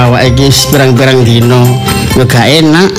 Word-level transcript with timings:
awak 0.00 0.32
iki 0.32 0.48
pirang-pirang 0.72 1.20
dino 1.20 1.62
yo 2.16 2.24
gak 2.24 2.48
enak. 2.48 2.92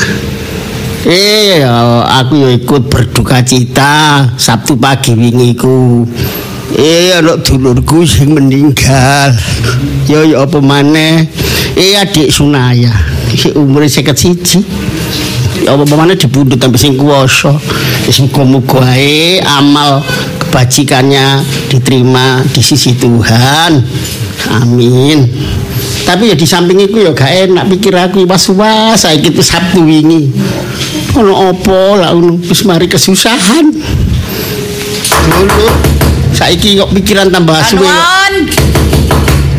Eh, 1.01 1.65
aku 2.05 2.37
yo 2.37 2.49
ikut 2.53 2.85
berduka 2.85 3.41
cita 3.41 4.21
Sabtu 4.37 4.77
pagi 4.77 5.17
wingi 5.17 5.57
ku. 5.57 6.05
Eh, 6.77 7.17
anak 7.17 7.41
dulurku 7.41 8.05
sing 8.05 8.37
meninggal. 8.37 9.33
Yo 10.05 10.21
yo 10.21 10.45
apa 10.45 10.61
maneh? 10.61 11.25
Eh, 11.73 11.97
adik 11.97 12.29
Sunaya. 12.29 12.93
Si 13.33 13.49
51. 13.49 14.61
Ya 15.65 15.73
apa 15.73 15.93
maneh 15.97 16.13
dibundut 16.13 16.61
sampai 16.61 16.77
sing 16.77 16.93
kuwasa. 17.01 17.57
Wis 18.05 18.21
muga-muga 18.21 18.85
ae 18.93 19.41
amal 19.41 20.05
kebajikannya 20.37 21.41
diterima 21.65 22.45
di 22.53 22.61
sisi 22.61 22.93
Tuhan. 22.93 23.81
Amin. 24.61 25.25
Tapi 26.01 26.33
ya 26.33 26.35
di 26.35 26.47
samping 26.49 26.81
itu 26.81 26.97
ya 27.05 27.11
gak 27.13 27.31
enak 27.49 27.69
pikir 27.77 27.93
aku 27.93 28.25
was-was 28.25 29.05
saiki 29.05 29.29
itu 29.29 29.41
Sabtu 29.45 29.85
wingi. 29.85 30.33
Ono 31.15 31.53
opo 31.53 31.95
lah 31.99 32.11
wis 32.17 32.65
mari 32.65 32.89
kesusahan. 32.89 33.69
Dulu 35.21 35.67
saiki 36.33 36.81
kok 36.81 36.89
pikiran 36.91 37.29
tambah 37.29 37.57
suwe. 37.69 37.85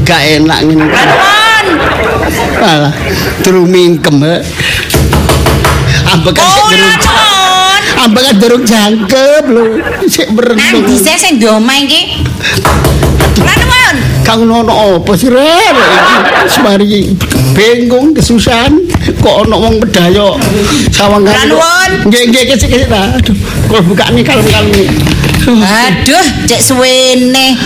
Gak 0.02 0.22
enak 0.42 0.58
ngene. 0.66 0.86
anuan. 0.90 1.66
Alah, 2.58 2.92
durung 3.46 3.70
mingkem. 3.70 4.18
Ambekan 6.02 6.42
sik 6.42 6.58
Oh, 6.58 6.68
durung 6.68 6.94
ambekan 8.02 8.34
durung 8.42 8.64
jangkep 8.66 9.44
lho. 9.46 9.64
Sik 10.10 10.34
Nang 10.34 10.36
merenung. 10.58 10.84
dhisik 10.90 11.16
sing 11.16 11.38
iki. 11.38 12.26
Anuan. 13.52 13.96
Kang 14.22 14.46
nono 14.48 15.02
apa 15.02 15.12
sih 15.18 15.28
Ren? 15.28 15.76
Semari 16.48 17.12
bingung 17.52 18.16
kesusahan 18.16 18.72
kok 19.20 19.44
ono 19.44 19.60
wong 19.60 19.76
pedayo 19.82 20.38
sawangan. 20.88 21.34
Ranuwun. 21.34 21.90
Nggih 22.08 22.22
nggih 22.32 22.44
kesik 22.54 22.86
ta. 22.88 23.18
Aduh, 23.18 23.36
kalau 23.68 23.82
buka 23.84 24.08
nih 24.14 24.22
kalem-kalem. 24.24 24.88
Aduh, 25.58 26.26
cek 26.46 26.62
suwene. 26.62 27.58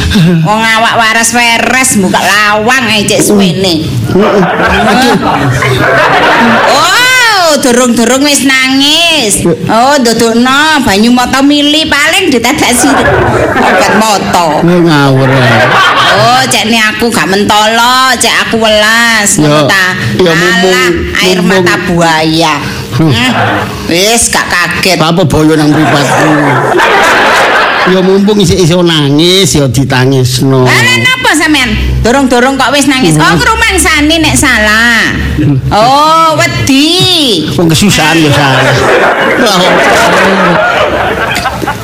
Wong 0.43 0.61
awak 0.65 0.97
waras 0.97 1.31
weres 1.37 2.01
buka 2.01 2.19
lawang 2.19 2.85
ae 2.89 3.05
cek 3.05 3.21
suwene. 3.21 3.85
Oh, 6.73 7.16
durung-durung 7.61 8.23
wis 8.25 8.45
nangis. 8.45 9.45
Oh, 9.69 9.95
ndodokno 10.01 10.83
banyu 10.85 11.11
mata 11.13 11.43
mili 11.43 11.85
paling 11.87 12.31
ditadasi 12.31 12.89
obat 12.91 13.93
mata. 14.01 14.63
Nggih 14.63 14.81
ngawur. 14.87 15.29
Oh, 16.17 16.41
cek 16.49 16.73
ni 16.73 16.79
aku 16.81 17.13
gak 17.13 17.29
mentolo, 17.29 18.15
cek 18.17 18.35
aku 18.49 18.57
welas, 18.63 19.37
ngono 19.37 19.69
ta. 19.69 19.93
Alah, 20.17 20.33
mumpung- 20.33 20.97
air 21.21 21.39
mata 21.45 21.75
buaya. 21.85 22.57
Hmm. 22.97 23.13
Wis 23.93 24.33
gak 24.33 24.47
kaget. 24.49 24.97
Apa 24.97 25.23
boyo 25.29 25.53
nang 25.55 25.69
mripatku. 25.69 26.33
Ya 27.87 28.01
mumpung 28.03 28.43
isih-isih 28.43 28.83
nangis 28.83 29.55
ya 29.55 29.71
ditangisno. 29.71 30.67
Lah 30.67 30.97
napa 30.99 31.31
sampean? 31.33 31.71
Dorong-dorong 32.03 32.59
kok 32.59 32.71
wis 32.75 32.91
nangis. 32.91 33.15
Oh, 33.15 33.33
ngrumangsani 33.33 34.17
nek 34.19 34.35
salah. 34.35 35.15
Oh, 35.71 36.35
wedi. 36.35 37.47
Wong 37.55 37.71
kesusahan 37.71 38.19
ya 38.19 38.31
salah. 38.31 38.75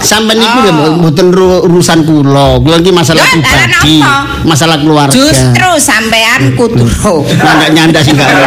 Sampai 0.02 0.34
niku 0.34 0.58
ya 0.66 0.72
mboten 0.74 1.30
ru- 1.30 1.62
urusan 1.70 2.02
kula. 2.02 2.58
Kula 2.58 2.82
iki 2.82 2.90
masalah 2.90 3.22
Ya, 3.22 3.30
pribadi, 3.38 3.96
masalah 4.42 4.76
keluarga. 4.82 5.14
Justru 5.14 5.70
sampean 5.78 6.58
kudu. 6.58 6.82
nyanda-nyanda 7.38 8.02
sih 8.02 8.10
gak 8.10 8.26
ada. 8.26 8.46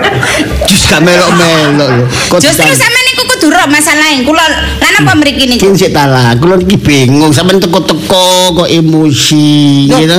Jus 0.68 0.82
gak 0.88 1.04
melok-melok 1.04 2.08
Justru 2.40 2.64
sampean 2.66 3.05
niku 3.16 3.24
kudu 3.32 3.48
ro 3.48 3.64
masalahe. 3.72 4.20
Kula 4.28 4.44
lan 4.76 4.92
apa 5.00 5.12
mriki 5.16 5.48
niku? 5.48 5.72
Kin 5.72 5.72
sik 5.72 5.96
ta 5.96 6.04
lah, 6.04 6.36
kula 6.36 6.60
iki 6.60 6.76
bingung 6.76 7.32
sampean 7.32 7.56
teko-teko 7.56 8.52
kok 8.52 8.68
emosi 8.68 9.88
gitu. 9.88 10.18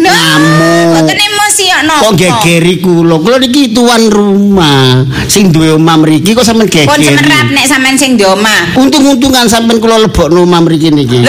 Nah, 0.00 0.12
Ngamuk. 0.16 1.04
Mboten 1.56 1.64
emosi 1.64 1.64
kok 1.66 1.82
napa? 1.82 2.02
Kok 2.02 2.12
gegeri 2.14 2.74
kula? 2.78 3.14
Kula 3.18 3.36
niki 3.40 3.72
tuan 3.72 4.02
rumah. 4.08 5.00
Sing 5.26 5.48
duwe 5.50 5.74
omah 5.74 5.96
mriki 5.98 6.36
kok 6.36 6.44
sampean 6.44 6.68
Pun 6.68 6.76
gegeri. 6.94 7.16
semerap 7.16 7.46
nek 7.50 7.64
sampean 7.66 7.96
sing 7.96 8.10
di 8.14 8.24
omah. 8.24 8.76
Untung-untungan 8.76 9.48
sampean 9.48 9.80
kula 9.80 9.96
lebokno 9.98 10.44
omah 10.44 10.60
mriki 10.62 10.92
niki. 10.92 11.24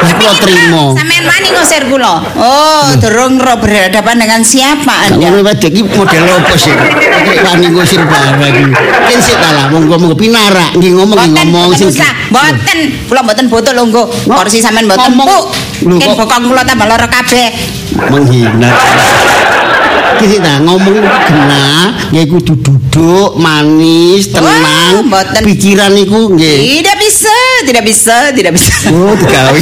Wis 0.00 0.12
kula 0.16 0.32
trimo. 0.40 0.96
Sampean 0.96 1.24
wani 1.26 1.48
ngusir 1.52 1.82
kula. 1.86 2.14
Oh, 2.34 2.88
durung 2.96 3.36
ro 3.36 3.54
berhadapan 3.58 4.16
dengan 4.18 4.40
siapa 4.40 5.12
Anda? 5.12 5.20
ngono 5.20 5.44
wedok 5.44 5.68
iki 5.68 5.82
model 5.84 6.24
opo 6.32 6.54
sih? 6.56 6.72
Kayak 6.72 7.44
wani 7.44 7.66
ngusir 7.68 8.00
barang 8.00 8.40
iki. 8.40 8.64
Kin 9.06 9.20
sik 9.20 9.36
ta 9.36 9.50
lah, 9.52 9.64
monggo-monggo 9.68 10.16
pinarak 10.16 10.72
nggih 10.72 10.96
ngomong 10.96 11.18
ngomong 11.36 11.70
sing 11.76 11.92
usah. 11.92 12.08
Boten, 12.32 12.78
kula 13.06 13.20
boten 13.20 13.46
botol 13.52 13.74
lho 13.76 13.84
nggo. 13.86 14.04
Kursi 14.24 14.62
sampean 14.62 14.88
boten 14.88 15.12
Ngomong. 15.12 15.28
empuk. 15.28 15.44
Lho, 15.80 15.96
Ken 15.96 16.08
kok- 16.12 16.18
bokong 16.24 16.44
kula 16.48 16.62
tambah 16.64 16.86
lara 16.86 17.08
kabeh. 17.08 17.48
menghina. 18.00 18.70
Kisi 20.18 20.36
ta 20.42 20.58
ngomong 20.58 21.00
kena, 21.28 21.94
nggih 22.10 22.26
kudu 22.26 22.58
duduk 22.58 23.38
manis, 23.38 24.34
tenang. 24.34 25.06
Wah. 25.06 25.22
Pikiran 25.44 25.94
iku 25.94 26.34
nggih. 26.34 26.82
Tidak 26.82 26.96
bisa, 26.98 27.36
tidak 27.64 27.84
bisa, 27.86 28.16
tidak 28.34 28.52
bisa. 28.58 28.90
Oh, 28.90 29.14
digawe. 29.14 29.60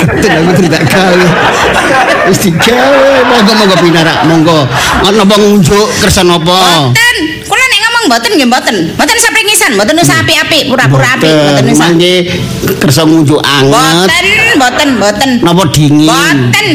Betul 0.00 0.30
aku 0.32 0.52
tidak 0.64 0.82
gawe. 0.88 1.26
Wis 2.30 2.38
digawe, 2.40 3.26
monggo-monggo 3.28 3.76
pinarak, 3.84 4.18
monggo. 4.26 4.64
Ana 5.06 5.22
apa 5.22 5.34
ngunjuk 5.38 5.86
kersa 6.00 6.24
napa? 6.26 6.90
Boten, 6.90 7.16
kula 8.00 8.16
nek 8.16 8.16
ngomong 8.16 8.16
boten 8.16 8.30
nggih 8.36 8.48
boten. 8.48 8.76
Boten 8.96 9.18
sapringisan, 9.20 9.72
boten 9.76 9.96
usah 10.00 10.16
apik-apik, 10.24 10.62
pura-pura 10.72 11.08
apik, 11.16 11.28
boten 11.28 11.64
usah. 11.68 11.88
Mangke 11.92 12.14
kersa 12.80 13.02
ngunjuk 13.04 13.40
anget. 13.44 14.08
Boten, 14.08 14.26
boten, 14.56 14.90
boten. 14.96 15.30
Napa 15.44 15.62
dingin? 15.68 16.08
Boten. 16.08 16.66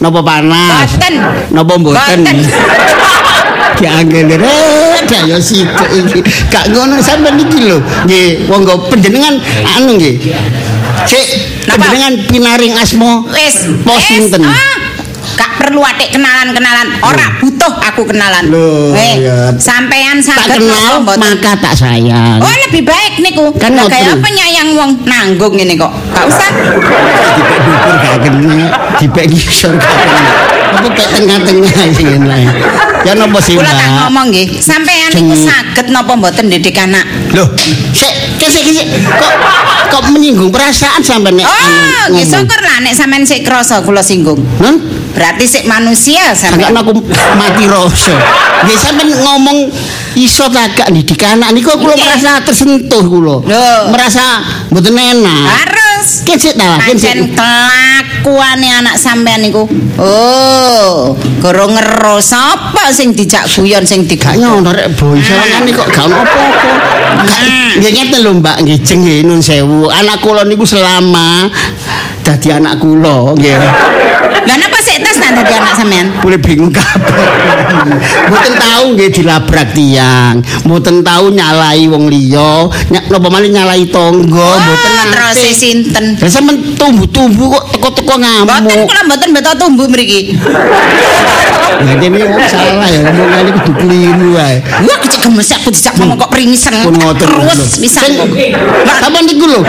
Napa 0.00 0.20
panas? 0.24 0.88
Boten. 0.96 1.14
Napa 1.52 1.72
mboten? 1.76 2.18
Boten. 2.24 2.36
Ki 3.80 3.86
angel 3.88 4.28
rek 4.40 5.08
ya 5.28 5.36
situ 5.40 5.84
iki. 5.94 6.20
Gak 6.48 6.72
ngono 6.72 7.00
sampean 7.00 7.36
iki 7.40 7.68
lho. 7.68 7.78
Nggih, 8.08 8.48
monggo 8.48 8.88
panjenengan 8.88 9.36
anu 9.76 10.00
nggih. 10.00 10.16
Sik, 11.08 11.26
Napa? 11.64 11.80
panjenengan 11.80 12.14
pinaring 12.28 12.74
asma 12.76 13.24
Wis, 13.32 13.72
pos 13.80 14.04
sinten? 14.04 14.44
Ah, 14.44 14.79
Gak 15.40 15.56
perlu 15.56 15.80
atik 15.80 16.12
kenalan-kenalan. 16.12 17.00
Ora 17.00 17.26
butuh 17.40 17.72
aku 17.80 18.04
kenalan. 18.04 18.44
Loh, 18.52 18.92
Eh, 18.92 19.24
ya. 19.24 19.48
sampean 19.56 20.20
saged 20.20 20.60
kenal 20.60 21.00
maka 21.00 21.56
tak 21.56 21.72
sayang. 21.72 22.36
Oh 22.38 22.54
lebih 22.68 22.84
baik 22.84 23.24
niku. 23.24 23.48
Kan 23.56 23.72
ngoten. 23.72 23.88
Kayak 23.88 24.20
apa 24.20 24.28
nyayang 24.28 24.68
wong 24.76 24.90
nanggung 25.02 25.56
ngene 25.56 25.80
kok. 25.80 25.88
Gak 26.12 26.24
usah. 26.28 26.50
Dipek 27.32 27.58
dukur 27.64 27.94
gak 27.96 28.16
kena, 28.20 28.66
dipek 29.00 29.24
ngisor 29.26 29.72
gak 29.74 29.88
kena. 29.96 30.22
Apa 30.70 30.88
kayak 30.92 31.10
tengah-tengah 31.16 31.72
sing 31.90 32.08
lain. 32.22 32.48
Ya 33.00 33.16
napa 33.16 33.40
sih, 33.40 33.56
Kula 33.56 33.72
tak 33.72 33.88
ngomong 33.96 34.28
nggih, 34.28 34.60
sampean 34.60 35.08
niku 35.08 35.32
saged 35.40 35.88
napa 35.88 36.12
mboten 36.12 36.46
didik 36.46 36.76
anak? 36.76 37.08
Loh, 37.32 37.48
sik, 37.90 38.12
kesik 38.36 38.60
kesik. 38.62 38.86
Kok 39.08 39.34
kok 39.88 40.02
menyinggung 40.12 40.52
perasaan 40.52 41.00
sampean 41.00 41.40
nek 41.40 41.48
Oh, 41.48 42.02
nggih 42.12 42.28
syukur 42.28 42.60
lah 42.60 42.84
nek 42.84 42.92
sampean 42.92 43.24
sik 43.24 43.40
krasa 43.40 43.80
kula 43.80 44.04
singgung. 44.04 44.44
Hah? 44.60 44.76
Berarti 45.10 45.44
sik 45.44 45.64
manusia 45.66 46.32
sampean. 46.32 46.70
aku 46.72 46.94
mati 47.34 47.64
rasa. 47.66 48.14
Nggih 48.62 48.78
sampean 48.78 49.10
ngomong 49.10 49.58
iso 50.14 50.46
tak 50.50 50.74
gak 50.74 50.88
didik 50.90 51.22
anak 51.22 51.50
niku 51.50 51.74
kula 51.74 51.94
merasa 51.94 52.38
tersentuh 52.42 53.02
kula. 53.02 53.36
Merasa 53.90 54.42
mboten 54.70 54.94
enak. 54.94 55.44
Harus. 55.50 56.24
Kesik 56.24 56.56
ta, 56.56 56.80
kesik. 56.80 57.36
kelakuane 57.36 58.68
anak 58.70 58.96
sampean 58.96 59.44
niku. 59.44 59.68
Oh, 60.00 61.12
gorong 61.40 61.76
ngeros 61.76 62.24
sapa 62.24 62.88
sing 62.90 63.12
dijak 63.12 63.44
guyon 63.50 63.84
sing 63.84 64.08
Gak 64.08 64.32
digawe. 64.32 64.36
nyono 64.38 64.70
rek 64.72 64.96
boy 64.96 65.20
sawangan 65.20 65.68
kok 65.68 65.88
gak 65.90 66.04
ono 66.08 66.16
apa-apa. 66.16 66.72
Gak- 67.20 67.42
Nggih 67.70 67.90
ngeten 67.94 68.18
lho 68.24 68.32
Mbak, 68.40 68.56
nggih 68.64 68.78
jeng 68.82 69.02
nun 69.22 69.38
sewu. 69.38 69.86
Anak 69.88 70.18
kula 70.20 70.42
niku 70.42 70.64
selama 70.64 71.46
dadi 72.24 72.48
anak 72.50 72.80
kula 72.80 73.36
nggih. 73.36 73.56
Lah 74.40 74.56
sik 74.90 74.98
tes 75.00 75.16
dadi 75.16 75.42
anak 75.46 75.74
sampean? 75.78 76.06
Boleh 76.18 76.34
bingung 76.36 76.74
kabeh. 76.74 77.14
Mboten 78.26 78.54
tahu 78.58 78.84
nggih 78.94 79.10
dilabrak 79.14 79.70
tiang, 79.70 80.34
mboten 80.66 81.06
tahu 81.06 81.30
nyalai 81.30 81.86
wong 81.86 82.10
liya, 82.10 82.66
ny- 82.90 83.06
napa 83.06 83.28
malih 83.30 83.54
nyalai 83.54 83.86
tangga, 83.86 84.50
mboten 84.58 84.90
Oh, 84.90 85.06
terus 85.14 85.36
nate. 85.38 85.54
sinten? 85.54 86.04
Lah 86.18 86.26
sampean 86.26 86.74
tumbuh-tumbuh 86.74 87.46
kok 87.54 87.64
teko-teko 87.70 88.14
Mboten 88.18 88.26
ngamuk. 88.26 88.86
kula 88.90 89.02
mboten 89.06 89.28
beto 89.30 89.50
tumbuh 89.56 89.86
mriki. 89.86 90.34
Lah 91.80 91.94
kene 91.96 92.18
wong 92.26 92.42
salah 92.44 92.88
ya 92.90 93.00
ngomongane 93.06 93.50
kudu 93.62 93.72
keliru 93.78 94.28
wae. 94.34 94.58
Wah, 94.84 94.98
kecek 95.00 95.20
gemes 95.22 95.50
aku 95.54 95.70
dijak 95.70 95.94
ngomong 95.96 96.18
kok 96.18 96.30
pringisen. 96.34 96.74
Pun 96.82 96.98
ngoten. 96.98 97.22
Terus 97.30 97.78
bisa. 97.78 98.02
Sing- 98.02 98.18
Sampeyan 99.00 99.24
niku 99.24 99.46
lho. 99.46 99.60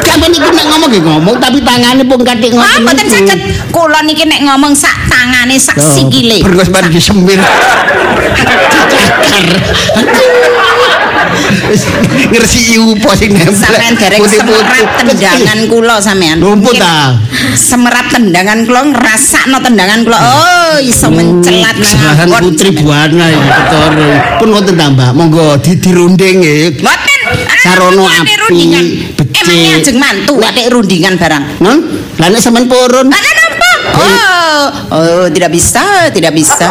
Sampeyan 0.00 0.32
iki 0.32 0.50
nek 0.50 0.66
ngomong 0.66 0.88
nggih 0.88 1.02
ngomong 1.02 1.34
tapi 1.38 1.58
tangane 1.60 2.02
pun 2.02 2.20
katik 2.20 2.50
Ah, 2.52 2.58
ngoten. 2.76 2.80
mboten 2.82 3.04
niku. 3.04 3.14
saged. 3.16 3.38
Kula 3.70 4.00
niki 4.02 4.24
nek 4.24 4.40
ngomong 4.42 4.72
sak 4.72 4.96
tangane 5.06 5.56
sak 5.56 5.76
Oh, 5.76 5.86
sikile. 5.88 6.42
Berkos 6.42 6.68
mari 6.68 6.88
disemir. 6.88 7.38
Dicakar. 8.90 9.46
Wis 11.70 11.82
Ngresi 12.26 12.74
upo 12.76 13.10
sing 13.14 13.30
nempel. 13.32 13.54
Sampeyan 13.54 13.94
dereng 13.94 14.22
semerap 14.24 14.66
tendangan 14.98 15.60
kula 15.66 15.96
sampean. 15.98 16.36
Rumput 16.38 16.74
Nggih. 16.74 16.82
ta? 16.82 17.14
Semerap 17.54 18.06
tendangan 18.10 18.58
kula 18.64 18.80
ngrasakno 18.90 19.58
tendangan 19.60 19.98
kula. 20.02 20.18
Oh, 20.18 20.74
iso 20.80 21.06
mencelat 21.08 21.76
nang. 21.76 22.30
Putri 22.40 22.70
Buana 22.74 23.26
iki 23.26 23.40
betul. 23.40 23.94
Pun 24.38 24.48
ngoten 24.50 24.74
ta, 24.74 24.86
Mbak. 24.88 25.10
Monggo 25.12 25.46
dirunding 25.60 26.42
nggih. 26.42 26.82
Sarono 27.60 28.04
api, 28.08 28.32
becik. 29.16 29.36
Emangnya 29.36 29.70
ajeng 29.80 29.96
mantu 30.00 30.34
atik 30.40 30.66
rundingan 30.72 31.14
barang. 31.20 31.44
Non? 31.60 31.78
Lah 32.16 32.26
nek 32.28 32.40
sampean 32.40 32.66
purun. 32.68 33.08
Ada 33.08 33.30
apa? 33.30 33.70
Oh, 33.90 34.64
oh, 34.92 35.24
tidak 35.32 35.50
bisa, 35.52 36.08
tidak 36.12 36.32
bisa. 36.36 36.68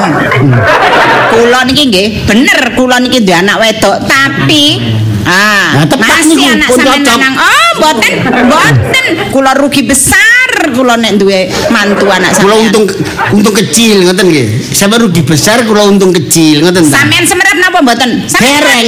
Kula 1.30 1.65
niki 1.65 1.89
nggih, 1.89 2.07
bener 2.25 2.74
kula 2.74 2.97
niki 3.01 3.21
duwe 3.21 3.38
anak 3.38 3.57
wedok, 3.62 3.97
tapi 4.06 4.81
ah, 5.25 5.77
Nah, 5.77 5.86
masih 5.97 6.45
anak 6.57 6.69
sampean 6.74 7.01
lanang. 7.06 7.35
Oh, 7.38 7.69
mboten, 7.81 8.13
mboten. 8.50 9.06
Kula 9.30 9.51
rugi 9.57 9.85
besar 9.85 10.50
kula 10.74 10.97
nek 10.97 11.18
duwe 11.18 11.50
mantu 11.69 12.09
anak 12.09 12.33
Kula 12.38 12.56
sampean. 12.56 12.65
untung 12.69 12.85
untung 13.33 13.56
kecil 13.57 14.06
ngoten 14.06 14.25
nggih. 14.30 14.47
Sampe 14.74 15.01
rugi 15.01 15.21
besar 15.25 15.62
kula 15.65 15.85
untung 15.85 16.13
kecil 16.13 16.65
ngoten 16.65 16.85
ta. 16.89 17.03
Sampean 17.03 17.25
semerap 17.25 17.57
napa 17.57 17.80
mboten? 17.81 18.25
Dereng. 18.25 18.88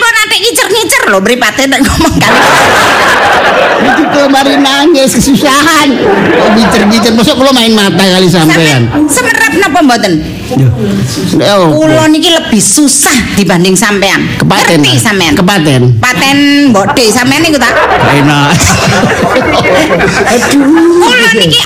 Kok 0.00 0.12
nanti 0.16 0.36
ngicer-ngicer 0.40 1.02
lho 1.12 1.18
mripate 1.20 1.62
nek 1.68 1.80
ngomong 1.84 2.14
kali. 2.16 2.40
Iki 3.80 4.04
kemarin 4.12 4.60
nangis 4.64 5.12
kesusahan. 5.16 5.88
Kok 6.40 6.50
bicer-bicer 6.56 7.12
mosok 7.12 7.36
kula 7.36 7.52
main 7.52 7.72
mata 7.76 8.00
kali 8.00 8.28
sampean. 8.28 8.88
Semerap 9.08 9.52
napa 9.60 9.80
mboten? 9.84 10.12
Kula 11.76 12.08
niki 12.08 12.32
lebih 12.32 12.60
susah 12.60 13.36
dibanding 13.36 13.76
sampean. 13.76 14.24
kepaten. 14.40 14.80
Ngerti 14.80 15.00
sampean? 15.00 15.32
Kepaten. 15.36 15.80
Paten 16.00 16.36
mbokde 16.72 17.04
sampean 17.12 17.40
niku 17.44 17.60
tak. 17.60 17.76
Enak. 18.08 18.56
Aduh. 20.32 20.64
Kula 21.04 21.30
niki 21.36 21.60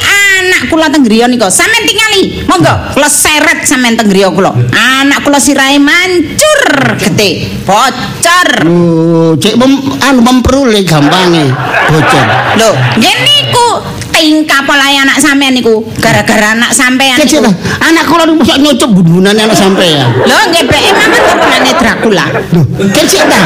anak 0.55 0.71
kula 0.71 0.87
teng 0.87 1.03
griya 1.03 1.27
nika. 1.27 1.51
Sampeyan 1.51 1.83
tingali. 1.83 2.23
Monggo 2.47 2.95
kula 2.95 3.11
seret 3.11 3.67
sampeyan 3.67 3.99
teng 3.99 4.07
griya 4.07 4.31
kula. 4.31 4.55
Anak 4.71 5.27
kula 5.27 5.43
sirahe 5.43 5.83
mancur 5.83 6.63
gede. 6.95 7.51
Bocor. 7.67 8.51
Oh, 8.63 9.35
cek 9.35 9.59
mem, 9.59 9.99
anu 9.99 10.23
memperoleh 10.23 10.87
gampange 10.87 11.51
bocor. 11.91 12.27
Lho, 12.55 12.71
nggih 13.03 13.17
niku 13.27 13.69
tingkah 14.15 14.63
polahe 14.63 15.03
anak 15.03 15.19
sampeyan 15.19 15.59
niku 15.59 15.83
gara-gara 15.99 16.55
anak 16.55 16.71
sampeyan 16.71 17.19
Kecil 17.19 17.43
niku. 17.43 17.53
Anak 17.83 18.05
kula 18.07 18.23
niku 18.31 18.39
mosok 18.47 18.59
nyocok 18.63 18.91
bun-bunane 18.95 19.41
anak 19.43 19.59
sampean. 19.59 20.09
Lho, 20.23 20.39
nggih 20.55 20.65
beke 20.71 20.91
mawon 20.95 21.21
turunane 21.27 21.73
Dracula. 21.75 22.25
Loh, 22.55 22.65
kecil 22.95 23.23
ta. 23.27 23.43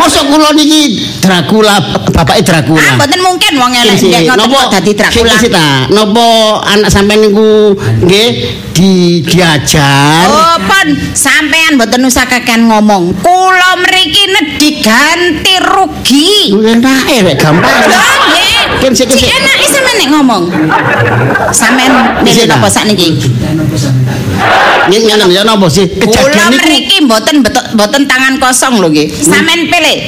Mosok 0.00 0.24
kula 0.32 0.48
niki 0.56 1.04
Dracula, 1.20 1.74
bapake 2.10 2.42
Dracula. 2.42 2.80
Ah, 2.80 2.96
mboten 2.96 3.20
mungkin 3.20 3.52
wong 3.60 3.72
elek 3.76 3.96
nggih 4.00 4.22
ngoten 4.32 4.40
nopo 4.40 4.56
kok 4.56 4.70
dadi 4.80 4.92
Dracula. 4.96 5.34
sik, 5.36 5.52
ta. 5.52 5.66
Nopo 5.92 6.26
anak 6.64 6.88
sampean 6.88 7.20
niku 7.28 7.76
nggih 7.76 8.28
di 8.72 9.20
diajar. 9.20 10.26
Oh, 10.32 10.56
pon, 10.64 10.88
sampean 11.12 11.76
mboten 11.76 12.08
usah 12.08 12.24
kakean 12.24 12.66
ngomong. 12.72 13.12
Kula 13.20 13.76
mriki 13.84 14.24
nedhi 14.32 14.80
ganti 14.80 15.54
rugi. 15.60 16.56
Enak 16.56 17.04
eh 17.12 17.20
rek 17.20 17.36
gampang. 17.36 17.80
Lho, 17.92 18.04
nggih. 18.72 18.82
Ken 18.82 18.92
sik, 18.96 19.08
sik. 19.12 19.28
enak 19.28 19.54
iki 19.60 19.68
sampean 19.68 19.96
nek 20.00 20.08
ngomong. 20.12 20.42
Sampean 21.52 21.92
milih 22.24 22.44
Sik, 22.44 22.48
napa 22.48 22.68
ta? 22.68 22.80
sakniki? 22.80 23.08
Ini 24.88 24.96
ngono 25.08 25.24
ya 25.30 25.42
napa 25.44 25.66
sih? 25.68 25.86
Kejadian 25.86 26.50
niku 26.50 26.68
mriki 26.68 26.96
mboten 27.04 27.36
mboten 27.74 28.02
tangan 28.08 28.34
kosong 28.40 28.80
lho 28.80 28.88
nggih. 28.90 29.08
Sampean 29.12 29.68
pilih. 29.68 29.98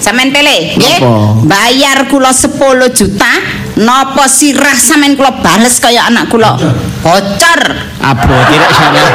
Sampean 0.00 0.32
pilih, 0.32 0.80
nggih. 0.80 0.98
Bayar 1.44 2.08
kula 2.08 2.32
10 2.32 2.56
juta, 2.96 3.32
napa 3.80 4.28
sirah 4.28 4.76
sampean 4.76 5.16
kula 5.16 5.40
bales 5.40 5.80
kaya 5.80 6.04
anak 6.06 6.28
kula? 6.28 6.52
Bocor. 7.00 7.60
apa 8.00 8.36
tidak 8.48 8.70
syarat. 8.72 9.14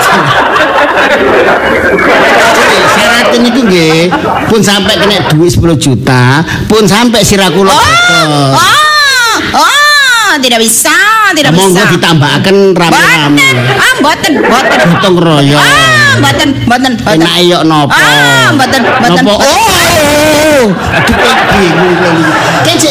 Syarat 2.96 3.28
niku 3.38 3.62
nggih 3.66 4.10
pun 4.48 4.62
sampai 4.62 4.94
kena 4.98 5.26
duit 5.30 5.54
10 5.54 5.78
juta, 5.78 6.42
pun 6.66 6.86
sampai 6.86 7.22
sirah 7.22 7.50
kula 7.50 7.70
Oh, 7.70 7.78
bocor. 7.78 8.30
oh, 8.56 9.36
oh, 9.62 10.32
tidak 10.40 10.60
bisa, 10.62 10.94
tidak 11.34 11.52
Monggo 11.54 11.82
bisa. 11.82 11.94
ditambahkan 11.98 12.56
rame-rame. 12.74 13.48
Ah, 13.76 13.94
boten, 14.02 14.34
boten. 14.42 14.80
Gotong 14.96 15.16
royong. 15.18 15.62
Ah, 15.62 16.14
boten, 16.20 16.50
boten, 16.66 16.94
boten. 17.00 17.22
Enak 17.22 17.36
yo 17.44 17.60
nopo? 17.64 17.94
Ah, 17.94 18.50
boten, 18.54 18.82
boten. 18.82 19.24
Nopo? 19.26 19.34
boten. 19.38 19.46
Oh, 19.46 19.70
bingung 19.94 20.35
kula. 20.56 20.76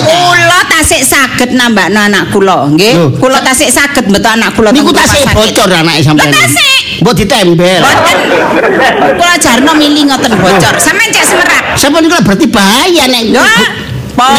Kula 0.05 0.59
tasik 0.69 1.03
saged 1.05 1.51
nambahno 1.57 2.01
anak 2.05 2.25
kula, 2.31 2.69
nggih. 2.71 3.17
Kula 3.19 3.41
tasik 3.41 3.71
saged 3.73 4.07
beto 4.13 4.29
anak 4.29 4.53
kula 4.53 4.71
niku 4.73 4.93
tasik 4.93 5.25
bocor 5.33 5.71
anake 5.73 6.05
sampean. 6.05 6.31
Lah, 6.31 6.41
tasik. 6.45 6.81
Mbok 7.03 7.15
ditembel. 7.17 7.81
Boten. 7.83 8.19
Kula 9.19 9.35
jarno 9.41 9.73
milih 9.75 10.03
ngoten 10.09 10.33
bocor. 10.39 10.75
Sampeyan 10.79 11.11
cek 11.15 11.25
semerap. 11.25 11.65
Sampeyan 11.75 12.03
niku 12.07 12.15
berarti 12.23 12.47
bahaya 12.49 13.05
nek. 13.09 13.25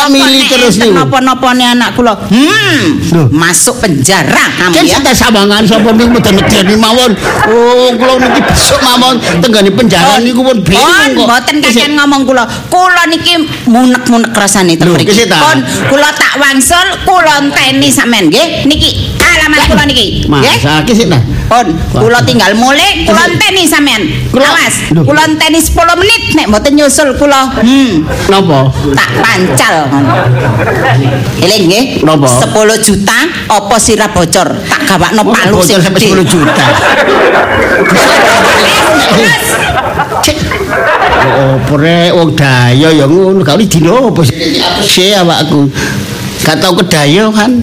Milih 0.09 0.43
terus 0.47 0.79
niku. 0.79 0.95
Napa-napane 0.95 1.65
anak 1.75 1.99
kula. 1.99 2.15
Hmm, 2.31 2.95
masuk 3.31 3.83
penjara 3.83 4.47
kamu 4.55 4.87
ya. 4.87 4.99
kita 4.99 5.11
sawangan 5.11 5.63
sapa 5.67 5.91
niku 5.91 6.15
medeni 6.15 6.75
mawon. 6.79 7.11
Oh, 7.51 7.91
kula 7.99 8.15
niki 8.23 8.41
besok 8.47 8.79
mawon 8.79 9.15
tenggane 9.43 9.71
penjara 9.75 10.23
niku 10.23 10.41
pun 10.41 10.57
bingung 10.63 11.11
kok. 11.19 11.27
mboten 11.27 11.55
kakean 11.59 11.91
ngomong 11.99 12.23
kula. 12.23 12.43
Kula 12.71 13.03
niki 13.11 13.33
munek-munek 13.67 14.31
rasane 14.31 14.79
ten 14.79 14.87
mriki. 14.95 15.27
Pon, 15.27 15.59
kula 15.91 16.09
tak 16.15 16.39
wangsul, 16.39 16.87
kula 17.03 17.43
enteni 17.43 17.91
sampean 17.91 18.31
nggih. 18.31 18.63
Niki 18.63 19.11
alamat 19.19 19.61
kula 19.67 19.83
niki. 19.83 20.25
Nggih. 20.31 20.55
Masa 20.63 20.81
sik 20.87 21.07
ta? 21.11 21.19
Pon, 21.45 21.67
kula 21.93 22.25
tinggal 22.25 22.57
mulai, 22.57 23.05
kula 23.05 23.29
enteni 23.29 23.69
sampean. 23.69 24.01
Awas, 24.33 24.89
kula 24.89 25.29
enteni 25.29 25.61
10 25.61 25.77
menit 26.01 26.21
nek 26.33 26.45
mboten 26.49 26.73
nyusul 26.73 27.13
kula. 27.21 27.53
Hmm, 27.61 28.01
Napa? 28.33 28.73
tak 28.97 29.09
pancal. 29.21 29.75
Eling 31.45 31.63
nggih. 31.69 31.85
Napa? 32.01 32.25
10 32.49 32.81
juta 32.81 33.19
apa 33.45 33.75
sirah 33.77 34.09
bocor? 34.09 34.57
Tak 34.65 34.81
gawakno 34.89 35.21
palu 35.21 35.61
sing 35.61 35.77
sampai 35.77 36.01
gede. 36.01 36.25
10 36.25 36.33
juta. 36.33 36.65
Oh, 41.35 41.59
pore 41.67 42.15
wong 42.15 42.31
daya 42.37 42.89
ya 42.95 43.05
ngono, 43.05 43.43
kali 43.43 43.67
dina 43.67 43.91
apa? 43.91 44.23
Sih 44.81 45.11
awakku. 45.11 45.67
Gak 46.45 46.61
tau 46.63 46.73
kedaya 46.79 47.27
kan. 47.33 47.59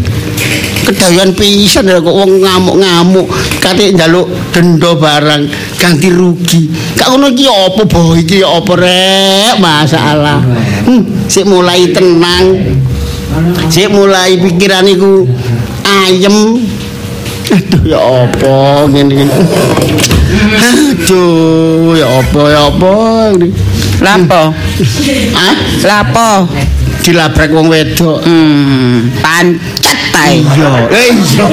Kedayan 0.82 1.30
pisan 1.38 1.86
ya, 1.86 2.02
kok 2.02 2.10
wong 2.10 2.42
ngamuk-ngamuk 2.42 3.30
kate 3.62 3.94
njaluk 3.94 4.26
denda 4.50 4.98
barang 4.98 5.46
ganti 5.78 6.10
rugi. 6.10 6.66
Gak 6.98 7.06
ngono 7.06 7.30
iki 7.30 7.46
apa 7.46 7.82
boh 7.86 8.18
iki 8.18 8.42
apa 8.42 8.72
rek 8.74 9.54
masalah. 9.62 10.42
Hmm, 10.82 11.06
sik 11.30 11.46
mulai 11.46 11.86
tenang. 11.94 12.58
Sik 13.70 13.94
mulai 13.94 14.36
pikiran 14.42 14.90
iku 14.90 15.22
ayem. 15.86 16.66
Aduh 17.52 17.82
ya 17.86 18.00
apa 18.02 18.54
ngene 18.90 19.14
iki. 19.22 19.26
Aduh 20.58 21.94
ya 21.94 22.06
apa 22.10 22.40
ya 22.50 22.60
apa. 22.66 22.94
Lapo? 24.02 24.42
Ah, 25.38 25.54
Lapo? 25.86 26.50
Dilabrak 27.02 27.50
wong 27.50 27.66
wedok. 27.66 28.22
Hmm, 28.22 29.10
pancet 29.18 29.98
tae. 30.14 30.38
Iya, 30.38 30.70
eh 30.88 31.10
iya. 31.12 31.44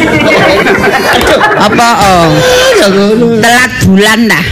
Apa 1.57 1.87
oh? 1.99 2.27
Telat 3.41 3.73
bulan 3.83 4.19
dah. 4.29 4.45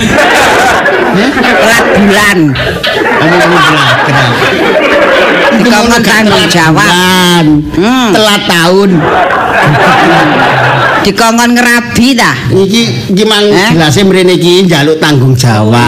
Telat 1.37 1.85
bulan. 1.95 2.37
Itu 5.57 5.67
Kau 5.67 5.79
ngono 5.81 5.95
gak 5.95 6.03
tanggung 6.05 6.33
telat 6.33 6.49
jawab. 6.51 6.83
bulan. 6.83 7.45
Hmm. 7.73 8.09
Telat 8.13 8.41
tahun. 8.45 8.89
Dikongkon 11.07 11.51
ngerabi 11.55 12.07
dah. 12.13 12.35
Iki 12.51 12.81
gimang 13.15 13.47
Eh? 13.47 13.71
jelasnya 13.73 14.03
mrene 14.03 14.33
iki 14.35 14.67
njaluk 14.67 14.99
tanggung 14.99 15.31
jawab. 15.33 15.87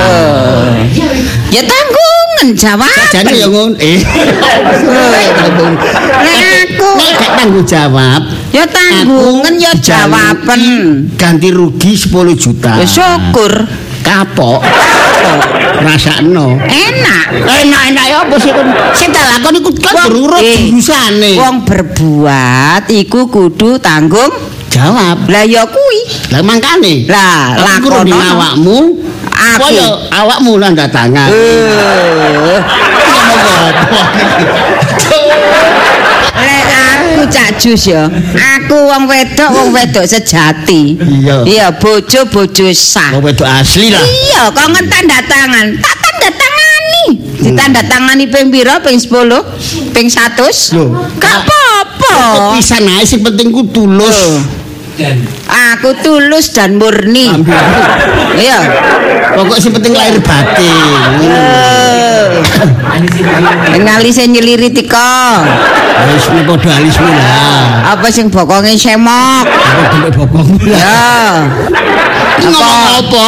Ya 1.51 1.61
tanggungan 2.39 2.55
jawab. 2.55 2.95
Sajane 3.11 3.31
ya 3.35 3.47
ngono. 3.51 3.75
Eh. 3.79 3.99
Nek 6.23 6.47
aku 6.63 6.87
Nek 6.95 7.11
gak 7.19 7.31
tanggung 7.35 7.65
jawab, 7.67 8.21
ya 8.55 8.63
tanggungan 8.67 9.53
ya 9.59 9.73
jawaban. 9.75 10.61
Ganti 11.19 11.49
rugi 11.51 11.91
10 11.95 12.35
juta. 12.39 12.79
Ya 12.79 12.87
syukur. 12.87 13.53
kapok? 13.99 14.63
Rasakno. 15.83 16.55
Enak. 16.65 17.25
Enak-enak 17.45 18.05
ya 18.07 18.17
apa 18.23 18.35
sih? 18.39 18.51
Sing 18.95 19.11
tak 19.11 19.27
lakon 19.27 19.59
iku 19.59 19.69
durung 20.07 20.39
eh, 20.39 20.71
jurusane. 20.71 21.35
Wong 21.35 21.67
berbuat 21.67 22.87
iku 22.89 23.27
kudu 23.27 23.77
tanggung 23.83 24.31
jawab. 24.71 25.27
lah 25.27 25.43
ya 25.43 25.67
kuwi. 25.67 25.99
Lah 26.31 26.41
mangkane. 26.41 27.05
Lah 27.05 27.59
lakonono. 27.59 28.15
awakmu. 28.15 28.79
Aku. 29.39 29.63
Kaya 29.63 29.85
awakmu 30.11 30.59
lan 30.59 30.75
datangan. 30.75 31.29
Eh, 31.31 32.59
Ngomong 33.09 33.55
apa? 33.71 34.01
Lek 36.39 36.65
aku 36.67 37.21
cak 37.27 37.49
jus 37.59 37.83
ya. 37.91 38.07
Aku 38.59 38.75
wong 38.87 39.07
wedok, 39.07 39.49
wong 39.51 39.69
wedok 39.71 40.05
sejati. 40.05 40.95
Iya. 40.99 41.43
Iya, 41.43 41.67
bojo-bojo 41.75 42.67
sah. 42.71 43.15
Wong 43.15 43.23
wedok 43.25 43.47
asli 43.47 43.91
lah. 43.91 44.03
Iya, 44.03 44.41
kok 44.51 44.67
ngen 44.69 44.85
tanda 44.87 45.19
tangan. 45.23 45.65
Tak 45.79 45.95
tanda 45.99 46.29
tangani. 46.31 47.03
Ditanda 47.39 47.81
tangani 47.83 48.25
ping 48.27 48.47
pira? 48.51 48.79
Ping 48.79 48.99
10? 48.99 49.91
Ping 49.95 50.07
100? 50.07 50.75
Loh. 50.75 50.89
Gak 51.17 51.43
apa-apa. 51.43 52.15
Pisan 52.55 52.87
ae 52.87 53.03
sing 53.03 53.23
penting 53.23 53.51
ku 53.51 53.63
tulus. 53.67 54.43
Aku 55.47 55.95
tulus 56.03 56.51
dan 56.51 56.75
murni. 56.75 57.31
Iya. 58.35 58.59
Pokok 59.35 59.57
sing 59.61 59.71
penting 59.75 59.93
lahir 59.93 60.17
batin. 60.21 60.89
Eh. 61.21 62.41
Ngalise 63.77 64.25
nyeliri 64.25 64.73
tika. 64.73 65.43
Wis 66.09 66.25
padha 66.31 66.71
alismu 66.79 67.05
lah. 67.05 67.93
Apa 67.93 68.07
sing 68.09 68.31
bokonge 68.31 68.73
semok? 68.79 69.45
Apa 69.45 70.07
lah. 70.09 70.65
Ya. 70.65 71.45
Ngomong 72.39 72.83
apa? 73.03 73.27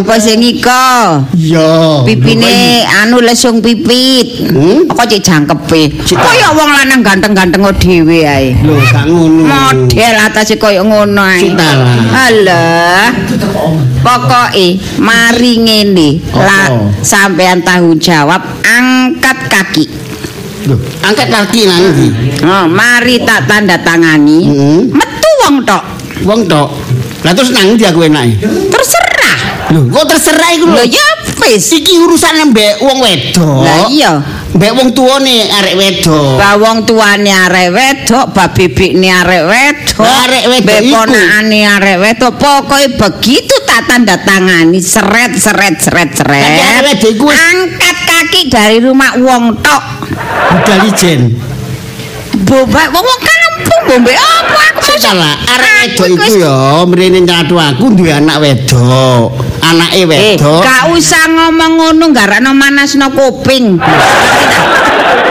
Apa 0.00 0.14
sing 0.22 0.38
ika? 0.42 1.20
Iya. 1.34 2.04
Pipine 2.06 2.86
anu 3.02 3.18
lesung 3.18 3.58
pipit. 3.58 4.50
Hmm? 4.50 4.86
Kok 4.86 5.06
cek 5.06 5.20
jangkepe. 5.22 5.90
Kaya 6.14 6.54
wong 6.54 6.70
lanang 6.70 7.00
ganteng-ganteng 7.02 7.62
dhewe 7.80 8.26
ae. 8.26 8.54
Lho, 8.62 8.78
gak 8.78 9.04
ngono. 9.06 9.46
Model 9.46 10.14
atase 10.20 10.54
kaya 10.56 10.82
ngono 10.86 11.22
ae. 11.22 11.50
Alah. 12.14 13.10
Pokoke 14.00 14.80
mari 15.02 15.52
ngene. 15.60 16.08
Lah 16.32 16.70
sampean 17.04 17.60
tanggung 17.60 18.00
jawab 18.00 18.40
angkat 18.64 19.38
kaki. 19.50 19.84
Lho, 20.68 20.76
angkat 21.04 21.28
kaki 21.32 21.64
nang 21.68 21.82
ndi? 21.96 22.08
Oh, 22.44 22.64
mari 22.68 23.20
tak 23.24 23.48
tanda 23.48 23.76
tangani. 23.80 24.38
Hmm. 24.44 24.80
Metu 24.92 25.30
wong 25.46 25.56
tok. 25.64 25.82
Wong 26.24 26.40
tok. 26.44 26.68
Lah 27.20 27.32
terus 27.36 27.50
nang 27.52 27.76
ndi 27.76 27.84
aku 27.84 28.00
enake? 28.06 28.40
Terserah. 28.72 29.38
Lho, 29.70 29.86
kok 29.92 30.04
terserah 30.08 30.50
iku 30.56 30.66
Lho 30.66 30.82
ya 30.82 31.06
wis. 31.40 31.72
Iki 31.72 31.94
urusan 32.04 32.52
mbek 32.52 32.80
wong 32.80 32.98
wedok. 33.00 33.60
Lah 33.64 33.86
iya. 33.88 34.12
Mbek 34.50 34.72
wong 34.74 34.88
tuane 34.92 35.46
arek 35.46 35.74
wedok. 35.78 36.36
Ba 36.36 36.58
wong 36.58 36.82
tuane 36.82 37.30
arek 37.30 37.68
wedok, 37.70 38.34
ba 38.34 38.50
bibikne 38.50 39.08
arek 39.08 39.42
wedok, 39.46 40.02
Lah, 40.02 40.26
arek 40.26 40.44
wedok 40.50 40.66
be 40.66 40.84
iku. 40.84 40.94
ponakane 40.96 41.60
arek 41.70 41.96
wedok. 42.02 42.32
Pokoke 42.34 42.88
begitu 42.98 43.54
tak 43.62 43.86
tanda 43.86 44.18
tangani 44.20 44.82
seret 44.82 45.38
seret 45.38 45.78
seret 45.78 46.10
arek 46.12 46.42
seret. 46.42 46.82
wedok 46.82 47.10
iku 47.14 47.24
wis- 47.30 47.38
Angkat 47.40 47.96
kaki 48.04 48.40
dari 48.50 48.78
rumah 48.82 49.14
wong 49.16 49.54
tok. 49.62 49.82
Budal 50.50 50.80
ijen. 50.90 51.20
Boba 52.42 52.90
wong 52.90 53.04
wong 53.06 53.20
kampung 53.60 53.84
bombe 54.04 54.12
apa 54.14 54.60
aku 54.74 54.92
salah, 54.96 55.34
arek 55.46 55.72
wedok 55.80 56.06
Aku 56.06 56.14
iku 56.16 56.32
ya 56.40 56.54
mrene 56.86 57.18
nyatu 57.20 57.54
aku 57.56 57.84
duwe 57.92 58.12
anak 58.12 58.36
wedok. 58.40 59.32
Anake 59.60 60.02
Eh, 60.02 60.06
wedok. 60.08 60.62
gak 60.64 60.82
usah 60.90 61.24
ngomong 61.28 61.72
ngono 61.78 62.04
garakno 62.10 62.50
manasno 62.52 63.12
kuping. 63.12 63.76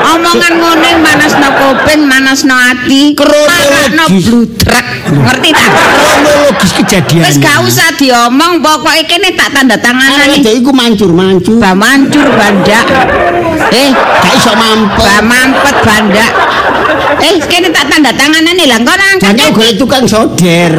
Omongan 0.09 0.53
ngono 0.55 0.89
manasno 0.99 1.47
kuping, 1.51 2.01
manasno 2.03 2.55
ati, 2.55 3.13
Kronologis. 3.13 3.69
marakno 3.69 4.03
bludrek. 4.09 4.85
Ngerti 5.07 5.49
tak? 5.51 5.69
kronologis 5.69 6.71
kejadian. 6.75 7.23
Wis 7.23 7.37
gak 7.37 7.57
usah 7.61 7.89
diomong, 7.93 8.57
pokoke 8.59 9.05
kene 9.05 9.29
tak 9.31 9.49
tanda 9.51 9.77
tanganan 9.77 10.27
wedok 10.27 10.53
iku 10.55 10.71
mancur-mancur. 10.71 11.57
Ba 11.57 11.71
mancur 11.73 12.25
bandak. 12.31 12.85
Eh, 13.69 13.89
Gak 13.93 14.33
iso 14.35 14.51
mampet. 14.51 14.97
ba 14.99 15.17
mampet 15.21 15.75
bandak. 15.79 16.31
Eh, 17.19 17.35
kene 17.43 17.69
tak 17.69 17.85
tanda 17.85 18.09
tanganan 18.11 18.53
nih 18.53 18.65
lah, 18.65 18.79
kau 18.79 18.93
angkat 18.93 19.21
Jangan 19.21 19.37
kaki. 19.43 19.53
golek 19.53 19.75
tukang 19.77 20.05
soder. 20.05 20.73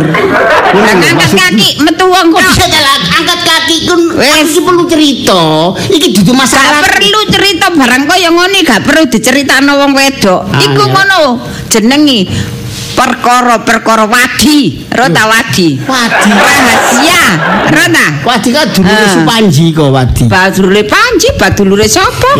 Lah, 0.70 0.94
Angkat 0.96 1.30
kaki, 1.32 1.68
metu 1.80 2.04
wong 2.04 2.30
Kok 2.30 2.40
bisa 2.40 2.64
jalan 2.64 3.00
angkat 3.12 3.40
kaki 3.42 3.76
kun 3.84 4.00
aku 4.14 4.44
sih 4.44 4.62
perlu 4.62 4.84
cerita. 4.86 5.42
Iki 5.76 6.08
dudu 6.12 6.32
Gak 6.32 6.38
masalah. 6.40 6.80
perlu 6.82 7.20
cerita 7.28 7.66
barang 7.70 8.04
kaya 8.06 8.28
ngono 8.28 8.58
gak 8.60 8.80
perlu 8.80 9.04
diceritakno 9.20 9.76
wong 9.76 9.92
wedok. 9.92 10.40
Ah, 10.48 10.64
Iku 10.64 10.80
iya. 10.80 10.92
ngono 10.96 11.20
jenengi 11.68 12.24
perkara-perkara 12.96 14.04
wadi, 14.08 14.88
rota 14.88 15.24
wadi. 15.28 15.76
Wadi. 15.84 16.30
Rahasia, 16.32 17.22
rota. 17.68 18.06
Wadi 18.24 18.48
kan 18.50 18.66
dulure 18.72 19.04
Ah. 19.04 19.12
Supanji 19.12 19.64
kok 19.72 19.88
Wadi. 19.92 20.24
Badulure 20.28 20.82
Panji, 20.88 21.28
badulure 21.36 21.86
sapa? 21.88 22.30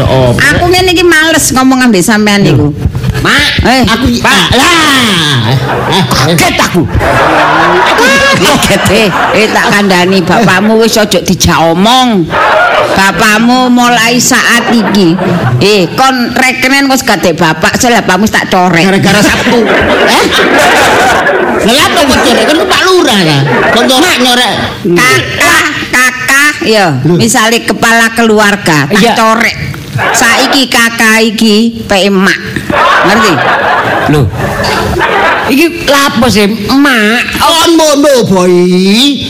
Aku 0.56 0.64
ngene 0.68 0.92
iki 0.92 1.04
males 1.04 1.52
ngomong 1.52 1.84
ambek 1.84 2.00
sampean 2.02 2.40
niku. 2.44 2.72
Mak, 3.20 3.52
Eh, 3.60 3.82
aku 3.84 4.06
Pak. 4.24 4.32
Ah, 4.32 4.48
lah. 4.56 5.52
Kaget 6.24 6.56
aku. 6.56 6.82
Kaget 8.40 8.82
eh, 8.96 9.08
eh 9.36 9.46
tak 9.52 9.66
kandhani 9.68 10.24
bapakmu 10.24 10.80
wis 10.80 10.96
aja 10.96 11.20
dijak 11.20 11.60
omong. 11.60 12.24
Bapakmu 12.96 13.68
mulai 13.68 14.16
saat 14.16 14.72
iki. 14.72 15.12
Eh, 15.60 15.84
kon 15.92 16.32
rekenen 16.32 16.88
wis 16.88 17.04
gadek 17.04 17.36
bapak, 17.36 17.76
saya 17.76 18.00
bapakmu 18.00 18.24
tak 18.24 18.48
corek. 18.48 18.88
Gara-gara 18.88 19.20
Sabtu. 19.20 19.60
Eh? 20.08 20.24
Lah 21.60 21.76
apa 21.92 22.00
kok 22.08 22.18
kan 22.24 22.56
Pak 22.64 22.82
Lurah 22.88 23.20
lah. 23.20 23.40
Kok 23.68 23.84
nyorek 23.84 24.16
nyorek. 24.24 24.54
kakak 24.96 25.68
kakak 25.92 26.54
ya 26.64 26.86
misalnya 27.04 27.60
kepala 27.64 28.06
keluarga 28.16 28.88
tak 28.88 28.96
Iya. 29.00 29.12
corek 29.16 29.79
saiki 30.14 30.68
kakak 30.70 31.22
iki 31.24 31.84
pe 31.88 32.06
emak 32.08 32.38
ngerti 33.06 33.32
Lho. 34.10 34.26
Iki 35.50 35.86
lapo 35.86 36.26
sih, 36.30 36.46
Mak? 36.70 37.42
On 37.42 37.70
mono 37.78 38.26
boy. 38.26 38.54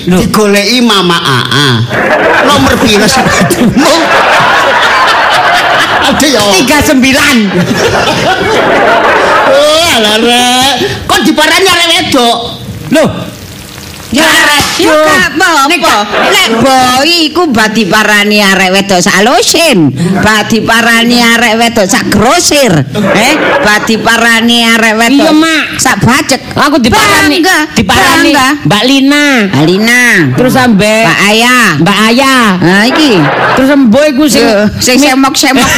Loh. 0.09 0.21
Digoleki 0.21 0.81
Mama 0.85 1.17
Aa. 1.17 1.81
Nomor 2.49 2.77
pira 2.81 3.09
sepatumu? 3.09 3.93
Ada 6.01 6.27
ya. 6.29 6.41
39. 6.41 6.97
Oh, 9.51 9.85
alah 9.97 10.17
rek. 10.21 10.75
Kok 11.09 11.21
diparani 11.25 11.69
arek 11.69 11.89
wedok? 11.89 12.37
Loh. 12.93 13.09
Ya, 14.13 14.27
ya 14.81 14.95
gak 14.97 15.29
apa-apa. 15.37 15.95
Nek 16.31 16.49
boy 16.59 17.11
iku 17.27 17.43
badi 17.49 17.85
parani 17.85 18.41
arek 18.41 18.71
wedok 18.73 18.99
sak 18.99 19.21
losin, 19.23 19.93
badi 20.19 20.61
parani 20.61 21.21
arek 21.21 21.55
wedok 21.57 21.87
sak 21.87 22.09
grosir, 22.09 22.73
eh, 23.15 23.35
badi 23.61 23.97
parani 23.97 24.65
arek 24.67 24.95
wedok 24.97 25.19
Iya, 25.21 25.33
Mak. 25.33 25.65
sak 25.77 25.97
bajek. 26.01 26.41
Aku 26.57 26.77
diparani, 26.79 27.39
diparani. 27.75 28.33
Mbak 28.65 28.83
Lina. 28.85 29.27
Alina, 29.53 30.03
Terus 30.35 30.53
sampe 30.53 31.05
Pak 31.05 31.19
Ayah. 31.29 31.77
Mbak 31.79 31.99
Ayah. 32.09 32.45
Nah 32.59 32.83
iki 32.85 33.17
Terus 33.57 33.69
semboy 33.69 34.09
ku 34.15 34.25
sing 34.33 34.47
sing 34.79 34.97
semok-semok. 34.97 35.69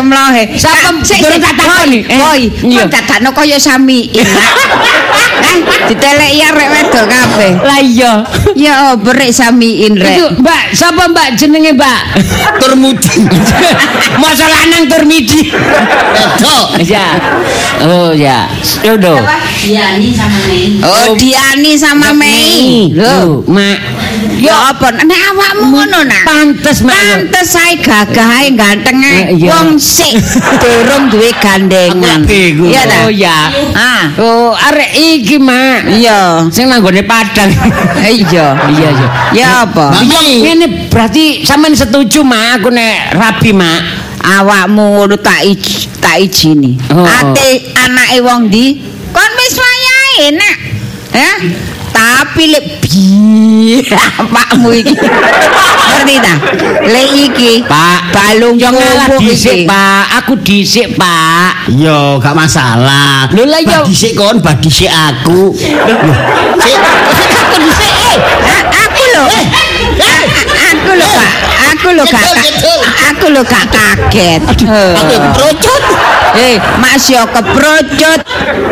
Melohe. 0.00 0.42
Siapa? 0.56 0.90
Sik, 1.04 1.20
Durung 1.20 1.42
tak 1.42 1.54
takoni. 1.54 2.00
Boy, 2.08 2.48
Eh, 2.48 2.72
iya. 2.72 2.82
kok 2.82 2.90
dadakno 2.90 3.30
kaya 3.32 3.58
sami. 3.60 4.08
Eh, 5.40 5.56
diteleki 5.88 6.38
arek 6.44 6.68
wedok 6.70 7.04
kabeh. 7.08 7.52
Lah 7.64 7.80
iya. 7.80 8.12
Ya 8.54 8.74
berek 8.94 9.32
samiin 9.32 9.96
Itu 9.96 10.04
rek. 10.04 10.38
Mbak, 10.38 10.62
siapa 10.72 11.08
Mbak 11.08 11.28
jenenge 11.34 11.72
Mbak? 11.74 12.00
Termudi. 12.60 13.24
Masa 14.22 14.46
lanang 14.46 14.84
termidi. 14.86 15.48
Wedok. 15.50 16.66
Ya. 16.84 17.16
Oh 17.82 18.12
ya. 18.12 18.46
Yodo. 18.84 19.16
Diani 19.60 20.10
sama 20.12 20.40
Mei. 20.48 20.66
Oh, 20.80 21.06
Diani 21.16 21.72
sama 21.76 22.08
Mei. 22.12 22.92
Lho, 22.92 23.44
Mak. 23.44 23.78
ya 24.40 24.72
apa? 24.72 24.88
Nek 25.04 25.20
awakmu 25.32 25.64
ngono 25.76 26.00
nak. 26.04 26.22
Pantes 26.24 26.80
Mak. 26.80 26.96
Pantes 26.96 27.46
sae 27.52 27.76
gagah 27.76 28.40
ae 28.40 28.52
ganteng 28.56 29.00
ae. 29.04 29.36
Wong 29.36 29.76
sik 29.76 30.16
durung 30.60 31.12
duwe 31.12 31.28
gandengan. 31.40 32.24
Iya 32.24 32.82
ta? 32.88 32.96
Oh 33.04 33.12
ya. 33.12 33.38
Ah, 33.76 34.04
Oh, 34.16 34.52
arek 34.56 34.90
iki, 35.18 35.36
Mak. 35.42 35.90
iya. 35.98 36.46
Sing 36.52 36.70
nanggone 36.70 37.02
Padang. 37.02 37.50
Iya. 38.00 38.46
Iya, 38.70 38.88
iya. 38.94 39.08
Ya 39.34 39.48
apa? 39.66 39.90
Ini 40.02 40.88
berarti 40.90 41.42
sampean 41.42 41.74
setuju, 41.74 42.22
Mak, 42.22 42.62
aku 42.62 42.68
nek 42.70 43.14
rabi, 43.18 43.50
Mak. 43.50 43.80
Awakmu 44.20 45.00
ngono 45.00 45.16
tak 45.16 45.42
ij 45.48 45.88
tak 45.96 46.20
ijini. 46.20 46.76
Oh. 46.92 47.04
Ate 47.08 47.72
anake 47.72 48.20
wong 48.20 48.52
ndi? 48.52 48.76
Kon 49.16 49.32
wis 49.40 49.56
wayahe 49.56 50.26
nak. 50.36 50.56
Ya? 51.16 51.32
Tapi 51.90 52.42
lek 52.48 52.64
bi 52.80 53.82
pakmu 54.34 54.70
iki. 54.72 54.94
Ngerti 54.94 56.16
ta? 56.18 56.34
Lek 56.84 57.08
iki 57.12 57.52
Pak, 57.62 58.00
balung 58.10 58.56
yo 58.56 58.70
ngalah 58.70 59.08
dhisik. 59.16 59.66
Pak. 59.66 60.22
Aku 60.22 60.38
dhisik, 60.38 60.94
Pak. 60.94 61.68
Yo 61.70 62.18
gak 62.18 62.32
masalah. 62.32 63.26
Lho, 63.30 63.44
lah, 63.44 63.60
yo. 63.60 63.82
Dhisik 63.84 64.14
kon, 64.14 64.38
bah 64.38 64.54
dhisik 64.56 64.88
aku. 64.88 65.54
Sik, 66.56 66.78
aku 66.78 67.56
dhisik. 67.60 67.92
eh. 68.06 68.18
Aku 68.62 69.02
lho. 69.08 69.24
A- 70.00 70.28
Aku 70.70 70.90
lho 70.94 71.06
Kak. 71.06 71.32
Aku 71.70 71.88
lho 71.90 72.04
gak. 72.06 72.24
Aku 73.10 73.26
lho 73.28 73.42
gak 73.42 73.64
kaget. 73.68 74.40
Aku 74.46 74.64
Eh. 74.64 74.94
kerucut. 75.34 75.82
Eh, 76.36 76.56
Mas 76.78 77.10
yo 77.10 77.22
keprocut, 77.26 78.20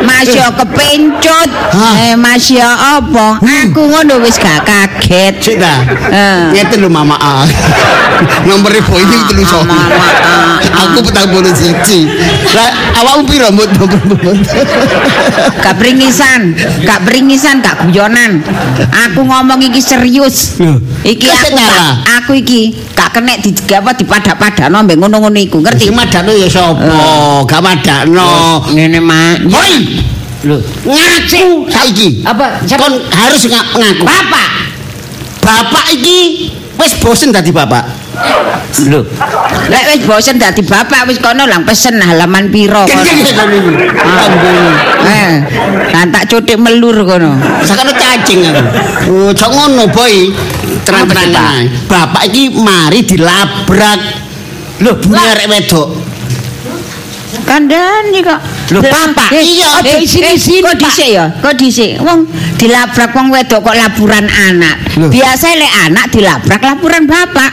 Mas 0.07 0.31
yo 0.31 0.47
kepencut, 0.55 1.51
Hah? 1.75 1.95
eh 1.99 2.15
Mas 2.15 2.47
yo 2.51 2.63
apa? 2.65 3.43
Aku 3.43 3.83
ngono 3.91 4.23
wis 4.23 4.39
gak 4.39 4.63
kaget. 4.63 5.35
Sik 5.43 5.57
ta. 5.59 5.83
Eh. 6.11 6.41
Ngeten 6.55 6.83
lho 6.83 6.89
Mama 6.91 7.19
A. 7.19 7.43
Nomere 8.49 8.83
boy 8.83 9.03
iki 9.03 9.19
telu 9.31 9.43
so. 9.47 9.63
Mama 9.67 9.91
A. 9.91 10.59
Aku 10.87 11.03
petang 11.03 11.31
bolu 11.31 11.51
siji. 11.51 12.07
Lah 12.55 12.71
awakmu 13.03 13.27
piro 13.27 13.49
mut? 13.51 13.71
Gak 15.65 15.75
beringisan, 15.79 16.55
gak 16.87 17.03
beringisan, 17.05 17.61
gak 17.61 17.79
guyonan. 17.87 18.43
Aku 19.09 19.27
ngomong 19.27 19.59
iki 19.63 19.83
serius. 19.83 20.59
Iki 21.03 21.29
aku 21.29 21.57
aku 22.19 22.33
iki 22.39 22.75
gak 23.09 23.25
kena 23.25 23.33
di 23.41 23.57
apa 23.73 23.91
dipadak-padakno 23.97 24.85
mbek 24.85 24.97
ngono-ngono 25.01 25.39
iku, 25.41 25.65
ngerti? 25.65 25.89
Sing 25.89 25.97
madakno 25.97 26.37
ya 26.37 26.45
sapa? 26.45 26.93
Gak 27.49 27.61
madakno. 27.65 28.61
Ngene, 28.77 29.01
Mak. 29.01 29.49
Hoi, 29.49 29.75
Lho, 30.45 30.61
ngaku 30.85 31.67
saiki. 31.73 32.21
apa? 32.29 32.61
Kon 32.77 32.95
harus 33.09 33.43
nga- 33.49 33.65
ngaku. 33.73 34.05
Bapak. 34.05 34.49
Bapak 35.41 35.87
iki 35.97 36.53
wis 36.79 36.95
bosen 37.03 37.35
dadi 37.35 37.51
bapak. 37.51 37.85
Lho, 38.87 39.03
Lek 39.69 39.85
wis 39.91 40.03
bosen 40.07 40.39
dadi 40.39 40.63
bapak 40.63 41.11
wis 41.11 41.19
kono 41.19 41.45
lang 41.45 41.67
pesen 41.67 41.99
halaman 41.99 42.49
piro 42.49 42.87
kono. 42.87 43.03
Gede 43.03 43.31
kon 43.35 43.51
iki. 43.51 43.73
Ambune. 43.99 44.63
Eh, 45.05 45.33
kan 45.91 46.07
tak 46.15 46.31
cutik 46.31 46.59
melur 46.59 46.97
kono. 47.03 47.35
Sakane 47.67 47.93
cacing 47.95 48.47
aku. 48.49 48.63
Oh, 49.11 49.31
cok 49.35 49.51
ngono, 49.51 49.85
boy. 49.91 50.31
Terang-terangan 50.87 51.35
ae. 51.35 51.65
Bapak 51.91 52.23
iki 52.31 52.55
mari 52.55 53.03
dilabrak. 53.05 54.01
Lho, 54.79 54.95
bunyi 55.03 55.25
arek 55.35 55.47
wedok. 55.51 55.89
Kandhani 57.45 58.21
kok. 58.23 58.41
Lho, 58.69 58.85
iya, 59.33 59.81
eh, 59.81 59.97
di 59.97 60.05
sini, 60.05 60.29
eh, 60.29 60.37
sini, 60.37 60.61
Kok 60.61 60.69
Pak. 60.71 60.81
dhisik 60.85 61.09
ya? 61.09 61.25
Kok 61.41 61.55
dhisik? 61.57 61.91
Wong 61.99 62.29
dilabrak 62.55 63.11
wong 63.11 63.33
wedok 63.33 63.65
kok 63.65 63.73
laburan 63.73 64.29
anak. 64.29 64.77
Biasa 64.93 65.57
lek 65.57 65.73
anak 65.87 66.07
dilabrak 66.11 66.61
laburan 66.61 67.05
bapak. 67.05 67.49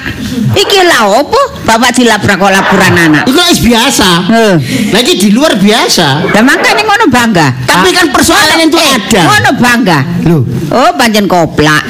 Iki 0.51 0.83
lah 0.83 1.07
opo? 1.15 1.39
Bapak 1.63 1.95
dilabrak 1.95 2.35
kok 2.35 2.51
laburan 2.51 2.93
anak. 2.93 3.23
Iku 3.23 3.39
wis 3.47 3.59
biasa. 3.59 4.09
Heh. 4.27 4.53
Lah 4.91 4.99
iki 4.99 5.13
di 5.17 5.29
luar 5.31 5.55
biasa. 5.55 6.27
Lah 6.27 6.43
makane 6.43 6.83
ngono 6.83 7.05
bangga. 7.07 7.47
Tapi 7.63 7.89
kan 7.89 8.11
persoalan 8.11 8.59
itu 8.61 8.75
Eh, 8.75 8.91
ada. 8.91 9.21
Ngono 9.23 9.51
bangga. 9.55 9.99
Lho, 10.25 10.37
Oh, 10.67 10.91
pancen 10.93 11.25
koplak. 11.25 11.85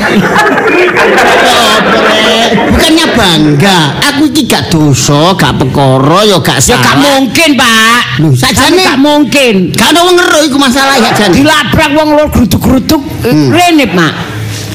bukannya 2.68 3.06
bangga. 3.10 3.80
Aku 4.06 4.28
iki 4.28 4.46
gak 4.46 4.68
dosa, 4.68 5.34
gak 5.34 5.56
perkara, 5.58 6.24
ya 6.24 6.38
gak 6.38 6.60
ya 6.62 6.76
gak 6.76 6.84
salah. 6.84 6.96
mungkin, 7.02 7.50
Pak. 7.56 8.02
Lho, 8.20 8.30
sakjane- 8.32 8.84
gak 8.84 9.00
mungkin. 9.00 9.15
Gak 9.24 9.96
ada 9.96 10.00
wong 10.04 10.16
ngero 10.20 10.40
iku 10.44 10.58
masalah 10.60 11.00
ya 11.00 11.12
jan. 11.16 11.32
Dilabrak 11.32 11.90
wong 11.96 12.10
loro 12.20 12.28
grutuk-grutuk 12.28 13.02
Hmm. 13.24 13.50
rene, 13.56 13.88
Mak. 13.96 14.14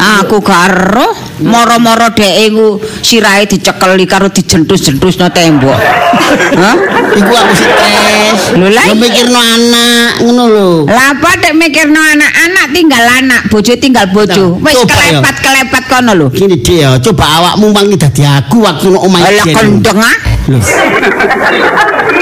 Aku 0.01 0.41
karo 0.41 1.13
moro-moro 1.45 2.09
dhek 2.17 2.49
iku 2.49 2.81
sirahe 3.05 3.45
dicekeli 3.45 4.09
karo 4.09 4.33
dijentus-jentusno 4.33 5.29
tembok. 5.29 5.77
Hah? 6.61 6.77
Iku 7.21 7.33
aku 7.37 7.53
stres. 7.53 8.57
Lho, 8.57 8.73
lah 8.73 8.89
iya. 8.89 8.97
mikirno 8.97 9.37
anak 9.37 10.25
ngono 10.25 10.45
lho. 10.49 10.69
Lah 10.89 11.13
apa 11.13 11.37
dek 11.37 11.53
mikirno 11.53 12.01
anak-anak 12.01 12.67
tinggal 12.73 13.05
anak, 13.05 13.41
bojo 13.53 13.73
tinggal 13.77 14.09
bojo. 14.09 14.57
Wis 14.65 14.81
kelepat-kelepat 14.89 15.83
kono 15.85 16.13
lho. 16.17 16.26
Gini 16.33 16.57
dia, 16.65 16.97
coba 17.05 17.25
awakmu 17.37 17.69
mangi 17.69 18.00
dadi 18.00 18.25
aku 18.25 18.65
waktu 18.65 18.89
no 18.89 19.05
omahe 19.05 19.37
Lah 19.37 19.47
kendeng 19.53 20.00
ah. 20.00 20.17
Lho. 20.50 20.58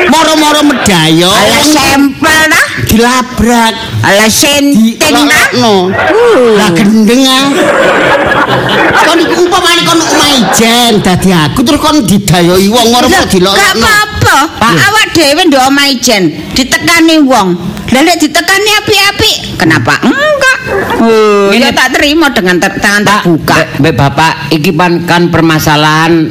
Moro-moro 0.08 0.60
medayo 0.62 1.28
Ala 1.28 1.60
sempel 1.64 2.40
dah. 2.46 2.66
dilabrak 2.84 3.74
Ala 4.04 4.26
senting 4.28 5.00
dah. 5.00 5.48
dilokno. 5.48 5.74
Lah 6.54 6.68
gendeng 6.72 7.22
ah. 7.24 7.46
Kon 9.00 9.18
iku 9.18 9.34
umpamane 9.42 9.82
kon 9.82 9.96
omahe 9.98 10.38
Jen 10.52 11.00
dadi 11.00 11.30
aku 11.32 11.60
terus 11.62 11.80
kon 11.80 12.04
didayoi 12.04 12.68
wong 12.68 12.86
Lah, 12.90 13.00
Gak 13.02 13.32
dilokno. 13.32 13.56
apa-apa. 13.56 14.36
Awak 14.60 15.06
dhewe 15.12 15.42
ndok 15.44 15.62
omahe 15.64 15.96
jen 15.96 16.24
ditekani 16.52 17.24
wong. 17.24 17.56
Lah 17.88 18.04
lek 18.04 18.20
ditekani 18.20 18.70
apik-apik, 18.76 19.36
kenapa 19.56 19.96
enggak? 20.04 20.58
Oh, 21.00 21.48
ya 21.48 21.72
tak 21.72 21.96
terima 21.96 22.28
dengan 22.28 22.60
tangan 22.60 23.00
Pak, 23.00 23.24
terbuka. 23.24 23.54
Mbak- 23.56 23.70
Mbak 23.80 23.94
Bapak, 23.96 24.32
iki 24.52 24.70
pan 24.70 25.08
kan 25.08 25.32
permasalahan 25.32 26.28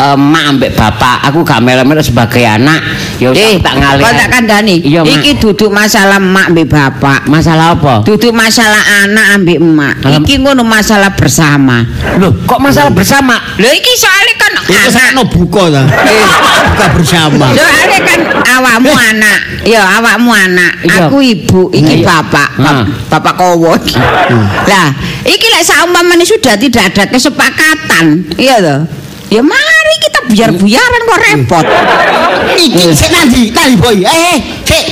eh, 0.00 0.16
emak 0.16 0.44
ambek 0.50 0.70
bapak. 0.72 1.16
Aku 1.28 1.44
gak 1.44 1.60
melo-melo 1.60 2.00
sebagai 2.00 2.40
anak. 2.42 2.80
Ya 3.20 3.28
usah 3.30 3.44
Eh, 3.44 3.56
tak 3.60 3.74
ngalih. 3.76 4.00
kok 4.02 4.12
tak 4.16 4.28
kandhani. 4.32 4.76
Iya. 4.80 5.00
Iki 5.04 5.30
duduk 5.38 5.70
masalah 5.70 6.16
emak 6.16 6.46
mbek 6.50 6.66
bapak. 6.66 7.20
masalah 7.28 7.76
apa? 7.76 8.00
Duduk 8.02 8.32
masalah 8.32 8.80
anak 9.04 9.26
ambek 9.36 9.60
emak. 9.60 9.94
Alam- 10.00 10.24
Iki 10.24 10.34
ngono 10.40 10.62
masalah 10.64 11.12
bersama. 11.12 11.84
Loh, 12.16 12.32
kok 12.44 12.58
masalah 12.58 12.88
bersama? 12.90 13.36
Lho 13.56 13.68
iki 13.68 13.92
soalnya 13.94 14.34
kan 14.36 14.52
Itu 14.64 14.72
anak. 14.72 14.90
sakno 14.90 15.22
buka 15.28 15.62
ta. 15.68 15.82
Buka 16.70 16.86
bersama. 16.96 17.46
Soalnya 17.52 17.98
kan 18.00 18.20
awakmu 18.56 18.92
anak, 18.92 19.38
ya 19.62 19.80
awakmu 20.00 20.30
anak, 20.32 20.72
Iya. 20.80 21.06
aku 21.06 21.16
ibu, 21.20 21.62
iki 21.70 22.00
Iya. 22.00 22.06
bapak, 22.08 22.48
Nah. 22.56 22.84
bapak 23.08 23.34
kowo. 23.36 23.76
iki. 23.76 23.96
Lah, 24.64 24.88
iki 25.22 25.46
lek 25.50 25.62
saumpamane 25.62 26.24
sudah 26.24 26.56
tidak 26.56 26.92
ada 26.92 27.04
kesepakatan, 27.06 28.24
iya 28.36 28.56
toh. 28.58 28.80
Ya 29.30 29.40
kita 29.40 29.79
buyar-buyaran 30.30 31.00
kok 31.04 31.20
repot. 31.26 31.66
Iki 32.54 32.94
sik 32.94 33.10
nanti, 33.10 33.50
nanti 33.50 33.74
boy. 33.76 33.98
Eh, 34.06 34.36
sik. 34.62 34.86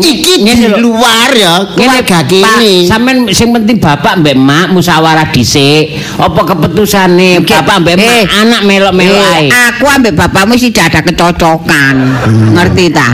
Iki 0.00 0.48
di 0.48 0.64
luar 0.80 1.28
ya, 1.36 1.60
keluarga 1.76 2.24
Pak, 2.24 2.32
kene. 2.32 2.88
sampean 2.88 3.28
sing 3.36 3.52
penting 3.52 3.76
bapak 3.76 4.16
mbek 4.16 4.32
emak 4.32 4.72
musyawarah 4.72 5.28
dhisik. 5.28 5.92
Apa 6.16 6.40
keputusane 6.40 7.44
bapak 7.44 7.84
mbek 7.84 7.94
emak 8.00 8.08
Eh. 8.08 8.24
anak 8.40 8.60
melok-melok 8.64 9.28
ae. 9.36 9.52
Eh, 9.52 9.64
aku 9.68 9.84
ambek 9.84 10.16
bapakmu 10.16 10.56
sih 10.56 10.72
tidak 10.72 10.96
ada 10.96 11.00
kecocokan. 11.04 11.96
Ngerti 12.56 12.84
ta? 12.88 13.12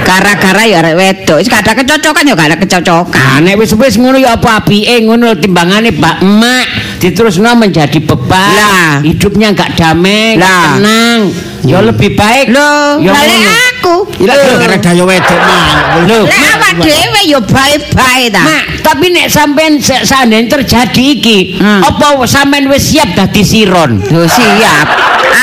Gara-gara 0.00 0.64
ya 0.64 0.80
arek 0.80 0.94
wedok, 0.96 1.36
wis 1.44 1.50
ada 1.52 1.76
kecocokan 1.76 2.24
ya 2.24 2.32
gak 2.32 2.48
ada 2.48 2.58
kecocokan. 2.62 3.38
Nek 3.44 3.60
wis-wis 3.60 4.00
ngono 4.00 4.16
ya 4.16 4.40
apa 4.40 4.64
apike 4.64 5.04
ngono 5.04 5.36
timbangane 5.36 5.92
Mbak 5.92 6.16
Emak 6.24 6.66
diterusno 7.04 7.52
menjadi 7.52 8.00
beban. 8.00 8.48
Lah. 8.56 8.92
Hidupnya 9.04 9.52
enggak 9.52 9.76
damai, 9.76 10.40
Lah. 10.40 10.80
tenang. 10.80 11.20
Ya 11.64 11.80
lebih 11.80 12.12
baik. 12.12 12.52
Loh, 12.52 13.00
ya 13.00 13.12
aku. 13.12 14.08
Ila 14.20 14.32
gara 14.36 14.76
daya 14.76 15.04
wedok 15.04 15.40
mah. 15.40 15.64
Lek 16.04 16.42
awak 16.52 16.72
dhewe 16.80 17.20
ya 17.24 17.40
bae-bae 17.40 18.28
ta. 18.28 18.44
Mak, 18.44 18.64
tapi 18.80 19.12
nek 19.12 19.28
sampean 19.28 19.80
se- 19.80 20.04
seandainya 20.04 20.60
terjadi 20.60 21.04
iki, 21.16 21.56
Hmm. 21.56 21.80
apa 21.80 22.20
sampean 22.24 22.68
wis 22.68 22.92
siap 22.92 23.16
dadi 23.16 23.40
siron? 23.40 24.00
Yo 24.04 24.24
siap. 24.24 24.86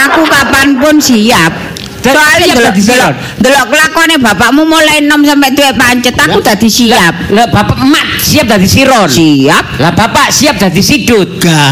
Aku 0.09 0.21
kapanpun 0.25 0.97
siap. 0.97 1.70
Soalnya 2.01 2.45
siap 2.49 2.57
delok 2.57 2.73
delok 2.73 3.13
siap. 3.13 3.13
delok 3.37 3.65
kelakone 3.69 4.15
bapakmu 4.17 4.61
mulai 4.65 5.05
enom 5.05 5.21
sampai 5.21 5.49
duwe 5.53 5.71
pancet 5.77 6.15
aku 6.17 6.39
dadi 6.41 6.69
siap. 6.69 7.13
Lah 7.29 7.45
bapak 7.45 7.77
emak 7.77 8.07
siap 8.25 8.45
dadi 8.49 8.67
siron. 8.67 9.09
Siap. 9.09 9.65
Lah 9.77 9.93
bapak 9.93 10.33
siap 10.33 10.57
dadi 10.57 10.81
sidut. 10.81 11.29
Gak. 11.37 11.71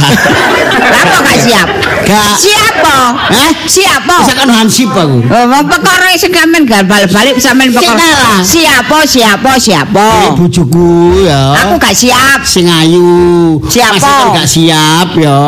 Lah 0.80 1.02
kok 1.10 1.22
gak 1.26 1.40
siap? 1.42 1.68
Gak. 2.06 2.34
Siap 2.38 2.74
po. 2.82 2.98
Hah? 3.18 3.52
Siap 3.66 4.02
po. 4.06 4.18
Bisa 4.22 4.34
kan 4.38 4.50
hansip 4.50 4.90
aku. 4.94 5.18
Oh, 5.30 5.46
mau 5.50 5.64
perkara 5.66 6.14
sing 6.14 6.34
sampean 6.34 6.66
gak 6.66 6.86
balik-balik 6.86 7.36
sampean 7.42 7.74
perkara. 7.74 7.98
kalah. 7.98 8.40
Siap 8.46 8.84
po, 8.86 8.98
siap 9.06 9.38
po, 9.42 9.52
siap 9.58 9.88
po. 9.90 10.10
Ini 10.10 10.30
bojoku 10.38 10.90
ya. 11.26 11.42
Aku 11.66 11.82
gak 11.82 11.96
siap. 11.98 12.42
sing 12.46 12.66
ayu. 12.70 13.58
Siapa? 13.66 13.98
Masih 13.98 14.14
kon 14.14 14.28
gak 14.34 14.50
siap 14.50 15.10
ya. 15.18 15.42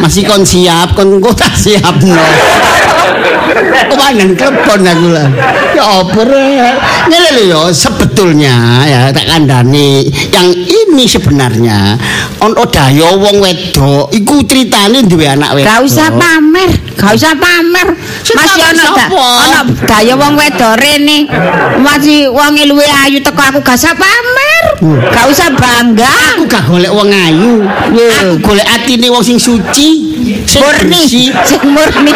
Masih 0.00 0.22
kon 0.24 0.42
siap, 0.44 0.88
kon 0.96 1.08
engko 1.20 1.30
tak 1.32 1.52
siap 1.52 1.96
no. 2.00 2.16
Kemarin 3.52 4.30
klepon 4.34 4.80
aku 4.82 5.06
lah. 5.12 5.28
Ya 5.76 5.84
apa 6.00 6.20
rek? 6.24 6.74
Ngene 7.08 7.28
lho 7.36 7.42
ya 7.48 7.60
sebetulnya 7.72 8.84
ya 8.88 9.00
tak 9.12 9.28
kandhani 9.28 10.08
yang 10.32 10.48
ini 10.54 11.04
sebenarnya 11.04 11.96
ono 12.40 12.64
daya 12.68 13.16
wong 13.16 13.42
wedok 13.42 14.08
iku 14.12 14.40
ceritane 14.44 15.04
duwe 15.04 15.28
anak 15.28 15.56
wedok. 15.56 15.68
Gak 15.68 15.80
usah 15.84 16.08
pamer, 16.12 16.70
gak 16.96 17.12
usah 17.16 17.34
pamer. 17.36 17.86
Masih 17.92 18.34
pamer 18.36 18.72
ono 18.72 18.84
sapa? 18.84 19.04
ono 19.12 19.60
gaya 19.84 20.14
wong 20.16 20.32
wedok 20.38 20.72
rene. 20.80 21.18
Masih 21.80 22.32
wong 22.32 22.52
luwe 22.68 22.86
ayu 23.04 23.18
teko 23.20 23.40
aku 23.40 23.60
gak 23.60 23.76
usah 23.76 23.94
pamer. 23.96 24.51
Gak 24.82 25.30
usah 25.30 25.54
bangga. 25.54 26.10
Aku 26.34 26.42
gak 26.50 26.66
golek 26.66 26.90
wong 26.90 27.06
ayu. 27.06 27.62
Aku 28.18 28.42
golek 28.42 28.66
atine 28.66 29.06
wong 29.14 29.22
sing 29.22 29.38
suci, 29.38 29.88
sing 30.42 30.58
Murni, 30.58 31.30
sing 31.46 31.62
murni. 31.70 32.10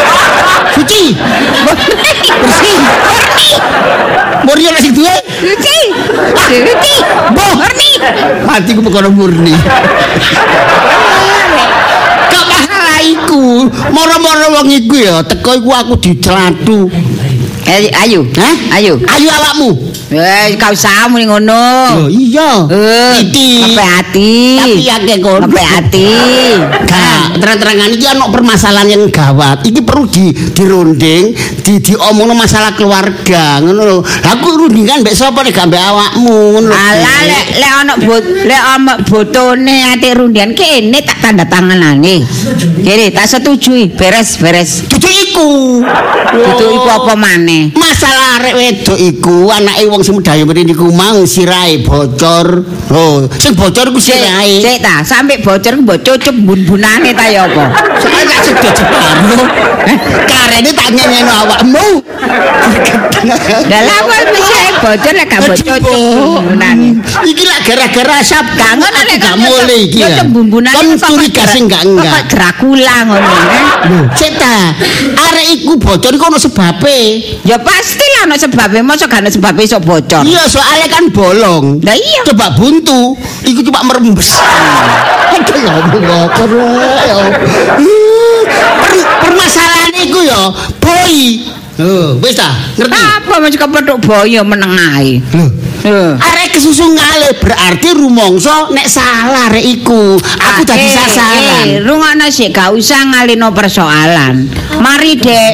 Suci. 0.74 1.14
Murni. 1.62 2.74
Bersih. 3.06 3.58
Murni 4.42 4.64
ora 4.66 4.80
sing 4.82 4.94
duwe. 4.98 5.14
Suci. 5.38 5.78
Suci. 6.34 6.94
Murni. 7.38 7.90
Hatiku 8.50 8.82
perkara 8.82 9.14
murni. 9.14 9.54
Gak 12.26 12.44
masalah 12.50 12.98
iku. 13.06 13.70
Moro-moro 13.94 14.58
wong 14.58 14.74
iku 14.74 14.94
ya 14.98 15.22
teko 15.22 15.54
iku 15.62 15.70
aku 15.70 15.94
diclatu. 16.02 16.90
Eh, 17.66 17.90
ayo. 18.06 18.22
Hah? 18.38 18.78
Ayo. 18.78 18.94
Ayu 19.02 19.26
awakmu. 19.26 19.70
Eh, 20.06 20.54
kau 20.54 20.70
usah 20.70 21.10
muni 21.10 21.26
ngono. 21.26 22.06
Loh 22.06 22.06
iya. 22.06 22.62
Eh, 22.70 23.26
Iki. 23.26 23.50
Ngepe 23.66 23.82
hati. 23.82 24.34
Tapi 24.54 24.86
akeh 24.86 25.16
kono. 25.18 25.50
Ngepe 25.50 25.62
hati. 25.66 26.06
Gak, 26.86 27.42
terang-terangan 27.42 27.90
iki 27.90 28.06
ana 28.06 28.30
permasalahan 28.30 28.86
yang 28.86 29.02
gawat. 29.10 29.66
Iki 29.66 29.82
perlu 29.82 30.06
di 30.06 30.30
dirunding, 30.30 31.34
di 31.66 31.74
diomongno 31.82 32.38
masalah 32.38 32.78
keluarga, 32.78 33.58
ngono 33.58 33.82
lho. 33.82 33.98
Aku 34.06 34.46
rundingan 34.62 35.02
mbek 35.02 35.18
sapa 35.18 35.42
nek 35.42 35.50
gak 35.50 35.66
mbek 35.66 35.82
awakmu, 35.82 36.38
ngono. 36.54 36.70
Alah 36.70 37.18
lek 37.26 37.46
lek 37.58 37.72
ana 37.82 37.94
bot 37.98 38.24
lek 38.46 38.62
ana 38.62 38.92
botone 39.02 39.76
ati 39.90 40.14
rundian 40.14 40.54
kene 40.54 41.02
tak 41.02 41.18
tanda 41.18 41.42
tanganane. 41.42 42.22
Kene 42.78 43.10
tak 43.10 43.26
setujui, 43.26 43.90
beres 43.98 44.38
beres. 44.38 44.86
Dudu 44.86 45.10
iku. 45.10 45.82
Itu 46.30 46.64
iku 46.70 46.88
apa 46.94 47.18
maneh? 47.18 47.55
Masalah 47.72 48.40
arek 48.40 48.54
wedok 48.56 48.98
iku 49.00 49.48
anake 49.48 49.84
wong 49.88 50.02
sing 50.04 50.14
medhayo 50.18 50.44
mrene 50.44 50.72
iku 50.72 50.90
mang 50.92 51.24
sirahe 51.24 51.80
bocor. 51.80 52.62
Oh, 52.92 53.24
sing 53.40 53.56
bocor 53.56 53.88
Sik, 53.96 54.12
sirahe. 54.12 54.60
sik 54.60 54.78
ta, 54.84 55.00
sampe 55.02 55.40
bocor 55.40 55.72
ku 55.78 55.82
mbok 55.82 55.98
cucup 56.04 56.36
bun-bunane 56.44 57.10
ta 57.16 57.26
ya 57.30 57.48
apa? 57.48 57.64
Soale 58.02 58.24
tak 58.28 58.40
sedo 58.44 58.68
jeparo. 58.70 59.38
Karene 60.26 60.70
tak 60.74 60.88
nyenyeno 60.92 61.32
awakmu. 61.46 61.86
Lah 63.70 63.80
lha 63.82 64.18
bisa 64.34 64.58
bocor 64.82 65.12
lek 65.16 65.26
gak 65.30 65.40
mbok 65.46 65.56
cucup 65.56 65.80
bun-bunane? 65.86 66.88
Iki 67.24 67.42
lak 67.56 67.64
gara-gara 67.64 68.14
asap 68.20 68.44
Gak 68.52 68.72
ngono 68.76 68.98
Aku 69.00 69.14
gak 69.16 69.36
mulai 69.40 69.78
iki. 69.88 69.96
ya. 69.96 70.08
Cucup 70.12 70.26
bun-bunane 70.28 70.76
Kon 70.76 70.88
curiga 71.00 71.42
sing 71.48 71.64
gak 71.64 71.82
enggak. 71.82 72.12
Kok 72.12 72.24
Dracula 72.28 72.96
ngono 73.08 73.32
eh? 73.32 73.64
Cek 74.12 74.32
ta, 74.36 74.56
arek 75.24 75.46
iku 75.56 75.72
bocor 75.76 76.12
iku 76.12 76.24
ono 76.26 76.36
sebabe. 76.36 76.98
Ya 77.42 77.56
pasti 77.56 78.04
lah 78.12 78.28
ana 78.28 78.36
sebabe, 78.36 78.82
mosok 78.82 79.08
gak 79.08 79.20
ana 79.24 79.30
sebabe 79.30 79.64
iso 79.64 79.80
bocor. 79.80 80.20
Iya, 80.22 80.44
soalnya 80.44 80.86
kan 80.86 81.08
bolong. 81.08 81.80
Lah 81.80 81.96
iya. 81.96 82.20
Coba 82.26 82.52
buntu, 82.52 83.16
iku 83.42 83.64
cuma 83.64 83.80
merembes. 83.82 84.36
Aduh 85.32 85.56
ya 85.56 85.72
Allah, 85.72 86.28
ya. 87.00 87.16
Per- 88.76 89.08
Permasalahan 89.22 89.92
iku 90.02 90.20
ya, 90.22 90.40
boy. 90.76 91.14
Oh, 91.76 92.16
wis 92.24 92.32
ta, 92.32 92.48
ngerti? 92.74 92.96
Apa 92.96 93.36
masih 93.36 93.60
kepethuk 93.60 94.00
boyo 94.00 94.40
meneng 94.42 94.72
ae. 94.96 95.20
Loh, 95.36 95.48
Arek 95.86 96.48
kesusu 96.50 96.82
ngale 96.90 97.38
berarti 97.38 97.94
rumongso 97.94 98.74
nek 98.74 98.90
salah 98.90 99.54
iku. 99.54 100.18
Aku 100.18 100.62
dadi 100.66 100.82
Eh, 100.82 100.90
sasaran. 100.90 101.66
rungokno 101.86 102.26
sik 102.26 102.50
gak 102.50 102.74
usah 102.74 103.06
ngalino 103.06 103.54
persoalan. 103.54 104.50
Mari 104.76 105.14
dhek, 105.16 105.52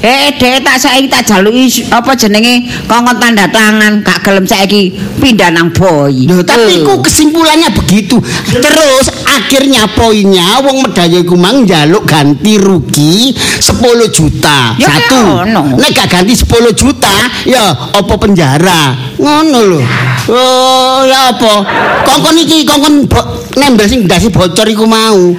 eh 0.00 0.32
dhek 0.32 0.64
tak 0.64 0.80
saiki 0.80 1.06
tak 1.06 1.28
jaluki 1.28 1.68
apa 1.88 2.16
jenenge 2.16 2.64
kongkon 2.88 3.20
tanda 3.20 3.46
tangan, 3.46 4.00
gak 4.00 4.24
gelem 4.24 4.44
saiki 4.44 4.90
pindah 5.20 5.52
nang 5.52 5.68
boy. 5.70 6.12
Loh, 6.24 6.40
tapi 6.40 6.72
Eh. 6.72 6.80
iku 6.80 6.98
kesimpulannya 7.00 7.68
begitu. 7.74 8.16
Terus 8.48 9.06
akhirnya 9.28 9.84
poinnya 9.92 10.64
wong 10.64 10.82
medaya 10.82 11.20
iku 11.20 11.36
mang 11.36 11.68
njaluk 11.68 12.08
ganti 12.08 12.56
rugi 12.56 13.36
10 13.60 14.08
juta. 14.08 14.72
Ya, 14.80 14.88
Satu. 14.88 15.44
ya. 15.44 15.60
Nek 15.76 15.90
gak 15.92 16.08
ganti 16.10 16.32
10 16.32 16.72
juta, 16.72 17.12
ya 17.44 17.64
apa 17.92 18.14
penjara. 18.16 18.96
Ngono 19.16 19.65
lho. 19.66 19.80
Oh, 20.26 21.02
ya 21.06 21.34
apa? 21.34 21.54
Kongkon 22.06 22.38
iki 22.42 22.66
kongkon 22.66 23.06
bo- 23.06 23.28
nembel 23.58 23.86
sing 23.86 24.06
ndasi 24.06 24.30
bocor 24.30 24.66
iku 24.66 24.86
mau. 24.86 25.34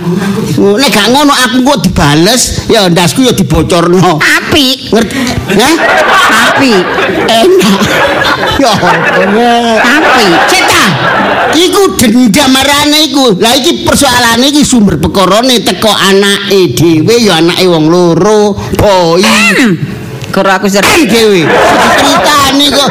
Nek 0.57 0.89
gak 0.91 1.07
ngono 1.11 1.31
aku 1.35 1.63
kok 1.63 1.79
dibales, 1.87 2.67
ya 2.71 2.87
ndasku 2.87 3.23
ya 3.23 3.31
dibocorno. 3.35 4.19
Apik, 4.19 4.91
Ngerti? 4.91 5.19
Hah? 5.59 5.75
apik, 6.51 6.83
Enak. 7.27 7.79
Ya 8.57 8.71
apik. 8.73 10.31
Ceta, 10.49 10.83
iku 11.53 11.93
dendam 11.99 12.49
marane 12.55 13.11
iku. 13.11 13.35
Lah 13.37 13.53
iki 13.53 13.83
persoalane 13.83 14.49
iki 14.49 14.63
sumber 14.63 14.97
pekorone 14.97 15.61
teko 15.61 15.91
anake 15.91 16.73
dhewe 16.73 17.15
ya 17.21 17.43
anake 17.43 17.67
wong 17.67 17.91
loro, 17.91 18.55
boy. 18.79 19.21
Karo 20.31 20.49
aku 20.53 20.67
Kan 20.67 20.83
sering 20.83 21.07
dhewe. 21.07 21.41
Ceritane 21.97 22.65
kok. 22.69 22.89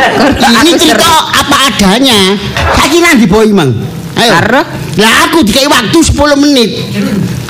Ini 0.64 0.70
cerita 0.74 1.06
apa 1.30 1.56
adanya. 1.70 2.34
Saiki 2.74 2.98
nang 2.98 3.20
di 3.20 3.26
boy, 3.28 3.48
Mang? 3.52 3.70
Ayo. 4.16 4.32
Karo? 4.40 4.62
Lah 4.96 5.28
aku 5.28 5.44
dikai 5.44 5.68
waktu 5.68 5.98
10 6.00 6.40
menit. 6.40 6.70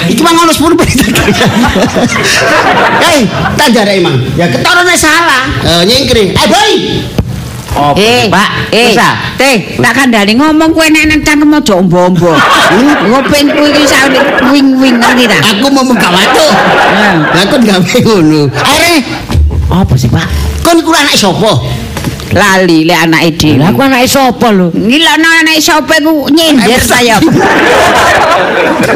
Iki 0.07 0.21
mang 0.21 0.35
ono 0.37 0.51
10 0.51 0.75
menit. 0.75 1.15
Hei, 3.07 3.21
tak 3.55 3.69
jarai, 3.71 4.03
Mang. 4.03 4.19
Ya 4.35 4.51
ketorone 4.51 4.95
salah. 4.99 5.47
Eh, 5.63 5.83
nyingkri. 5.87 6.35
Eh, 6.35 6.47
boy. 6.51 6.73
Oh, 7.77 7.93
Eh, 7.93 8.33
Pak. 8.33 8.73
eh, 8.73 8.97
teh, 9.37 9.77
tak 9.77 9.93
kandhani 9.93 10.33
ngomong 10.33 10.73
kowe 10.73 10.89
nek 10.89 11.13
nang 11.13 11.21
cangkem 11.21 11.61
aja 11.61 11.77
ombo-ombo. 11.77 12.33
Ngopeng 13.05 13.53
kuwi 13.53 13.69
iki 13.69 13.85
sawet 13.85 14.17
wing-wing 14.49 14.97
ngerti 14.97 15.29
ta? 15.29 15.37
Aku 15.53 15.69
mau 15.69 15.85
muka. 15.85 16.09
Lah 16.09 17.45
kon 17.53 17.61
gawe 17.61 17.97
ngono. 18.01 18.49
Are, 18.49 18.93
Apa 19.71 19.95
sih, 19.99 20.09
Pak? 20.09 20.27
kon 20.67 20.83
iku 20.83 20.91
anak 20.91 21.15
sapa? 21.15 21.53
Lali 22.35 22.83
lek 22.83 22.99
anake 23.07 23.31
dhewe. 23.39 23.63
Lah 23.63 23.71
aku 23.71 23.81
anake 23.87 24.07
sapa 24.11 24.51
lho? 24.51 24.75
Ngilokno 24.75 25.29
anake 25.31 25.63
sapa 25.63 25.95
iku 26.03 26.27
nyindir 26.27 26.83
ta 26.83 26.99
ya? 26.99 27.23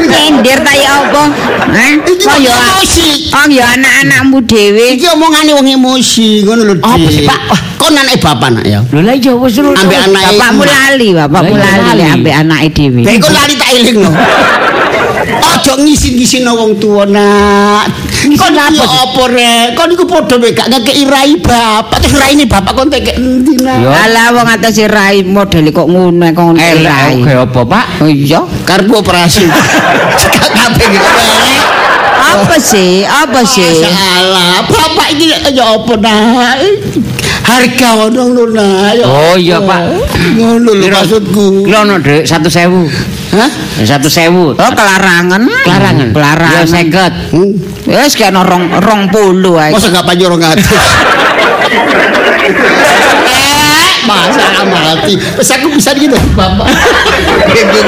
Nyindir 0.02 0.58
ta 0.66 0.74
ya 0.74 0.90
apa? 1.06 1.22
Hah? 1.70 1.90
Kok 2.10 2.36
ya 2.42 2.50
emosi. 2.50 3.30
Oh 3.30 3.46
ya 3.46 3.64
anak-anakmu 3.78 4.42
dhewe. 4.50 4.98
Iki 4.98 5.06
omongane 5.14 5.54
wong 5.54 5.68
emosi 5.70 6.42
ngono 6.42 6.62
lho. 6.66 6.74
Apa 6.82 6.98
Dik. 6.98 7.10
sih, 7.14 7.22
Pak? 7.22 7.40
Kon 7.78 7.94
anake 7.94 8.18
bapak 8.18 8.50
nak 8.50 8.66
ya. 8.66 8.82
Lho 8.82 8.98
lah 8.98 9.14
iya 9.14 9.32
wis 9.38 9.54
lho. 9.62 9.70
Ambek 9.78 9.98
anake 10.10 10.26
Bapakmu 10.34 10.62
lali, 10.66 11.08
bapakmu 11.14 11.54
Lah, 11.54 11.74
lali 11.86 12.04
ambek 12.10 12.34
anake 12.34 12.68
dhewe. 12.74 13.02
Dek 13.06 13.16
kon 13.22 13.30
lali 13.30 13.54
tak 13.54 13.70
elingno. 13.78 14.10
Ojo 15.40 15.72
ngisin-ngisino 15.86 16.50
wong 16.58 16.82
tuwa 16.82 17.06
nak. 17.06 17.86
Kon 18.40 18.56
apa 18.56 18.72
iki 18.72 18.86
apa 18.88 19.22
rek? 19.28 19.66
Kon 19.76 19.88
iku 19.92 20.04
padha 20.08 20.34
wae 20.40 20.52
gak 20.56 20.68
ngekeki 20.72 21.04
rai 21.06 21.32
bapak. 21.36 21.98
Terus 22.00 22.14
raine 22.16 22.44
bapak 22.48 22.72
kon 22.72 22.88
tekek 22.88 23.20
endi 23.20 23.54
nak? 23.60 23.76
Yo. 23.84 23.88
Alah 23.92 24.26
wong 24.32 24.48
atas 24.48 24.80
rai 24.88 25.20
model 25.20 25.68
kok 25.68 25.86
ngono 25.86 26.24
kok 26.32 26.44
ngono 26.48 26.58
Eh, 26.58 26.72
rai. 26.80 27.20
lah 27.20 27.44
apa, 27.44 27.60
Pak? 27.62 27.86
Oh 28.00 28.08
iya. 28.08 28.40
Karbu 28.64 29.04
operasi. 29.04 29.44
Cekak 30.16 30.48
kabeh 30.56 30.86
gitu. 30.88 31.08
Apa 32.20 32.56
sih? 32.56 33.04
Apa 33.04 33.40
sih? 33.44 33.68
Salah, 33.80 34.64
bapak 34.64 35.08
ini 35.12 35.34
ya 35.34 35.38
apa 35.76 35.92
nak? 36.00 36.56
Harga 37.44 37.88
ngono 37.96 38.22
lho 38.36 38.44
nak. 38.54 38.94
Ya 38.94 39.04
Oh, 39.06 39.36
iya? 39.36 39.58
Pak. 39.58 39.80
Ngono 40.36 40.70
lho 40.76 40.86
maksudku. 40.88 41.66
Lho 41.66 41.78
ono 41.82 41.98
Dek 41.98 42.26
1000. 42.26 42.88
Hah? 43.36 43.50
1000. 43.80 44.58
Oh 44.58 44.66
kelarangan. 44.74 45.42
Kelarangan. 45.64 46.08
Kelarangan. 46.14 46.56
Ya 46.56 46.66
50. 46.66 47.10
Hmm. 47.34 47.52
Wis 47.90 48.14
kena 48.14 48.42
rong 48.44 48.70
rong 48.78 49.08
puluh 49.10 49.58
ae. 49.58 49.72
Masa 49.72 49.88
gak 49.90 50.04
ngatus? 50.06 50.70
Eh, 50.70 50.76
Masa 54.08 54.64
mati. 54.64 55.14
Terus 55.16 55.50
aku 55.50 55.66
bisa 55.72 55.90
gitu, 55.94 56.16
bapak. 56.32 56.68
Gitu. 57.50 57.78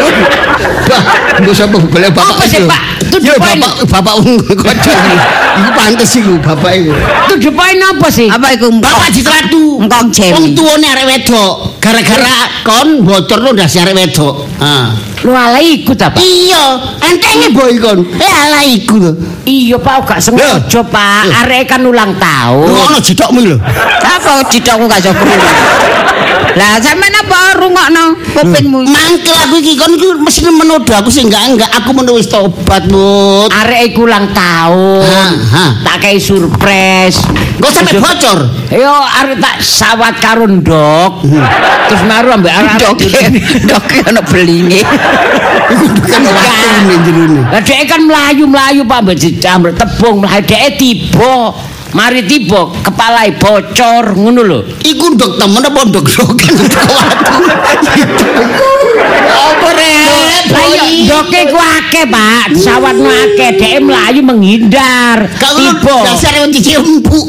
Bah, 0.86 1.02
gak 1.40 1.50
usah 1.50 1.66
boleh 1.68 2.10
bapak 2.10 2.36
Apa 2.36 2.44
sih, 2.44 2.60
itu. 2.60 2.68
Pak? 2.68 2.82
Itu 3.02 3.16
Ya, 3.22 3.36
depan. 3.36 3.56
bapak, 3.60 3.72
bapak 3.88 4.14
wong 4.20 4.36
kocok. 4.40 4.96
Iku 5.52 5.70
pantes 5.76 6.10
iku, 6.16 6.34
bapak 6.40 6.72
iku. 6.74 6.92
Itu 7.28 7.34
depan 7.40 7.76
apa 7.78 8.08
sih? 8.08 8.28
Apa 8.28 8.46
iku? 8.52 8.66
Bapak 8.76 9.08
ditratu. 9.10 9.80
Engkong 9.80 10.08
cemi. 10.10 10.32
Wong 10.32 10.46
tuwane 10.52 10.86
arek 10.88 11.06
wedok. 11.08 11.54
Gara-gara 11.78 12.34
kon 12.62 13.04
bocor 13.04 13.38
lo 13.40 13.50
ndasi 13.52 13.80
arek 13.80 13.94
wedok. 13.94 14.48
Ah. 14.58 14.92
Lu 15.22 15.30
ala 15.30 15.62
ikut 15.62 15.94
apa? 16.02 16.18
Iya, 16.18 16.64
entenge 16.98 17.54
boy 17.54 17.78
kon. 17.78 18.02
Eh 18.18 18.32
ala 18.42 18.66
iku 18.66 18.98
lho. 18.98 19.12
Iya 19.46 19.78
Pak, 19.78 20.02
gak 20.02 20.18
sengaja 20.18 20.82
Pak. 20.82 21.46
Arek 21.46 21.70
kan 21.70 21.86
ulang 21.86 22.10
Lu 22.10 22.18
tahun. 22.18 22.66
ono 22.90 22.98
jidokmu 22.98 23.40
lho. 23.46 23.56
Apa 24.02 24.42
cidokku 24.50 24.90
gak 24.90 25.14
krungu. 25.14 25.38
Lah 26.52 26.76
sampean 26.82 27.14
apa 27.16 27.56
rungokno 27.56 28.04
kupingmu? 28.36 28.84
Mangkel 28.84 29.36
aku 29.48 29.56
iki 29.62 29.78
kon 29.80 29.94
iki 29.96 30.08
mesti 30.20 30.44
menodo 30.52 30.92
aku 30.92 31.08
sing 31.08 31.32
enggak 31.32 31.56
enggak 31.56 31.70
aku 31.80 31.90
menu 31.96 32.18
wis 32.20 32.28
tobat, 32.28 32.84
Mut. 32.92 33.48
Arek 33.48 33.94
iku 33.94 34.04
ulang 34.04 34.28
tahun. 34.36 35.00
Ha, 35.00 35.24
ha. 35.32 35.64
Tak 35.80 35.96
kei 36.04 36.20
surprise. 36.20 37.24
Kok 37.56 37.72
sampe 37.72 37.96
bocor? 37.96 38.38
Yo 38.74 38.92
arek 38.92 39.40
tak 39.40 39.64
sawat 39.64 40.20
karo 40.20 40.44
ndok. 40.44 41.24
Terus 41.88 42.02
maru 42.04 42.36
ambek 42.36 42.52
arek 42.52 42.74
Doke, 42.82 43.08
doke 43.64 43.96
ana 44.08 44.20
belinge. 44.20 44.82
Kan 46.04 46.20
waktu 46.26 46.80
ning 46.88 47.00
jerone. 47.06 47.40
Lah 47.48 47.62
dhek 47.64 47.80
kan 47.88 48.00
mlayu-mlayu 48.04 48.82
Pak 48.84 48.98
mbek 49.06 49.16
dicamber 49.16 49.70
tebung 49.72 50.20
mlayu 50.20 50.42
dhek 50.44 50.76
tiba. 50.76 51.54
Mari 51.92 52.24
tiba 52.24 52.72
kepalai 52.80 53.36
bocor 53.36 54.16
ngono 54.16 54.40
lho. 54.40 54.60
Iku 54.80 55.12
ndok 55.12 55.36
temen 55.36 55.60
apa 55.60 55.80
ndok 55.92 56.06
watu. 56.08 56.52
Apa 59.28 59.68
rek? 59.76 60.42
Ndoke 61.04 61.40
ku 61.52 61.58
akeh 61.60 62.08
Pak, 62.08 62.56
sawatmu 62.56 63.08
akeh 63.12 63.60
dhek 63.60 63.84
mlayu 63.84 64.24
menghindar. 64.24 65.28
Tiba. 65.36 65.96
dasar 66.08 66.32
wong 66.40 66.52
cici 66.56 66.80
empuk. 66.80 67.28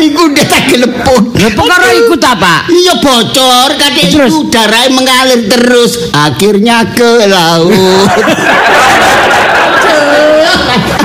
Iku 0.00 0.20
udah 0.32 0.46
tak 0.48 0.72
geleput. 0.72 1.24
Lah 1.36 1.52
perkara 1.52 1.88
iku 1.92 2.16
ta 2.16 2.40
Pak? 2.40 2.72
Iya 2.72 3.04
bocor, 3.04 3.68
kadek 3.76 4.16
itu 4.16 4.48
darahnya 4.48 4.96
mengalir 4.96 5.44
terus, 5.44 6.08
akhirnya 6.16 6.88
ke 6.96 7.28
laut. 7.28 8.08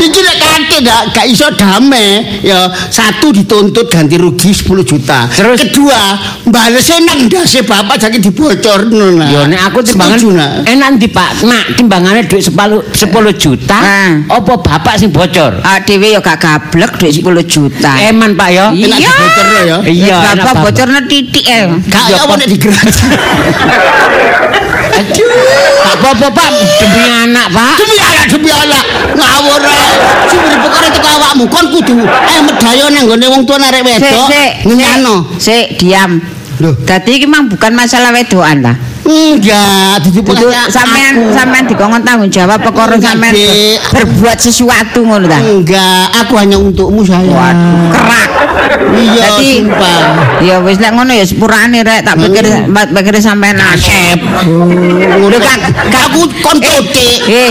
Iki 0.00 0.20
nek 0.22 0.36
kate 0.38 0.76
dak 0.80 1.02
gak 1.12 1.26
iso 1.28 1.46
damai 1.52 2.40
ya 2.40 2.64
satu 2.88 3.34
dituntut 3.34 3.90
ganti 3.90 4.16
rugi 4.16 4.50
10 4.50 4.64
juta. 4.82 5.28
Terus? 5.28 5.58
kedua 5.60 6.00
balese 6.46 6.98
nang 7.04 7.28
ndase 7.28 7.60
bapak 7.62 8.00
jadi 8.00 8.16
dibocorno 8.18 9.20
nah. 9.20 9.28
Yo 9.28 9.44
nek 9.44 9.60
aku 9.68 9.84
timbangan 9.84 10.18
nak. 10.32 10.50
enak 10.66 10.88
ndi 10.96 11.08
Pak? 11.08 11.30
Nak 11.44 11.64
timbangane 11.76 12.24
dhuwit 12.24 12.48
10 12.48 12.96
10 12.96 13.34
juta. 13.36 13.76
Ah. 13.76 14.12
Apa 14.30 14.56
bapak 14.56 14.96
sing 14.96 15.10
bocor? 15.12 15.60
Ah 15.60 15.82
dhewe 15.82 16.14
ya 16.14 16.20
gak 16.20 16.38
gablek 16.40 16.96
dhuwit 16.96 17.20
10 17.20 17.44
juta. 17.44 17.92
Eman 18.00 18.34
Pak 18.34 18.48
yo. 18.50 18.66
Enak 18.72 18.98
Iya. 19.00 19.10
dibocorno 19.10 19.60
ya. 19.60 19.78
Iya, 19.84 20.16
Bapak 20.16 20.44
Bapak. 20.44 20.62
bocorno 20.64 21.00
titik 21.04 21.44
eh. 21.44 21.64
Gak 21.88 22.04
ya 22.08 22.16
apa 22.24 22.34
nek 22.36 22.48
digerak. 22.48 22.86
Gak 25.08 25.96
apa-apa 25.96 26.26
Pak, 26.28 26.50
demi 26.80 27.02
anak 27.08 27.46
Pak. 27.54 27.74
Demi 27.80 27.96
anak 27.96 28.24
demi 28.28 28.50
anak 28.52 28.82
ngawur 29.16 29.62
ae. 29.64 29.88
Sumber 30.28 30.56
perkara 30.60 30.88
teko 30.92 31.08
awakmu 31.08 31.44
kon 31.48 31.66
kudu 31.72 31.96
eh 32.04 32.40
medayo 32.44 32.84
nang 32.92 33.04
gone 33.08 33.26
wong 33.32 33.42
tuwa 33.48 33.64
arek 33.64 33.80
Sik, 33.80 33.88
wedok. 33.88 34.26
sik. 34.28 34.50
Ngenyano. 34.68 35.14
Sik, 35.40 35.66
diam. 35.80 36.20
Loh. 36.60 36.76
Dadi 36.84 37.16
iki 37.16 37.26
mang 37.26 37.48
bukan 37.48 37.72
masalah 37.72 38.12
wedokan 38.12 38.60
ta. 38.60 38.72
Enggak, 39.10 40.06
dipulangnya 40.14 40.70
sampean 40.70 41.34
sampean 41.34 41.64
dikongkon 41.66 42.02
tanggung 42.06 42.30
jawab 42.30 42.62
perkara 42.62 42.94
sampean 43.02 43.34
berbuat 43.90 44.38
sesuatu 44.38 45.02
ngono 45.02 45.26
ta. 45.26 45.38
Enggak, 45.42 46.06
aku 46.14 46.38
hanya 46.38 46.56
untukmu 46.62 47.02
sayang. 47.02 47.34
Waduh, 47.34 47.90
kerak. 47.90 48.28
Iya, 48.90 49.26
sumpah. 49.38 49.98
ya 50.42 50.56
wis 50.62 50.78
nek 50.78 50.94
ngono 50.94 51.12
ya 51.14 51.24
sepurane 51.26 51.82
rek 51.82 52.00
tak 52.06 52.16
pikir 52.18 52.44
tak 52.46 52.88
pikir 52.94 53.14
sampean 53.18 53.58
asep. 53.58 54.18
Ngono 54.20 55.36
kan 55.42 55.58
Kak. 55.90 56.02
aku 56.10 56.20
kon 56.42 56.58
totik. 56.62 57.18
Eh, 57.26 57.50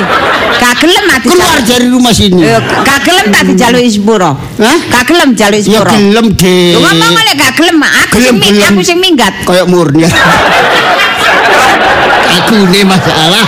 gak 0.59 0.73
gelem 0.79 1.05
ati. 1.11 1.27
Keluar 1.27 1.59
dari 1.63 1.87
rumah 1.91 2.13
sini. 2.15 2.43
Eh, 2.43 2.59
gak 2.59 2.99
gelem 3.03 3.25
tak 3.31 3.43
dijaluki 3.51 3.89
sepuro. 3.91 4.31
Hah? 4.35 4.77
Gak 4.91 5.03
gelem 5.11 5.29
jaluki 5.35 5.63
Ya 5.63 5.79
sepuro. 5.79 5.91
gelem, 5.91 6.25
Dik. 6.35 6.71
Lu 6.75 6.79
ngomong 6.83 7.13
oleh 7.19 7.33
gak 7.35 7.53
gelem, 7.55 7.77
aku 7.83 8.15
sing 8.19 8.35
aku 8.63 8.81
sing 8.83 8.97
minggat. 8.99 9.33
Kayak 9.43 9.67
murni. 9.67 10.07
aku 12.37 12.55
ini 12.69 12.81
masalah. 12.85 13.45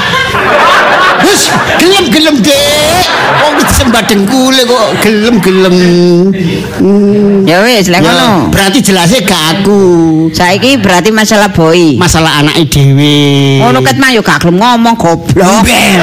Wis, 1.22 1.54
gelem-gelem, 1.78 2.42
Dek. 2.42 3.06
Wong 3.42 3.54
wis 3.62 3.70
sembah 3.78 4.04
dengkule 4.10 4.66
kok 4.66 4.88
gelem-gelem. 5.06 5.76
Hmm. 6.82 7.46
Ya 7.46 7.62
wis, 7.62 7.94
lek 7.94 8.02
ngono. 8.02 8.50
berarti 8.50 8.82
jelasnya 8.82 9.22
ke 9.22 9.36
aku. 9.54 9.82
Saiki 10.34 10.82
berarti 10.82 11.14
masalah 11.14 11.54
boy. 11.54 11.94
Masalah 12.02 12.42
anake 12.42 12.66
dhewe. 12.66 13.62
Ngono 13.62 13.86
ket 13.86 13.98
mah 14.02 14.10
yo 14.10 14.26
gak 14.26 14.42
gelem 14.42 14.58
ngomong 14.58 14.98
goblok. 14.98 15.62
Bel. 15.62 16.02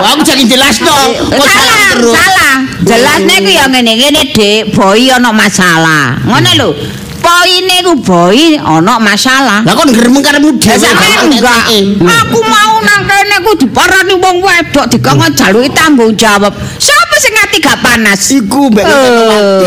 Oh, 0.00 0.06
aku 0.10 0.20
jangan 0.26 0.46
jelas 0.50 0.76
dong. 0.82 1.10
Kok 1.30 1.38
Eh, 1.38 1.54
salah, 1.54 1.90
terus? 1.94 2.14
salah. 2.14 2.56
Jelasnya 2.82 3.36
ku 3.38 3.50
ya 3.50 3.64
ngene-ngene, 3.70 4.22
Dik. 4.34 4.74
Boy 4.74 5.14
ana 5.14 5.30
masalah. 5.30 6.18
Ngono 6.26 6.50
lho. 6.58 6.70
Poine 7.20 7.76
ku 7.84 7.94
boy 8.00 8.56
ana 8.56 8.96
masalah. 8.98 9.60
Lah 9.62 9.74
kon 9.76 9.92
ngremeng 9.92 10.24
karepmu 10.24 10.56
Ya 10.56 10.76
dhewe. 10.76 10.88
sampean 10.88 11.28
enggak. 11.28 11.64
Aku 12.24 12.38
mau 12.48 12.80
nang 12.80 13.04
kene 13.04 13.36
ku 13.44 13.52
diparani 13.60 14.14
wong 14.16 14.40
wedok 14.40 14.88
dikon 14.88 15.20
jaluki 15.36 15.68
tanggung 15.76 16.16
jawab. 16.16 16.52
Siapa 16.80 17.14
sing 17.20 17.32
ngati 17.36 17.56
gak 17.60 17.78
panas? 17.84 18.20
Iku 18.32 18.72
mbak. 18.72 18.84
Eh. 18.88 19.60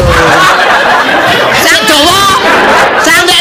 Sang 1.62 1.82
Dawa. 1.86 2.22
Sampai 3.04 3.40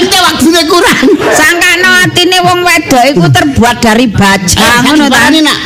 waktune 0.52 0.68
kurang. 0.68 1.06
Sangkano 1.32 1.90
atine 2.04 2.38
wong 2.44 2.60
wedok 2.60 3.04
iku 3.08 3.26
terbuat 3.32 3.76
dari 3.80 4.06
baja 4.12 4.84
ngono 4.84 5.08
ta. 5.08 5.32
Nak. 5.32 5.58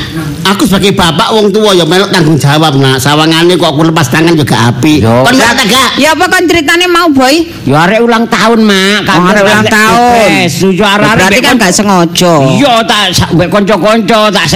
Aku 0.54 0.62
sebagai 0.62 0.94
bapak 0.94 1.34
wong 1.34 1.50
tua 1.50 1.74
ya 1.74 1.82
melok 1.82 2.14
tanggung 2.14 2.38
jawab 2.38 2.78
nak. 2.78 3.02
Sawangane 3.02 3.58
kok 3.58 3.74
aku 3.74 3.90
lepas 3.90 4.06
tangan 4.06 4.38
juga 4.38 4.70
api. 4.70 5.02
Kon 5.02 5.34
ngerti 5.34 5.64
gak? 5.66 5.90
Ya 5.98 6.14
apa 6.14 6.30
kon 6.30 6.46
ceritane 6.46 6.86
mau 6.86 7.10
boy? 7.10 7.34
Yo 7.66 7.74
arek 7.74 7.98
ulang 7.98 8.30
tahun, 8.30 8.62
Mak. 8.62 9.00
Oh, 9.10 9.26
arek 9.26 9.42
ulang 9.42 9.66
tahun. 9.66 10.28
Setuju 10.46 10.82
arek. 10.86 11.06
Berarti 11.18 11.40
kan 11.42 11.54
gak 11.58 11.74
sengaja. 11.74 12.34
Iya 12.46 12.74
tak 12.86 13.34
mbek 13.34 13.48
kanca-kanca 13.50 14.30
tak 14.30 14.46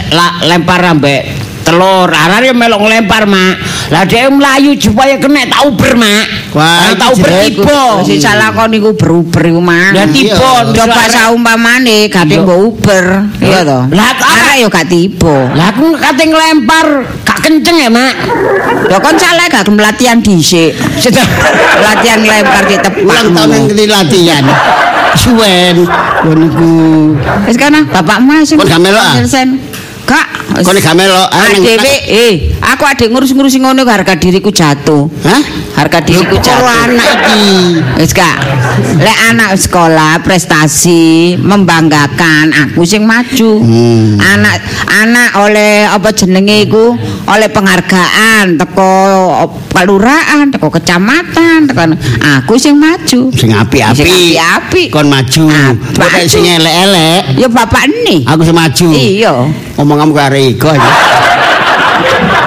lempar 0.47 0.81
ambek 0.87 1.49
telur. 1.70 2.11
Arek 2.11 2.50
yo 2.50 2.54
melok 2.59 2.80
nglempar, 2.83 3.24
Mak. 3.30 3.54
Lah 3.94 4.02
dhek 4.06 4.26
mlayu 4.35 4.74
supaya 4.74 5.14
kena 5.22 5.46
tak 5.46 5.62
uber, 5.70 5.94
Mak. 5.94 6.24
Wah, 6.50 6.90
tak 6.98 7.14
uber 7.14 7.30
tiba. 7.46 7.83
Si 8.02 8.18
salah 8.18 8.50
kon 8.50 8.74
niku 8.74 8.90
beruber 8.98 9.42
iku 9.46 9.62
mah. 9.62 9.94
Lah 9.94 10.06
tiba. 10.11 10.66
Coba 10.74 11.06
saumpamane 11.06 12.11
gate 12.11 12.42
mbok 12.42 12.59
Uber, 12.59 13.06
iya 13.38 13.62
to. 13.62 13.80
Lah, 13.94 14.11
kok- 14.18 14.26
arek 14.26 14.56
yo 14.59 14.66
gak 14.66 14.87
tiba. 14.90 15.54
Lah 15.54 15.70
aku 15.70 15.94
kate 15.94 16.24
nglempar 16.26 16.87
gak 17.22 17.38
kenceng 17.46 17.78
ya, 17.78 17.90
Mak. 17.90 18.14
Lho 18.90 18.98
kon 18.98 19.14
salah 19.14 19.46
gak 19.46 19.62
latihan 19.70 20.18
dhisik. 20.18 20.74
Latihan 21.87 22.18
nglempar 22.18 22.66
di 22.66 22.76
tepak. 22.83 23.06
Ulang 23.06 23.30
tahun 23.30 23.70
yang 23.70 23.90
latihan. 23.94 24.42
Suwen. 25.14 25.87
Kon 26.26 26.35
niku. 26.35 26.74
Wis 27.46 27.54
kana 27.54 27.87
bapakmu 27.87 28.42
sing 28.42 28.59
Kon 28.59 28.66
gak 28.66 28.83
melok, 28.83 29.06
ah? 29.06 29.14
Gak. 30.61 30.83
gak 30.83 30.94
ah, 31.33 31.46
nang- 31.51 31.64
Dhewe 31.64 31.94
eh 32.09 32.33
aku 32.61 32.83
adek 32.85 33.09
ngurus-ngurusi 33.11 33.59
ngono 33.61 33.83
harga 33.88 34.14
diriku 34.16 34.53
jatuh. 34.53 35.09
Hah? 35.25 35.42
Harga 35.77 35.99
diriku 36.05 36.37
Kok 36.37 36.44
jatuh. 36.44 36.66
anak 36.66 37.09
iki. 37.25 37.42
Wis. 38.01 38.12
Lek 39.01 39.18
anak 39.33 39.57
sekolah 39.57 40.20
prestasi 40.20 41.35
membanggakan 41.40 42.53
aku 42.53 42.85
sing 42.85 43.09
maju. 43.09 43.51
Hmm. 43.62 44.20
Anak 44.20 44.61
anak 44.88 45.31
oleh 45.40 45.88
apa 45.88 46.12
jenenge 46.12 46.68
iku 46.68 46.94
oleh 47.25 47.49
penghargaan 47.49 48.61
teko 48.61 48.92
kelurahan, 49.73 50.53
teko 50.53 50.68
kecamatan, 50.68 51.70
teko 51.70 51.83
aku 52.20 52.55
sing 52.61 52.77
maju. 52.77 53.33
Sing 53.33 53.51
api-api. 53.55 53.96
Sing 53.96 54.09
api-api. 54.11 54.83
Kon 54.92 55.09
maju. 55.09 55.49
Apa 55.49 55.96
Kok 55.96 56.09
kayak 56.12 56.29
sing 56.29 56.44
elek-elek. 56.44 57.40
Ya 57.40 57.49
bapak 57.49 57.88
ini. 57.88 58.27
Aku 58.29 58.42
sing 58.44 58.57
maju. 58.57 58.88
Iya. 58.92 59.35
Ngomong 59.81 59.96
kamu 59.96 60.12
karo 60.12 60.37
Iko 60.50 60.70
ya. 60.74 60.90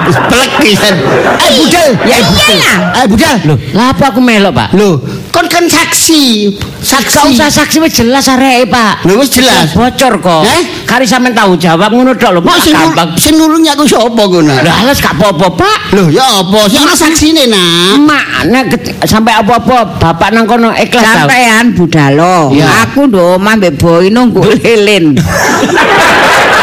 Wis 0.04 0.18
pelek 0.28 0.52
pisan. 0.60 0.94
Eh 1.40 1.50
budal. 1.56 1.88
Ya 2.04 2.16
Eh, 2.20 2.22
budal. 2.28 2.56
Eh 2.92 3.06
budal. 3.08 3.36
Loh, 3.48 3.56
lah 3.72 3.86
apa 3.96 4.12
aku 4.12 4.20
melok, 4.20 4.52
Pak? 4.52 4.68
Loh, 4.76 5.00
kon 5.32 5.48
kan 5.48 5.64
saksi. 5.64 6.52
Saksi. 6.84 7.16
Gak 7.16 7.24
usah 7.32 7.48
saksi 7.48 7.80
wis 7.80 7.92
jelas 7.96 8.28
arek, 8.28 8.68
Pak. 8.68 9.08
Lho, 9.08 9.16
wis 9.16 9.32
jelas. 9.32 9.72
Bocor 9.72 10.20
kok. 10.20 10.44
Eh? 10.44 10.84
Kari 10.84 11.08
sampean 11.08 11.32
tahu 11.32 11.56
jawab 11.56 11.88
ngono 11.88 12.12
tok 12.20 12.36
lho, 12.36 12.40
Kok 12.44 12.52
Pak. 12.52 12.60
Gampang. 12.68 13.10
sing 13.16 13.40
nulungi 13.40 13.72
aku 13.72 13.88
sapa 13.88 14.22
ngono? 14.28 14.52
Lah 14.60 14.84
alas 14.84 15.00
gak 15.00 15.16
apa-apa, 15.16 15.48
Pak. 15.56 15.78
Loh, 15.96 16.12
ya 16.12 16.44
apa? 16.44 16.60
Sing 16.68 16.84
ana 16.84 16.92
saksine, 16.92 17.44
Nak. 17.48 17.96
Mak, 18.04 18.24
nek 18.52 18.64
sampai 19.08 19.32
apa-apa 19.40 19.96
bapak 19.96 20.36
nang 20.36 20.44
kono 20.44 20.68
ikhlas 20.76 21.00
ta. 21.00 21.24
Sampean 21.24 21.72
budalo. 21.72 22.52
Iya. 22.52 22.92
Aku 22.92 23.08
ndo 23.08 23.40
mbek 23.40 23.80
boy 23.80 24.12
nunggu 24.12 24.44
lilin. 24.60 25.16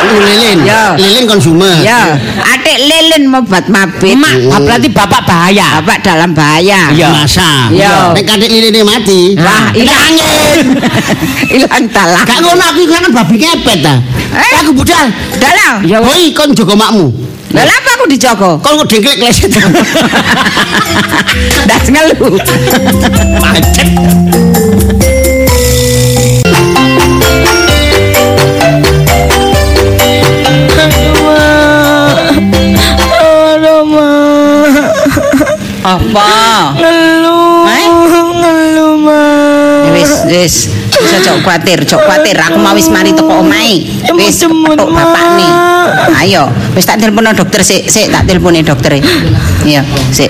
Lu 0.08 0.18
lilin. 0.18 0.60
Ya. 0.66 0.98
Lilin 0.98 1.26
konsumer. 1.30 1.78
Ya, 1.86 2.18
atik 2.42 2.78
lilin 2.82 3.30
mobat 3.30 3.70
mabit. 3.70 4.18
Mak, 4.18 4.66
berarti 4.66 4.90
bapak 4.90 5.22
bahaya. 5.26 5.82
Bapak 5.82 6.02
dalam 6.02 6.34
bahaya. 6.34 6.90
Iya. 6.94 7.10
Masa. 7.14 7.70
Iya. 7.70 8.18
Nek 8.18 8.24
kadek 8.26 8.50
liline 8.50 8.82
mati. 8.82 9.38
Wah, 9.38 9.70
hilang 9.76 10.02
angin. 10.02 10.66
Hilang 11.52 11.86
talang. 11.92 12.24
Gak 12.24 12.40
ngono 12.40 12.64
aku 12.64 12.88
kan 12.88 13.04
babi 13.12 13.36
ngepet 13.40 13.78
ta. 13.84 14.00
Eh? 14.32 14.52
Aku 14.64 14.72
budal. 14.72 15.12
Dalam. 15.36 15.84
Ya 15.84 16.00
Boy 16.00 16.32
kon 16.32 16.56
jaga 16.56 16.76
makmu. 16.80 17.12
Lah 17.52 17.68
lha 17.68 17.76
apa 17.76 17.90
aku 18.00 18.06
dijogo? 18.08 18.52
Kok 18.64 18.72
kok 18.80 18.88
dengklek 18.88 19.20
leset. 19.20 19.52
Ndas 21.68 21.86
ngelu. 21.92 22.40
Macet. 23.44 25.11
Apa? 35.82 36.78
Ngelu. 36.78 37.42
Eh? 37.66 37.88
Ngelu, 38.38 38.88
Ma. 39.02 39.22
Wis, 39.98 40.12
wis. 40.30 40.56
Wis 40.94 41.12
aja 41.18 41.42
kuwatir, 41.42 41.82
aja 41.82 41.98
kuwatir. 41.98 42.38
Aku 42.38 42.62
mau 42.62 42.78
wis 42.78 42.88
mari 42.88 43.12
teko 43.18 43.42
omahe. 43.42 43.90
Wis 44.14 44.46
petuk 44.46 44.90
bapak 44.94 45.42
nih. 45.42 45.52
Ayo, 46.22 46.54
wis 46.78 46.86
tak 46.86 47.02
telepon 47.02 47.34
dokter 47.34 47.66
sik, 47.66 47.90
sik 47.90 48.14
tak 48.14 48.30
teleponi 48.30 48.62
dokter. 48.62 49.02
Iya, 49.66 49.82
sik. 50.14 50.30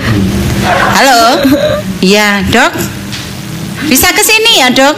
Halo. 0.96 1.44
Iya, 2.00 2.42
Dok. 2.48 2.72
Bisa 3.86 4.08
ke 4.10 4.22
sini 4.24 4.64
ya, 4.64 4.72
Dok? 4.72 4.96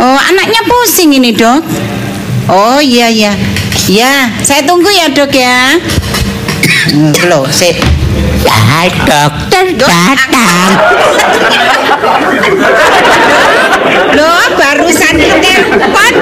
Oh, 0.00 0.18
anaknya 0.18 0.64
pusing 0.64 1.12
ini, 1.12 1.36
Dok. 1.36 1.62
Oh, 2.48 2.80
iya 2.80 3.12
iya. 3.12 3.32
Iya, 3.90 4.30
saya 4.46 4.62
tunggu 4.62 4.86
ya, 4.86 5.10
Dok 5.10 5.34
ya. 5.34 5.74
Hmm, 6.94 7.10
Loh, 7.26 7.42
sik. 7.50 7.74
Ya, 8.46 8.86
dokter 9.02 9.74
datang. 9.74 10.70
Loh, 14.14 14.46
barusan 14.54 15.14
ditelepon. 15.18 16.12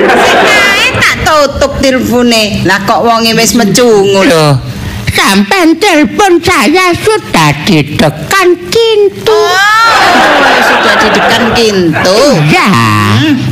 Sing 0.00 0.38
kae 0.48 0.86
tak 0.96 1.16
tutup 1.28 1.76
telepone. 1.84 2.64
Lah 2.64 2.80
kok 2.88 3.04
wonge 3.04 3.36
wis 3.36 3.52
mecungu 3.52 4.24
lho. 4.24 4.56
Sampai 5.12 5.76
telepon 5.76 6.40
saya 6.40 6.96
sudah 6.96 7.52
ditekan 7.68 8.48
pintu. 8.72 9.36
Oh, 9.36 10.08
sudah 10.64 10.94
di 11.04 11.08
depan 11.12 11.42
pintu. 11.52 12.20
Ya, 12.48 12.72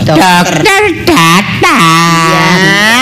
dokter. 0.09 0.64
dokter 0.64 0.83
datang. 1.05 2.57
Ya. 2.64 2.96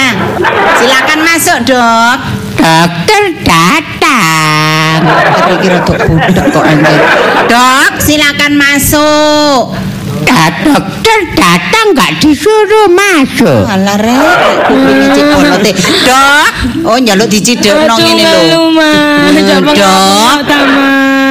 Silakan 0.79 1.21
masuk, 1.25 1.59
Dok. 1.69 2.19
Dokter 2.65 3.23
datang. 3.45 4.99
Kira-kira 5.37 5.79
tuh 5.85 5.97
budak 6.01 6.47
kok 6.49 6.65
anjir. 6.65 7.01
Dok, 7.45 7.93
silakan 8.01 8.53
masuk. 8.57 9.77
Ya, 10.25 10.49
dokter 10.65 11.19
datang 11.37 11.93
nggak 11.93 12.25
disuruh 12.25 12.89
masuk. 12.89 13.69
Alah 13.69 14.01
rek, 14.01 14.65
kupinge 14.65 15.07
ciponote. 15.13 15.73
Dok, 16.09 16.51
oh 16.89 16.97
njaluk 16.97 17.29
dicidekno 17.29 17.95
ngene 18.01 18.25
lho. 18.49 18.73
Hmm, 18.73 19.61
Dok. 19.77 20.41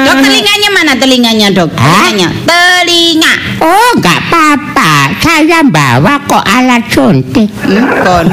Dok, 0.06 0.16
telinganya 0.22 0.68
mana 0.70 0.92
telinganya, 0.94 1.48
Dok? 1.50 1.74
Telinganya. 1.74 2.28
Telinga. 2.46 3.32
Oh, 3.58 3.90
nggak 3.98 4.18
apa-apa. 4.30 5.18
Saya 5.18 5.66
bawa 5.66 6.20
kok 6.30 6.44
alat 6.46 6.86
suntik. 6.92 7.50
Hmm, 7.66 7.90
kon. 8.06 8.26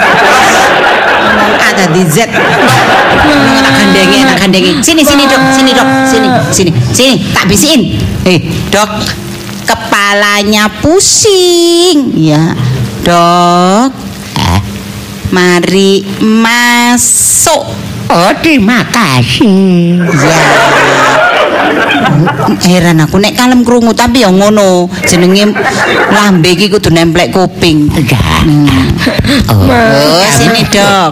Dadi 1.71 2.03
Z. 2.05 2.17
Tak 3.61 3.71
gandengi, 3.71 4.19
tak 4.23 4.37
gandengi. 4.39 4.71
Sini, 4.81 5.01
sini, 5.01 5.23
Dok. 5.25 5.41
Sini, 5.53 5.71
Dok. 5.71 5.87
Sini, 6.07 6.27
sini. 6.51 6.71
Sini, 6.91 7.13
tak 7.31 7.47
bisiin. 7.47 7.81
Eh, 8.25 8.39
Dok. 8.69 8.89
Kepalanya 9.63 10.67
pusing. 10.81 12.11
Ya. 12.17 12.51
Dok, 13.01 13.89
Eh, 14.35 14.59
mari 15.31 16.03
masuk. 16.19 17.63
Oh, 18.11 18.31
terima 18.43 18.83
kasih. 18.91 20.03
Ya. 20.03 20.37
Heran 22.61 22.99
aku 22.99 23.17
nek 23.17 23.33
kalem 23.33 23.63
krungu 23.63 23.95
tapi 23.95 24.21
ya 24.21 24.29
ngono. 24.29 24.91
Jenenge 25.07 25.55
lambe 26.11 26.51
iki 26.51 26.67
kudu 26.67 26.91
nemplek 26.91 27.31
kuping. 27.31 27.87
Ya. 27.95 28.19
Oh, 29.47 29.65
Oh, 29.65 30.23
sini, 30.35 30.61
Dok. 30.67 31.11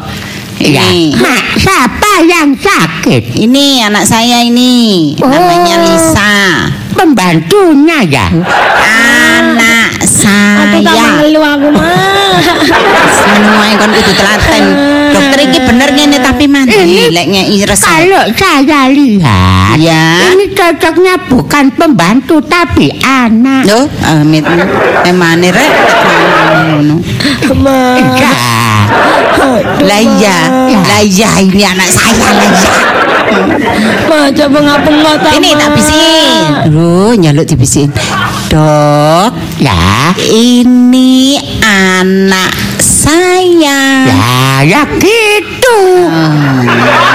Ya. 0.59 0.83
Ini. 0.91 1.15
Mak, 1.15 1.41
siapa 1.57 2.11
yang 2.27 2.51
sakit? 2.53 3.39
Ini 3.39 3.87
anak 3.87 4.03
saya 4.05 4.43
ini. 4.43 5.15
Namanya 5.17 5.75
Oh. 5.79 5.83
Lisa. 5.87 6.33
Pembantunya 6.93 8.03
ya? 8.03 8.27
Anak 9.39 10.03
Aku 10.03 10.83
tak 10.83 10.93
saya. 10.99 11.23
aku, 11.23 11.67
Ma. 11.71 11.87
Semua 13.07 13.65
kon 13.79 13.91
kudu 13.95 14.11
telaten. 14.11 14.63
Dokter 15.09 15.39
iki 15.47 15.59
bener 15.63 15.89
ngene 15.95 16.17
tapi 16.19 16.45
mandi 16.45 16.75
Ini 16.75 17.03
lek 17.09 17.25
ngei 17.31 17.57
resep. 17.63 17.87
Kalau 17.87 18.25
saya 18.35 18.91
lihat, 18.91 19.79
Ya. 19.79 20.35
ini 20.35 20.51
cocoknya 20.51 21.15
bukan 21.31 21.71
pembantu 21.71 22.43
tapi 22.43 22.91
anak. 22.99 23.63
Loh, 23.63 23.87
amit 24.03 24.43
emane 25.07 25.49
rek 25.49 25.71
ngono. 26.67 26.95
Ma. 27.63 27.79
Lah 29.79 29.99
iya, 29.99 30.37
lah 30.69 31.01
iya 31.01 31.29
ini 31.39 31.63
anak 31.63 31.87
saya 31.87 32.27
lah 32.35 32.49
iya. 32.51 32.71
Ma, 34.09 34.25
coba 34.33 34.57
ngapengok 34.65 35.15
ta, 35.21 35.29
Ini 35.37 35.53
tak 35.53 35.69
bisiin. 35.77 36.73
Duh, 36.73 37.13
nyaluk 37.13 37.45
dibisiin. 37.45 37.93
Dok, 38.49 39.31
Ya. 39.61 40.17
ini 40.17 41.37
anak 41.61 42.49
saya. 42.81 44.09
Ya, 44.09 44.65
ya 44.65 44.81
gitu. 44.97 45.77
Ah. 46.09 46.65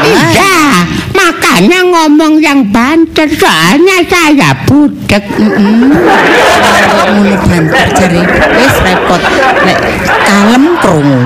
Iya, 0.07 0.87
makanya 1.11 1.83
ngomong 1.83 2.39
yang 2.39 2.63
banter 2.71 3.27
soalnya 3.35 4.07
saya 4.07 4.55
budek. 4.71 5.25
Kok 5.27 6.74
ngono 7.15 7.35
banter 7.45 7.87
jare 7.97 8.21
wis 8.59 8.77
repot 8.83 9.23
nek 9.67 9.79
kalem 10.27 10.65
krungu 10.81 11.21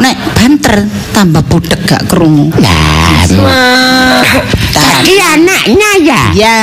nek 0.00 0.16
banter 0.36 0.76
tambah 1.12 1.42
budek 1.46 1.80
gak 1.86 2.02
krungu 2.08 2.48
Ya, 2.60 2.74
Ma. 3.40 4.20
jadi 4.74 5.14
anaknya 5.38 5.90
ya. 6.02 6.22
ya 6.34 6.58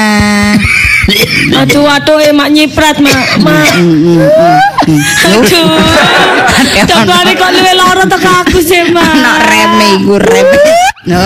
Aduh, 1.63 1.87
aduh, 1.95 2.19
emak 2.19 2.51
nyiprat, 2.51 2.99
Ma. 2.99 3.15
Ma. 3.39 3.63
Aduh. 5.31 5.71
Coba 6.83 7.31
kok 7.31 7.49
luwe 7.55 7.71
loro 7.79 8.03
teko 8.11 8.29
aku 8.43 8.59
sih, 8.59 8.91
Ma. 8.91 8.99
ana 8.99 9.39
reme 9.39 10.03
iku 10.03 10.19
reme 10.19 10.59
no 11.11 11.23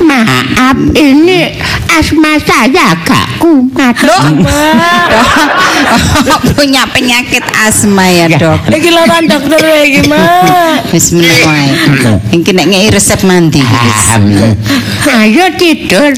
Maaf, 0.00 0.78
ini 0.96 1.52
asma 1.98 2.38
saya 2.46 2.94
gak 3.02 3.26
kumat. 3.42 3.94
Loh, 4.06 4.22
punya 6.54 6.86
penyakit 6.94 7.42
asma 7.66 8.06
ya 8.06 8.26
dok 8.38 8.70
Iki 8.70 8.90
loran 8.94 9.26
dokter 9.26 9.58
wae 9.58 9.90
iki, 9.90 10.02
Ma. 10.06 10.22
Bismillah 10.94 11.74
Iki 12.30 12.50
nek 12.54 12.66
ngei 12.70 12.88
resep 12.94 13.26
mandi. 13.26 13.58
Ayo 15.10 15.50
tidur. 15.58 16.14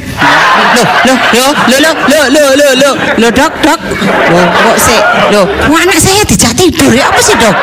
Loh, 0.76 0.86
loh, 1.08 1.18
loh, 1.32 1.52
loh, 1.64 1.80
loh, 1.80 2.26
loh, 2.28 2.50
loh, 2.60 2.72
loh, 2.76 2.94
loh, 3.16 3.30
dok, 3.32 3.52
dok. 3.64 3.80
Loh, 4.28 4.46
kok 4.52 4.76
sih, 4.76 5.00
loh, 5.32 5.46
anak 5.80 5.96
saya 5.96 6.20
dijak 6.28 6.52
tidur 6.60 6.92
ya 6.92 7.08
apa 7.08 7.20
sih 7.24 7.34
dok? 7.40 7.56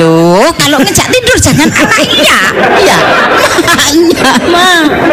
Loh, 0.00 0.48
kalau 0.56 0.80
ngejak 0.80 1.08
tidur 1.12 1.36
jangan 1.36 1.68
anaknya, 1.68 2.38
iya, 2.80 2.98
makanya. 3.52 4.30
Ma, 4.48 4.70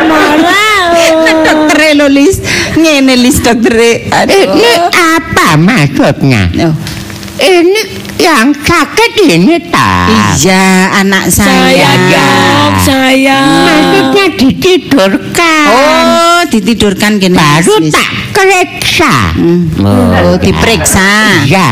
marah. 0.07 0.85
Dokter 1.45 1.95
lo 1.95 2.07
lis, 2.09 2.41
ngene 2.77 3.13
listrik 3.19 3.59
dre. 3.61 4.07
Eh, 4.09 4.45
apa 4.91 5.57
maksudnya? 5.57 6.49
Oh. 6.65 6.94
Ini 7.35 7.81
yang 8.15 8.55
sakit 8.55 9.11
ini 9.27 9.59
tak? 9.67 10.07
iya, 10.39 10.87
anak 11.03 11.27
Saya, 11.27 11.83
saya. 11.83 11.91
Dok, 12.07 12.71
saya. 12.79 13.39
Maksudnya 13.67 14.25
ditidurkan. 14.39 15.65
Oh, 15.67 16.39
ditidurkan 16.47 17.19
gini. 17.19 17.35
Baru 17.35 17.83
Lis, 17.83 17.91
Lis. 17.91 17.93
tak 17.93 18.07
periksa. 18.31 19.35
Hmm. 19.35 19.67
Oh, 19.83 20.35
diperiksa. 20.39 21.43
Ya. 21.43 21.69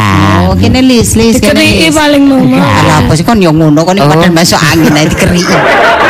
Oh, 0.52 0.56
kene 0.60 0.84
lis, 0.84 1.16
lis, 1.16 1.40
lis. 1.40 1.96
paling 1.96 2.24
mama. 2.28 2.60
Alah 2.60 2.96
apa 3.08 3.12
sih 3.16 3.24
kon 3.24 3.40
yo 3.40 3.56
ngono 3.56 3.88
kon 3.88 3.96
iki 3.96 4.04
Oh. 4.04 4.12
padahal 4.12 4.36
masuk 4.36 4.60
angin 4.60 4.92
ae 4.92 5.08
dikeri. 5.08 5.42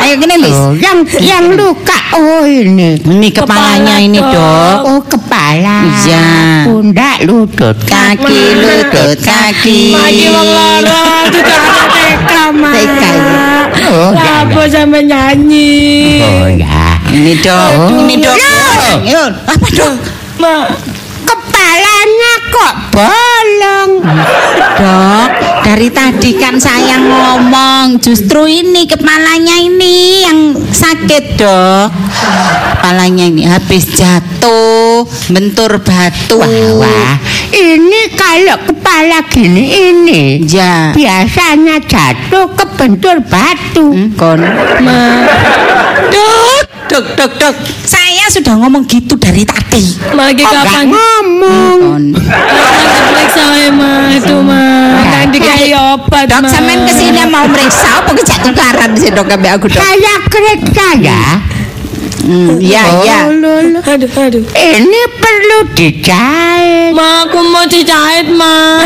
Ayo 0.02 0.14
kene 0.18 0.36
lis. 0.42 0.58
Oh, 0.58 0.74
yang 0.74 1.06
yang 1.22 1.46
luka 1.54 1.94
oh 2.18 2.42
ini. 2.42 2.98
Ini 2.98 3.28
kepalanya 3.30 4.02
Kepala, 4.02 4.06
ini, 4.06 4.18
Dok. 4.18 4.34
Dok. 4.34 4.80
Oh 4.90 5.02
kepala. 5.06 5.78
Iya. 6.02 6.26
Pundak 6.66 7.18
lutut. 7.30 7.78
Kaki 7.86 8.42
lutut 8.58 9.18
kaki. 9.22 9.43
Maki 9.44 10.32
wong 10.32 10.48
loro, 10.56 11.04
tidak 11.28 11.60
ada 11.60 11.84
teka, 11.92 12.44
Ma. 12.56 12.72
Teka, 12.72 13.10
iya. 13.12 13.48
Oh, 13.92 14.12
ya, 14.16 14.48
apa 14.48 14.62
sampe 14.72 15.04
nyanyi? 15.04 16.24
Oh 16.24 16.48
ya. 16.48 16.96
Ini 17.12 17.34
dok, 17.44 17.72
ini 18.08 18.16
dok. 18.24 18.38
Yo, 19.04 19.24
apa 19.44 19.68
dok? 19.68 19.94
Ma, 20.40 20.72
Kepalanya 21.28 22.34
kok 22.56 22.74
bolong. 22.96 23.92
Dok, 24.80 25.30
Dari 25.64 25.88
tadi 25.92 26.32
kan 26.40 26.56
saya 26.56 27.00
ngomong, 27.00 28.00
justru 28.00 28.48
ini 28.48 28.84
kepalanya 28.88 29.60
ini 29.60 30.24
yang 30.24 30.40
sakit, 30.56 31.40
Dok. 31.40 31.88
Kepalanya 32.80 33.26
ini 33.28 33.44
habis 33.48 33.88
jatuh, 33.92 34.63
bentur 35.30 35.72
batu. 35.80 36.38
Wah, 36.82 37.16
ini 37.54 38.02
kalau 38.18 38.58
kepala 38.66 39.22
gini 39.30 39.94
ini 39.94 40.24
Ya. 40.44 40.92
biasanya 40.92 41.78
jatuh 41.86 42.50
ke 42.58 42.66
bentur 42.78 43.22
batu. 43.30 43.94
Hmm, 43.94 44.10
kon. 44.18 44.42
Ma. 44.82 45.26
Dok, 46.10 46.66
dok, 46.90 47.06
dok, 47.18 47.32
dok. 47.40 47.56
Saya 47.86 48.26
sudah 48.34 48.58
ngomong 48.58 48.86
gitu 48.90 49.16
dari 49.18 49.46
tadi. 49.46 49.84
Kok 50.02 50.18
nggak 50.18 50.50
kapan? 50.50 50.86
ngomong? 50.90 51.78
Kon. 51.82 52.04
Periksa 53.14 53.44
ae, 53.44 53.70
ma 53.70 54.10
itu 54.14 54.36
ma. 54.42 54.64
Kan 55.14 55.28
dikai 55.30 55.74
obat. 55.78 56.26
Dok, 56.30 56.50
sampean 56.50 56.90
ke 56.90 56.94
sini 56.94 57.22
mau 57.30 57.46
meriksa 57.46 58.02
apa 58.02 58.12
kejatuh 58.18 58.52
tukaran 58.54 58.92
sih 58.98 59.10
dok 59.14 59.30
aku 59.30 59.66
dok? 59.70 59.80
Saya 59.80 60.14
kerja 60.30 60.88
ya. 61.00 61.53
Hmm, 62.24 62.56
iya, 62.64 62.84
iya. 63.04 63.20
Oh, 63.28 63.36
loh. 63.36 63.84
Aduh, 63.84 64.08
aduh. 64.08 64.44
Ini 64.56 65.02
perlu 65.20 65.58
dijahit. 65.76 66.96
Ma, 66.96 67.28
aku 67.28 67.40
mau 67.52 67.68
dijahit, 67.68 68.32
ma. 68.32 68.80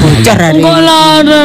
Bocor 0.00 0.38
hari 0.40 0.64
Kok 0.64 0.72
ini. 0.72 0.86
lara? 0.88 1.44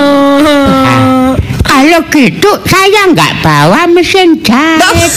Kalau 1.59 1.99
gitu 2.07 2.51
saya 2.63 3.11
nggak 3.11 3.43
bawa 3.43 3.83
mesin 3.91 4.39
jahit. 4.39 5.11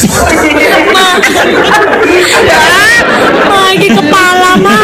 Ma. 0.94 1.06
Ma, 3.46 3.60
iki 3.72 3.94
kepala, 3.94 4.58
ma. 4.58 4.74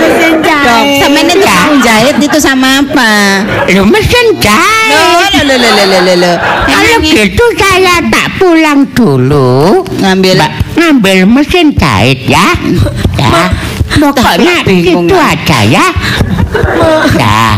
Mesin 0.00 0.34
Dok, 0.40 0.46
jahit. 0.46 0.98
sampean 1.02 1.26
itu 1.26 1.42
tukang 1.42 1.74
jahit 1.82 2.16
itu 2.22 2.38
sama 2.38 2.68
apa? 2.80 3.12
Loh, 3.74 3.84
mesin 3.88 4.26
jahit. 4.38 4.92
loh, 5.44 5.56
loh, 5.56 5.56
loh, 5.58 5.84
loh, 5.86 6.00
loh, 6.06 6.16
loh. 6.16 6.36
Kalau 6.68 6.92
Emangnya 6.96 7.24
gitu 7.26 7.44
saya 7.58 7.94
tak 8.08 8.26
pulang 8.38 8.80
dulu. 8.94 9.82
ngambil 10.00 10.38
Mbak, 10.38 10.50
ngambil 10.78 11.18
mesin 11.26 11.74
jahit 11.74 12.24
ya. 12.30 12.54
Ya. 13.18 13.50
Pokoknya 14.00 14.64
Ma. 14.64 15.34
aja 15.34 15.58
ya. 15.66 15.86
Ya. 17.14 17.54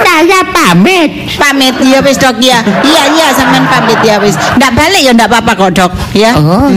Saya 0.00 0.40
pamit. 0.52 1.30
pamit 1.40 1.74
ya 1.80 1.98
wis 2.04 2.20
dok 2.20 2.36
ya. 2.40 2.60
Iya 2.84 3.02
iya 3.16 3.26
sampean 3.32 3.64
pamit 3.66 4.00
ya 4.04 4.20
wis. 4.20 4.36
Ndak 4.60 4.76
balik 4.76 5.00
ya 5.00 5.12
ndak 5.16 5.32
apa-apa 5.32 5.52
kok 5.56 5.70
dok 5.76 5.92
ya. 6.12 6.36
Oh. 6.36 6.68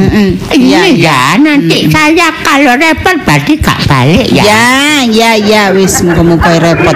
Iya 0.53 0.79
ini 0.87 1.03
ya 1.03 1.35
nanti 1.39 1.91
saya 1.91 2.31
kalau 2.41 2.79
repot 2.79 3.17
berarti 3.27 3.53
gak 3.59 3.79
balik 3.87 4.27
ya. 4.31 4.43
Ya, 4.43 4.67
ya, 5.07 5.31
ya, 5.35 5.63
wis 5.75 5.99
muga-muga 6.05 6.59
repot 6.63 6.95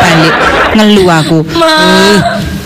balik 0.00 0.34
ngeluh 0.72 1.08
aku. 1.12 1.38
Ma. 1.56 1.76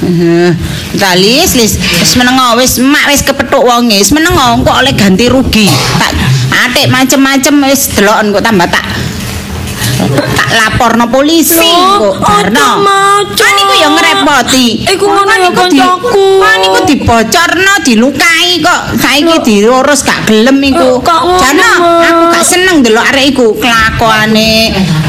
Heeh. 0.06 0.50
Ta 0.96 1.18
lis 1.18 1.58
lis 1.58 1.74
wis 1.76 2.12
menengo 2.14 2.54
wis 2.56 2.78
mak 2.78 3.10
wis 3.10 3.26
kepethuk 3.26 3.66
wonge 3.66 3.98
wis 3.98 4.14
menengo 4.14 4.62
kok 4.62 4.76
oleh 4.78 4.94
ganti 4.94 5.26
rugi. 5.26 5.66
Tak 5.98 6.12
atik 6.66 6.86
macem-macem 6.88 7.54
wis 7.66 7.90
deloken 7.98 8.30
kok 8.30 8.44
tambah 8.46 8.68
tak 8.70 8.86
tak 9.96 10.48
laporno 10.52 11.08
polisi 11.08 11.56
kok 11.96 12.20
Barno. 12.20 12.84
Ma, 12.84 13.24
Kan 13.32 13.54
iku 13.56 13.74
ya 13.74 13.88
ngerepoti. 13.88 14.66
Iku 14.86 15.04
ngono 15.08 15.32
ya 15.32 15.48
Kan 15.48 15.52
iku 15.52 15.62
di- 15.66 15.80
koncoku. 15.80 16.26
Kan 16.44 16.60
iku 16.62 16.78
dibocorno, 16.84 17.74
dilukai 17.82 18.50
kok. 18.60 18.82
Saiki 18.96 19.36
diurus 19.42 20.00
gak 20.04 20.28
gelem 20.28 20.58
iku. 20.62 21.00
Ma. 21.00 21.72
aku 22.04 22.22
gak 22.30 22.44
seneng 22.44 22.84
delok 22.84 23.04
arek 23.08 23.32
iku 23.32 23.46
kelakuane. 23.56 24.52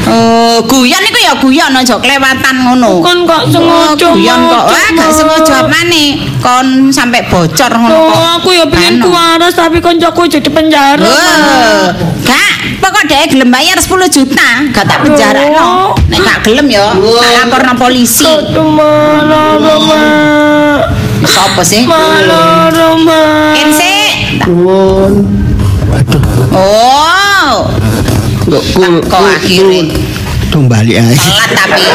Eh, 0.08 0.58
guyon 0.64 1.02
iku 1.04 1.17
ya 1.28 1.36
guyon 1.36 1.72
aja 1.72 1.94
kelewatan 1.96 2.56
ngono. 2.64 3.04
Kon 3.04 3.18
gak 3.22 3.42
Oh, 3.44 3.52
sengaja, 3.52 4.08
guyon 4.10 4.40
kok. 4.48 4.64
Wah, 4.66 4.88
gak 4.90 5.10
sengaja 5.12 5.54
apane. 5.62 6.04
Kon 6.40 6.66
sampai 6.88 7.20
bocor 7.26 7.68
ngono 7.70 7.92
Loh, 7.92 8.08
kok. 8.08 8.28
aku 8.38 8.48
ya 8.54 8.64
pengen 8.64 8.94
Anu. 8.96 9.04
kuwaras 9.06 9.52
tapi 9.52 9.78
koncoku 9.78 10.24
jadi 10.26 10.48
penjara. 10.48 11.12
Gak, 12.24 12.52
pokok 12.80 13.04
dhek 13.04 13.28
gelem 13.30 13.48
bayar 13.48 13.76
10 13.76 13.88
juta, 14.08 14.48
gak 14.70 14.84
tak 14.84 14.98
penjara 15.02 15.42
no. 15.50 15.92
Nek 16.08 16.18
gak 16.18 16.38
gelem 16.42 16.66
ya, 16.68 16.96
tak 16.96 17.30
laporno 17.36 17.72
polisi. 17.76 18.24
Sopo 21.28 21.60
sih? 21.62 21.84
Ma, 21.84 22.22
lara, 22.24 22.88
ma. 22.96 23.20
Kense. 23.52 23.92
Nuwun. 24.46 25.12
Waduh, 25.88 26.22
Oh, 26.52 27.68
kok 28.44 28.62
kul 28.72 28.94
kok 29.04 29.20
akhirnya 29.20 29.84
Dong 30.58 30.66
balik 30.66 30.98
ae. 30.98 31.14
telat 31.14 31.50
tapi 31.54 31.86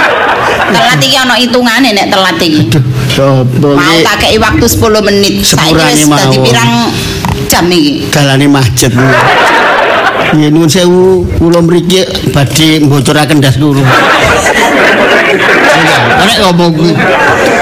telat 0.72 1.00
iki 1.04 1.20
ana 1.20 1.36
hitungane 1.36 1.92
nek 1.92 2.08
telat 2.08 2.40
iki. 2.40 2.72
Sapa 3.12 3.76
Mau 3.76 3.96
tak 4.08 4.24
kei 4.24 4.40
waktu 4.40 4.64
10 4.64 5.04
menit. 5.04 5.44
Saiki 5.44 5.76
wis 5.76 6.08
dadi 6.08 6.38
pirang 6.40 6.72
jam 7.52 7.68
iki. 7.68 8.08
dalane 8.08 8.48
macet. 8.48 8.96
Ya 10.40 10.48
nuwun 10.48 10.72
sewu, 10.72 11.28
kula 11.36 11.60
mriki 11.60 12.08
badhe 12.32 12.80
mbocoraken 12.88 13.44
das 13.44 13.60
kula. 13.60 13.84
Nek 16.24 16.38
ngomong 16.48 16.72
kuwi. 16.80 16.96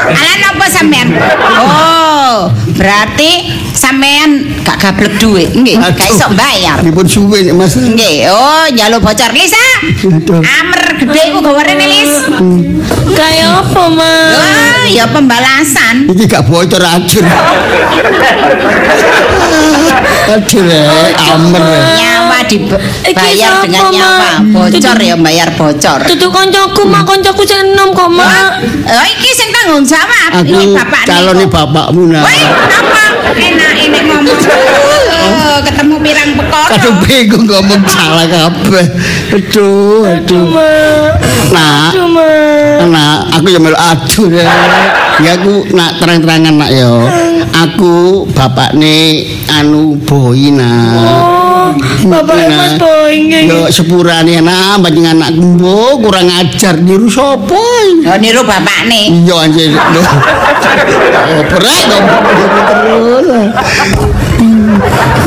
Ala 0.06 0.34
napa 0.38 0.66
sampean? 0.70 1.18
Oh, 1.66 2.54
berarti 2.78 3.50
sampean 3.92 4.48
gak 4.64 4.80
gablek 4.80 5.20
duit, 5.20 5.52
nggih, 5.52 5.76
gak 5.76 6.08
iso 6.08 6.32
bayar. 6.32 6.80
Dipun 6.80 7.04
suwe 7.04 7.44
nek 7.44 7.60
Mas. 7.60 7.76
Nggih, 7.76 8.32
oh 8.32 8.64
njaluk 8.72 9.04
bocor 9.04 9.28
Lisa. 9.36 9.60
Aduh. 10.08 10.40
Amer 10.40 10.96
gede 10.96 11.22
iku 11.28 11.44
gawarene 11.44 11.86
Lis. 11.92 12.32
Kayak 13.12 13.68
apa, 13.68 13.84
ma? 13.92 14.16
Wah, 14.32 14.88
ya 14.88 15.04
pembalasan. 15.12 16.08
Iki 16.08 16.24
gak 16.24 16.48
bocor 16.48 16.80
acur. 16.80 17.28
Aduh, 20.32 20.64
rek, 20.64 21.20
amer. 21.20 21.60
rek. 21.60 21.84
Nyawa 22.00 22.38
dibayar 22.48 23.68
dengan 23.68 23.92
nyawa. 23.92 24.32
Bocor 24.56 24.98
ya 25.04 25.20
bayar 25.20 25.52
bocor. 25.60 26.00
Tutu 26.08 26.32
koncoku, 26.32 26.88
ma, 26.88 27.04
koncoku 27.04 27.44
sing 27.44 27.60
enom 27.76 27.92
kok, 27.92 28.08
ma. 28.08 28.56
Oh, 28.88 29.04
iki 29.04 29.30
sing 29.36 29.51
tanggung 29.62 29.86
jawab. 29.86 30.30
Aku 30.42 30.50
Iki 30.50 30.74
bapak 30.74 31.02
calone 31.06 31.46
bapakmu 31.46 32.02
nah. 32.10 32.26
Woi, 32.26 32.42
apa? 32.50 33.04
Enak 33.32 33.74
ini 33.78 34.00
ngomong. 34.10 34.40
Oh, 35.22 35.58
ketemu 35.62 35.96
pirang 36.02 36.32
perkara. 36.34 36.74
Aduh 36.74 36.94
bingung 37.06 37.46
ngomong 37.46 37.82
salah 37.86 38.26
kabeh. 38.26 38.86
Aduh, 39.38 40.10
aduh. 40.10 40.46
Ma. 41.54 41.94
Nah, 42.90 43.30
aku 43.38 43.48
ya 43.54 43.60
melu 43.62 43.78
aduh. 43.78 44.28
Ya 45.22 45.38
aku 45.38 45.70
nak 45.78 46.02
terang-terangan 46.02 46.54
nak 46.58 46.70
ya. 46.74 46.90
Aku 47.62 48.26
bapakne 48.34 49.22
anu 49.46 49.94
boy 50.02 50.50
nah. 50.50 50.98
Oh, 50.98 52.10
Bapak 52.10 52.50
Mas 52.50 52.74
Boy, 52.82 53.30
nggih. 53.30 53.54
Yo 53.54 53.70
sepurane 53.70 54.42
nak 54.42 54.82
panjenengan 54.82 55.22
anak 55.22 55.38
mbok 55.38 56.02
kurang 56.02 56.26
ajar 56.42 56.82
niru 56.82 57.06
sapa. 57.06 57.54
Oh, 58.02 58.18
niru 58.18 58.42
bapakne. 58.42 59.14
Iya 59.14 59.36
anjir. 59.46 59.70
Loh. 59.70 60.08
Oh, 61.32 61.44
berat 61.48 61.82
dong. 61.88 62.06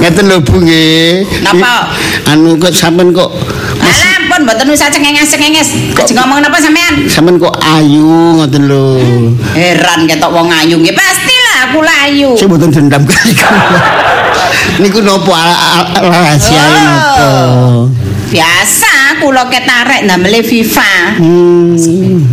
Ngeten 0.02 0.24
lho 0.26 0.42
Bu 0.42 0.58
nggih. 0.58 1.22
Napa? 1.46 1.94
Anu 2.34 2.58
kok 2.58 2.74
sampean 2.74 3.14
kok 3.14 3.30
Alah, 3.84 4.16
pun 4.26 4.42
mboten 4.48 4.68
usah 4.74 4.88
cengenges-cengenges. 4.90 5.96
Aja 5.96 6.12
ngomong 6.18 6.42
napa 6.42 6.58
sampean? 6.58 7.06
sampean 7.06 7.38
kok 7.38 7.54
ayu 7.62 8.42
ngoten 8.42 8.62
lho. 8.68 8.98
Heran 9.54 10.10
ketok 10.10 10.34
wong 10.34 10.50
ayu 10.50 10.76
nggih. 10.82 10.92
Pastilah 10.92 11.33
aku 11.74 11.82
lah 11.82 12.06
ayu. 12.06 12.30
Saya 12.38 12.46
mboten 12.46 12.70
dendam 12.70 13.02
kali 13.10 13.34
kula. 13.34 13.82
Niku 14.78 15.02
nopo 15.02 15.34
rahasia 15.34 16.62
nopo? 16.70 17.30
Biasa 18.30 19.18
kula 19.18 19.50
ketarek 19.50 20.06
ndamele 20.06 20.46
Viva. 20.46 21.18
Hmm. 21.18 21.74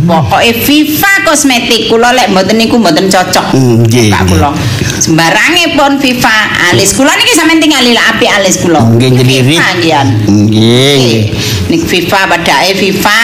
Pokoke 0.06 0.54
Viva 0.62 1.12
kosmetik 1.26 1.90
kula 1.90 2.14
lek 2.14 2.30
mboten 2.30 2.54
niku 2.54 2.78
mboten 2.78 3.10
cocok. 3.10 3.50
Hmm, 3.50 3.82
nggih, 3.82 4.14
nggih. 4.14 4.30
kula. 4.30 4.54
Sembarange 5.02 5.74
pun 5.74 5.98
Viva 5.98 6.36
alis 6.70 6.94
kula 6.94 7.10
niki 7.18 7.34
sampean 7.34 7.58
tingali 7.58 7.90
lah 7.90 8.14
apik 8.14 8.30
alis 8.30 8.62
kula. 8.62 8.86
Nggih. 8.94 9.10
Viva 9.26 9.66
nggih. 9.82 11.34
Nik 11.66 11.82
Viva 11.90 12.30
padake 12.30 12.78
Viva. 12.78 13.22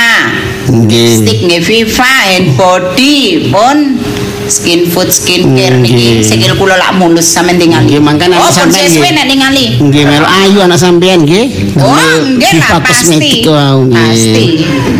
Nggih. 0.67 1.11
Stick 1.23 1.39
nggih 1.47 1.63
Viva 1.63 2.11
hand 2.27 2.59
body 2.59 3.49
pun 3.55 3.77
skin 4.49 4.89
food 4.89 5.13
skin 5.13 5.55
care 5.55 5.77
niki 5.77 6.25
sikil 6.25 6.57
kula 6.57 6.75
lak 6.81 6.97
mulus 6.97 7.29
sampean 7.29 7.61
tingali. 7.61 7.85
Nggih, 7.89 8.01
mangkane 8.01 8.35
Oh, 8.37 8.43
anak 8.43 8.53
pun 8.53 8.57
sampean 8.57 8.89
nggih. 8.89 9.13
nek 9.15 9.27
tingali. 9.29 9.65
Nggih 9.79 10.03
melu 10.09 10.27
ayu 10.27 10.59
anak 10.65 10.79
sampean 10.81 11.19
nggih. 11.25 11.47
Oh, 11.79 12.17
nggih 12.37 12.53
lah 12.59 12.81
pasti. 12.81 13.45
Pasti. 13.45 14.45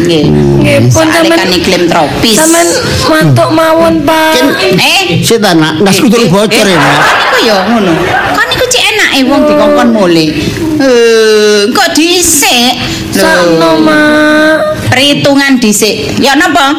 Nggih. 0.05 0.25
Nggih, 0.63 0.79
pun 0.93 1.07
sampean 1.09 1.39
kan 1.41 1.51
iklim 1.51 1.83
tropis. 1.89 2.37
sampean 2.37 2.69
mantuk 3.09 3.51
mawon, 3.51 3.95
Pak. 4.05 4.37
Eh, 4.79 5.25
Sita 5.25 5.57
nak 5.57 5.81
ndas 5.83 5.97
kudu 5.99 6.17
eh, 6.17 6.29
bocor 6.29 6.67
eh, 6.69 6.77
ya. 6.77 6.79
Nak. 6.79 7.01
Kan 7.03 7.17
iku 7.25 7.39
ya 7.43 7.57
ngono. 7.67 7.93
Kan 8.37 8.47
iku 8.53 8.65
cek 8.69 8.85
enake 8.95 9.19
wong 9.27 9.43
dikongkon 9.49 9.89
mule. 9.97 10.27
Eh, 10.79 11.61
kok 11.73 11.89
dhisik. 11.97 12.73
Sakno, 13.11 13.57
Lho, 13.59 13.71
ma. 13.83 14.01
Perhitungan 14.93 15.59
dhisik. 15.59 16.21
Ya 16.23 16.37
napa? 16.39 16.77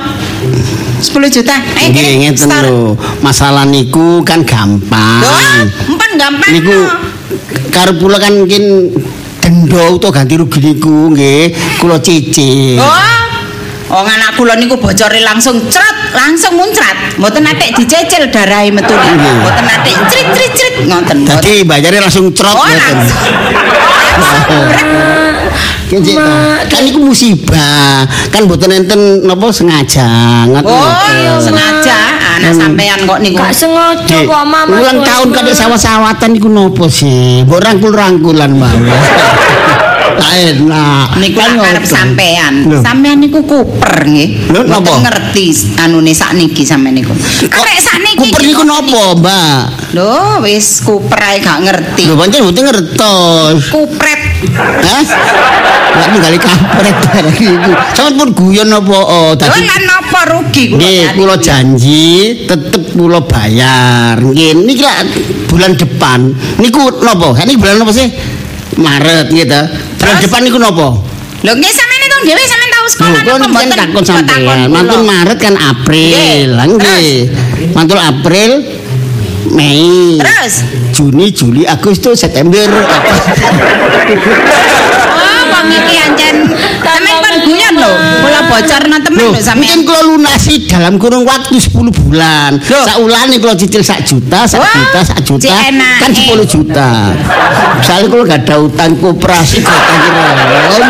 10 1.00 1.32
juta. 1.32 1.56
Eh, 1.80 1.88
Nggih 1.90 2.04
kene, 2.04 2.12
ngeten 2.28 2.52
store. 2.52 2.68
lho. 2.68 2.80
Masalah 3.24 3.64
niku 3.64 4.20
kan 4.28 4.44
gampang. 4.44 5.24
Loh, 5.24 5.40
empan 5.90 6.12
gampang. 6.20 6.52
niku 6.52 6.76
no. 6.76 6.92
karo 7.72 7.96
kula 7.96 8.20
kan 8.20 8.36
mungkin 8.36 8.92
denda 9.40 9.88
utawa 9.90 10.12
ganti 10.22 10.36
rugi 10.36 10.60
niku 10.60 11.16
nggih 11.16 11.56
kula 11.80 11.98
cicil. 12.04 12.84
Oh. 12.84 13.16
Oh 13.90 14.06
anak 14.06 14.38
kula 14.38 14.54
niku 14.54 14.78
bocore 14.78 15.18
langsung 15.26 15.58
cret, 15.66 16.14
langsung 16.14 16.54
muncrat. 16.54 17.18
Mboten 17.18 17.42
natik 17.42 17.74
dicecil 17.74 18.30
darahe 18.30 18.70
metu. 18.70 18.94
Mboten 18.94 19.66
natik 19.66 19.98
crit 20.14 20.30
crit 20.30 20.54
crit 20.54 20.76
ngoten. 20.86 21.26
Dadi 21.26 21.66
bayarnya 21.66 22.06
langsung 22.06 22.30
trot 22.30 22.54
Oh, 22.54 22.70
ngoten. 22.70 22.98
Kecik 25.90 26.16
ta. 26.16 26.62
Kan 26.70 26.82
niku 26.86 27.00
musibah. 27.02 28.06
Kan 28.30 28.46
mboten 28.46 28.70
enten 28.70 29.26
napa 29.26 29.50
sengaja. 29.50 30.46
ngoten 30.46 30.70
Oh, 30.70 30.94
lho. 31.18 31.34
sengaja 31.42 31.98
anak 32.38 32.54
sampean 32.54 32.98
kok 33.10 33.20
niku. 33.26 33.42
Gak 33.42 33.54
sengaja 33.58 34.18
kok 34.22 34.44
mama. 34.46 34.78
Ulang 34.78 35.02
tahun 35.02 35.28
kadek 35.34 35.56
sawah-sawatan 35.58 36.30
niku 36.38 36.48
nopo 36.48 36.86
sih? 36.86 37.42
Mbok 37.44 37.60
rangkul-rangkulan 37.60 38.54
mawon. 38.54 38.86
Tak 40.20 40.36
enak. 40.36 41.16
Niku 41.16 41.40
Kan 41.40 41.64
arep 41.64 41.86
sampean. 41.88 42.68
Sampean 42.84 43.24
niku 43.24 43.40
kuper 43.40 44.04
nggih. 44.04 44.52
Lho, 44.52 44.68
napa? 44.68 44.84
Mboten 44.84 45.08
ngerti 45.08 45.46
anune 45.80 46.12
sakniki 46.12 46.68
sampean 46.68 47.00
niku. 47.00 47.16
Kok 47.48 47.56
Arek 47.56 47.80
sakniki. 47.80 48.28
Kuper 48.28 48.44
niku 48.44 48.64
nopo, 48.68 49.16
Mbak? 49.16 49.96
Lho, 49.96 50.44
wis 50.44 50.84
kuper 50.84 51.20
ae 51.24 51.40
gak 51.40 51.64
ngerti. 51.64 52.04
Lho 52.04 52.20
pancen 52.20 52.44
mboten 52.44 52.64
ngertos. 52.68 53.72
Kupret. 53.72 54.22
Hah? 54.48 55.04
Lah 56.00 56.08
ninggali 56.16 56.40
kampret 56.40 56.96
barang 56.96 57.36
iku. 57.36 57.72
Sampeyan 57.92 58.14
pun 58.16 58.30
guyon 58.32 58.70
apa 58.72 58.96
oh 58.96 59.30
dadi 59.36 59.68
lan 59.68 59.84
napa 59.84 60.20
rugi 60.32 60.64
kula. 60.72 60.80
Nggih, 60.80 61.04
kula 61.20 61.36
janji 61.44 62.08
tetep 62.48 62.84
kula 62.96 63.20
bayar. 63.26 64.16
Nggih, 64.24 64.64
niki 64.64 64.84
lah 64.86 65.04
bulan 65.52 65.76
depan. 65.76 66.32
Niku 66.62 67.04
napa? 67.04 67.36
Niki 67.44 67.60
bulan 67.60 67.84
apa 67.84 67.92
sih? 67.92 68.08
Maret 68.80 69.28
gitu. 69.34 69.60
Bulan 70.00 70.16
depan 70.24 70.40
niku 70.48 70.58
napa? 70.62 70.88
Lho 71.40 71.52
nggih 71.56 71.72
sampean 71.72 72.02
itu 72.04 72.18
dhewe 72.28 72.44
sampean 72.44 72.70
tahu 72.72 72.84
Lho, 72.84 72.92
sekolah 72.96 73.12
napa 73.40 73.48
mboten? 73.48 73.76
takon 73.76 74.04
kula? 74.04 74.56
Mantun 74.72 75.02
Maret 75.04 75.38
kan 75.40 75.56
April. 75.60 76.48
Lah 76.56 76.68
nggih. 76.68 77.16
Mantul 77.76 78.00
April 78.00 78.79
Mei. 79.48 80.20
Terus? 80.20 80.54
Juni, 80.94 81.32
Juli, 81.32 81.64
Agustus, 81.64 82.20
September. 82.20 82.68
Oh, 85.10 85.42
wong 85.50 85.68
iki 85.70 85.96
ancen 86.02 86.36
sampean 87.00 87.18
pun 87.24 87.36
guyon 87.48 87.76
lho. 87.80 87.92
Kula 88.24 88.42
bocorno 88.52 88.98
temen 89.00 89.24
lho 89.32 89.40
sampean. 89.40 89.60
mungkin 89.60 89.80
kalau 89.88 90.04
lunasi 90.16 90.54
dalam 90.68 90.94
kurun 91.00 91.24
waktu 91.24 91.56
10 91.58 91.72
bulan. 91.94 92.52
Loh. 92.60 92.84
Saulane 92.86 93.36
kalau 93.40 93.56
cicil 93.56 93.84
sak 93.84 94.04
juta, 94.04 94.46
sak 94.46 94.60
Wah, 94.60 94.74
juta, 94.76 95.00
sak 95.06 95.20
juta, 95.24 95.48
kan 95.48 96.12
eh. 96.12 96.36
10 96.36 96.44
juta. 96.46 96.90
Misalnya 97.80 98.08
kalau 98.12 98.24
gak 98.28 98.42
ada 98.46 98.56
utang 98.60 98.92
koperasi, 99.00 99.64
utang 99.64 100.00
kira 100.04 100.90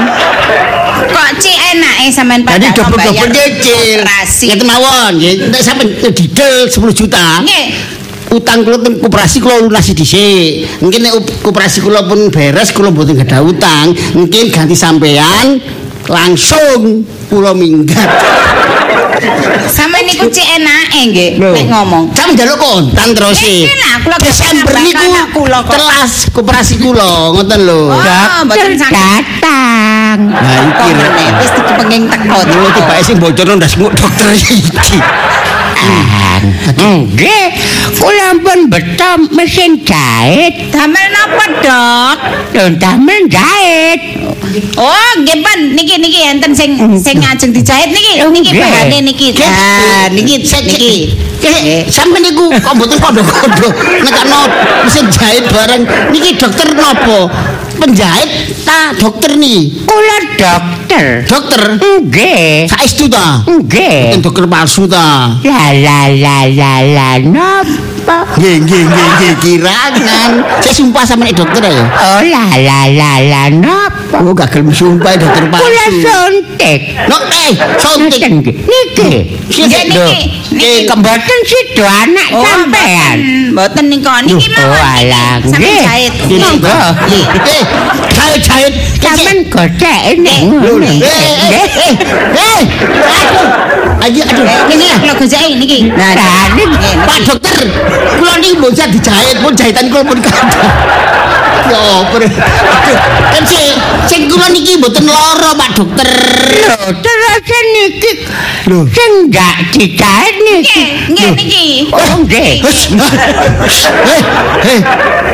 Kok 1.10 1.30
cik 1.42 1.58
enak 1.78 1.96
eh 2.06 2.10
sampean 2.14 2.42
Jadi 2.46 2.50
pada 2.50 2.68
double-double 2.76 3.30
nyicil. 3.34 4.00
Koperasi. 4.02 4.46
Ya 4.50 4.56
mawon, 4.66 5.14
ya 5.18 5.32
nek 5.50 5.62
sampe 5.62 5.84
didel 6.14 6.70
10 6.70 6.76
juta. 6.94 7.42
Nggih. 7.46 7.99
Utang 8.30 8.62
kula 8.62 8.78
teng 8.78 9.02
koperasi 9.02 9.42
kula 9.42 9.58
lunasi 9.66 9.98
dhisik. 9.98 10.70
Mungkin 10.86 11.02
nek 11.02 11.14
koperasi 11.42 11.82
kula 11.82 12.06
pun 12.06 12.30
beres 12.30 12.70
kula 12.70 12.94
mboten 12.94 13.18
gadah 13.18 13.42
utang, 13.42 13.90
mungkin 14.14 14.54
ganti 14.54 14.78
sampean 14.78 15.58
langsung 16.06 17.10
kula 17.26 17.58
minggat. 17.58 18.06
Sampeyan 19.66 20.06
niku 20.08 20.30
cik 20.30 20.46
enake 20.62 21.00
nggih 21.10 21.30
nek 21.42 21.66
ngomong. 21.74 22.14
Jam 22.14 22.30
njaluk 22.38 22.62
kontan 22.62 23.18
terus 23.18 23.42
sih. 23.42 23.66
Iki 23.66 23.76
lah, 23.82 23.96
kula 24.06 24.18
Desember 24.22 24.74
niku 24.78 25.06
kula 25.34 25.60
telas 25.66 26.30
koperasi 26.30 26.78
kula 26.78 27.34
ngoten 27.34 27.60
lho. 27.66 27.90
Oh, 27.98 28.42
mboten 28.46 28.78
datang. 28.78 30.18
Nah 30.30 30.58
iki 30.70 30.90
meneh 30.94 31.30
wis 31.42 31.50
dikepenging 31.58 32.04
teko. 32.14 32.38
Lho 32.46 32.70
tibake 32.78 33.02
sing 33.02 33.18
bocorno 33.18 33.58
ndas 33.58 33.74
dokter 33.74 34.30
iki. 34.38 34.58
Nggih, 36.80 37.46
kula 38.00 38.30
pun 38.40 38.60
beto 38.72 39.12
mesin 39.36 39.84
jahit. 39.84 40.72
Damel 40.72 41.06
napa, 41.12 41.46
Dok? 41.60 42.18
Lho 42.56 42.66
damel 42.80 43.28
jahit. 43.28 44.00
Oh, 44.80 45.10
nggih 45.20 45.44
Pan, 45.44 45.60
niki 45.76 46.00
niki 46.00 46.20
enten 46.26 46.56
sing 46.56 46.80
sing 46.98 47.20
ngajeng 47.20 47.52
dijahit 47.52 47.92
niki. 47.92 48.24
Niki 48.24 48.52
Nggih. 48.56 48.64
bahane 48.64 48.98
niki. 49.04 49.28
Ah, 49.44 50.08
niki 50.10 50.40
niki. 50.40 50.94
Eh, 51.40 51.88
sampe 51.88 52.20
niku 52.20 52.52
kok 52.52 52.76
mboten 52.76 53.00
kondo-kondo 53.00 53.72
nekakno 54.04 54.42
mesin 54.84 55.08
jahit 55.12 55.48
bareng 55.52 55.84
niki 56.12 56.36
dokter 56.36 56.68
napa? 56.76 57.32
Penjahit 57.80 58.56
ta 58.68 58.92
dokter 58.96 59.36
nih? 59.40 59.72
Kula 59.88 60.18
dokter. 60.90 61.22
Dokter 61.30 61.62
Nggih. 62.02 62.66
saestu 62.66 63.06
ta? 63.06 63.46
Nggih. 63.46 64.18
Mboten 64.18 64.22
dokter 64.26 64.46
palsu 64.50 64.90
ta? 64.90 65.38
La 65.46 65.70
la 65.72 66.00
la 66.10 66.38
la 66.50 66.74
la 66.82 67.10
napa? 67.22 68.18
Nggih 68.38 68.66
nggih 68.66 68.82
nggih 68.84 69.08
nggih 69.14 69.34
kirangan. 69.38 70.32
Saya 70.60 70.74
sumpah 70.74 71.06
sama 71.06 71.30
nek 71.30 71.38
dokter 71.38 71.62
ya. 71.62 71.86
Oh 71.86 72.22
la 72.26 72.46
la 72.58 72.80
la 72.90 73.12
la 73.22 73.42
napa? 73.54 74.18
Oh 74.20 74.34
gak 74.34 74.50
gelem 74.50 74.74
sumpah 74.74 75.14
dokter 75.14 75.46
Kula 75.46 75.54
palsu. 75.54 76.02
suntik. 76.02 76.80
No, 77.06 77.18
eh, 77.30 77.52
suntik. 77.78 78.22
Nggih. 78.26 78.56
Niki. 78.66 79.10
Nggih 79.46 79.84
niki. 79.86 80.18
Niki 80.50 80.90
kemboten 80.90 81.40
sido 81.46 81.86
anak 81.86 82.28
Oh, 82.34 82.42
sampean. 82.42 83.18
mboten. 83.54 83.86
Niki 83.90 84.02
Loh, 84.02 84.58
mawon. 84.58 84.74
oh, 84.74 84.90
alah, 84.98 85.32
niki. 85.38 85.54
Sampeyan 85.54 85.78
nggih. 85.78 85.86
jahit. 85.86 86.14
Monggo. 86.42 86.78
Eh, 87.46 87.64
jahit-jahit. 88.10 88.74
Nek 89.10 90.40
Lho, 90.46 90.78
ngono. 90.78 90.86
eh, 90.86 91.02
eh, 91.02 91.68
eh, 91.82 91.94
eh, 92.38 92.62
aduh, 94.06 94.22
aduh, 94.22 94.46
Eh, 94.46 94.76
Niki 94.78 94.88
kula 95.02 95.14
gojeki 95.18 95.56
niki. 95.60 95.78
Nah, 95.90 96.14
Pak 97.08 97.18
dokter, 97.26 97.58
kula 98.20 98.34
niki 98.38 98.56
saya 98.78 98.88
dijahit, 98.94 99.38
pun 99.42 99.54
jahitan 99.58 99.90
kula 99.90 100.04
pun. 100.06 100.18
Ya, 101.70 101.82
ber. 102.10 102.22
Aduh, 102.26 102.98
kan 103.34 103.44
sing 103.46 103.66
sing 104.10 104.22
kula 104.30 104.48
niki 104.50 104.78
mboten 104.78 105.06
lara, 105.06 105.52
Pak 105.58 105.70
dokter. 105.78 106.10
Lho, 106.70 106.78
terus 107.02 107.46
niki 107.74 108.12
Lho. 108.70 108.86
sing 108.94 109.12
gak 109.34 109.56
dijahit 109.74 110.36
niki. 110.46 110.84
Nggih, 111.14 111.30
niki. 111.38 111.66
Oh, 111.94 112.14
nggih. 112.26 112.62
Eh, 114.10 114.22
eh, 114.70 114.80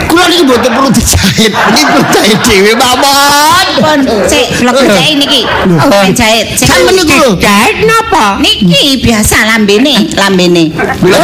kula 0.07 0.25
niki 0.31 0.43
mboten 0.47 0.71
perlu 0.73 0.89
dijahit, 0.91 1.51
niki 1.53 1.83
perlu 1.91 2.03
jahit 2.11 2.39
dhewe 2.43 2.71
mawon. 2.75 3.64
Pun 3.75 3.99
sik 4.29 4.45
kula 4.59 4.71
gojeki 4.71 5.13
niki. 5.19 5.41
Sampeyan 5.79 6.13
jahit. 6.15 6.47
Sik. 6.55 6.67
Sampe 6.69 6.91
niku 6.95 7.15
lho. 7.19 7.29
Dijahit 7.35 7.77
napa? 7.89 8.25
Niki 8.39 9.01
biasa 9.03 9.37
lambene, 9.49 9.95
lambene. 10.15 10.63
Lho. 11.03 11.17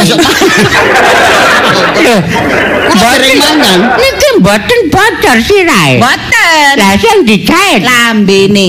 Lho, 2.02 2.16
mangan. 3.40 3.80
niki 4.02 4.28
mboten 4.38 4.80
bocor 4.92 5.38
sirahe. 5.46 5.96
Boten. 6.02 6.74
Lah 6.76 6.94
sing 7.00 7.16
dijahit. 7.24 7.80
Lambene. 7.86 8.66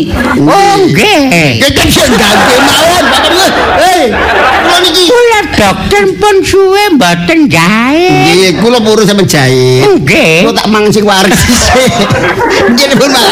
Oh, 0.48 0.76
nggih. 0.88 1.60
Kan 1.76 1.88
sing 1.92 2.10
ganti 2.16 2.56
mawon, 2.64 3.04
Dokter. 3.12 3.52
Eh, 3.84 4.04
kula 4.08 4.63
niki 4.82 5.04
Kula 5.06 5.40
dokter 5.54 6.04
pun 6.18 6.36
suwe 6.42 6.84
mboten 6.98 7.46
jahit. 7.46 8.12
Nggih, 8.34 8.52
kula 8.64 8.80
purus 8.82 9.06
sampe 9.06 9.28
jahit. 9.28 9.86
Nggih. 10.02 10.48
Kula 10.48 10.54
tak 10.58 10.68
mangan 10.72 10.90
sing 10.90 11.06
wareg 11.06 11.30
dhisik. 11.30 11.92
Nggih 12.74 12.96
pun 12.98 13.10
mangan 13.12 13.32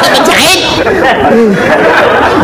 sampe 0.00 0.18
jahit. 0.24 0.60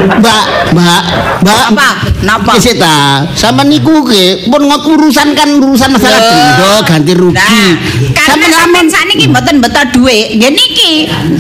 Mbak, 0.05 0.45
Mbak, 0.75 1.03
Mbak. 1.47 1.65
Apa? 1.73 1.89
Napa? 2.25 2.53
Kisih 2.59 2.77
ta, 2.77 3.25
sama 3.37 3.63
niku 3.65 4.05
ke, 4.05 4.49
pun 4.49 4.65
ngot 4.69 4.83
urusan 4.85 5.33
kan 5.37 5.49
urusan 5.61 5.93
masalah 5.93 6.19
Loh. 6.19 6.29
denda 6.29 6.73
ganti 6.89 7.13
rugi. 7.15 7.37
Nah, 7.37 7.73
Sampe 8.25 8.49
sampean 8.51 8.87
sakniki 8.89 9.29
mboten 9.31 9.61
beto 9.61 9.81
dhuwit, 9.95 10.35
nggih 10.41 10.51
niki. 10.51 10.93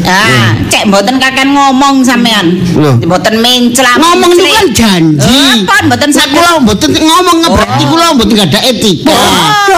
Ah, 0.07 0.55
cek 0.68 0.86
mboten 0.88 1.16
kakan 1.18 1.57
ngomong 1.57 2.05
sampean. 2.05 2.61
Mboten 3.00 3.40
menclam. 3.40 3.96
ngomong 3.98 4.32
niku 4.36 4.52
kan 4.55 4.66
janji. 4.76 5.40
Apa 5.66 5.76
mboten 5.88 6.11
Nek 6.14 6.20
saged 6.20 6.30
kula 6.36 6.50
mboten 6.61 6.90
ngomong 7.03 7.38
berarti 7.51 7.84
kula 7.90 8.14
mboten 8.14 8.34
gak 8.38 8.49
ada 8.55 8.61
etika. 8.70 9.16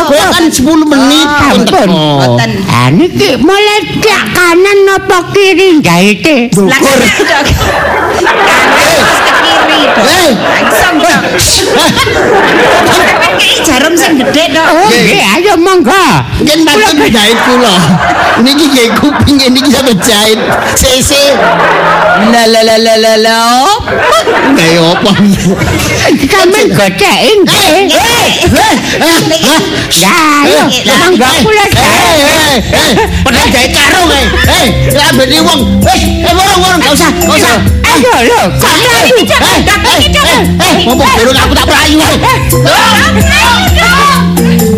Kula 0.09 0.25
kan 0.35 0.45
10 0.51 0.91
menit 0.91 1.29
pun 1.29 1.49
Ampun. 1.65 1.89
Mboten. 1.89 2.51
Ah 2.69 2.89
niki 2.93 3.41
mulai 3.41 3.81
kanan 4.05 4.79
napa 4.85 5.19
kiri 5.33 5.81
jahite? 5.81 6.53
Lah 6.61 6.81
Eh. 10.05 10.31
Langsung 10.37 10.97
dok. 11.01 11.21
Iki 13.37 13.57
jarum 13.65 13.95
sing 13.97 14.21
gedhe 14.21 14.45
tok. 14.53 14.67
Oh, 14.77 14.89
nggih, 14.93 15.23
ayo 15.37 15.55
monggo. 15.57 16.05
Ngen 16.45 16.61
mantun 16.65 17.09
jahit 17.09 17.39
kula. 17.49 17.75
Niki 18.45 18.65
nggih 18.69 18.89
kuping 19.01 19.37
niki 19.41 19.71
sampe 19.73 19.97
jahit. 20.01 20.39
Sese. 20.77 21.37
La 22.33 22.43
la 22.49 22.61
la 22.65 22.77
la 22.77 22.95
la 23.01 23.15
la. 23.21 23.39
Kayak 24.57 25.01
apa? 25.01 25.13
Sampeyan 26.29 26.69
godheki 26.77 27.31
nggih. 27.45 27.97
Ya, 29.97 30.13
ayo, 30.45 30.63
monggo 30.85 31.29
kula 31.45 31.65
eh, 32.57 32.95
pernah 33.25 33.45
jahit 33.53 33.71
karung 33.73 34.11
eh. 34.13 34.27
Eh, 34.49 34.67
lah 34.97 35.11
beni 35.17 35.39
wong. 35.41 35.61
Eh, 35.85 36.01
eh 36.25 36.33
wong 36.33 36.49
wong 36.61 36.73
enggak 36.81 36.93
usah, 36.97 37.11
enggak 37.13 37.39
usah. 37.39 37.57
Ayo 37.87 38.15
lho, 38.29 38.41
kok 38.61 38.73
eh, 38.73 39.61
Eh, 39.87 40.03
eh, 40.03 40.11
eh, 40.11 40.51
eh, 40.57 40.91
eh, 40.91 41.31
eh, 41.31 41.47
eh, 41.47 41.71
eh, 43.77 44.63
eh 44.63 44.76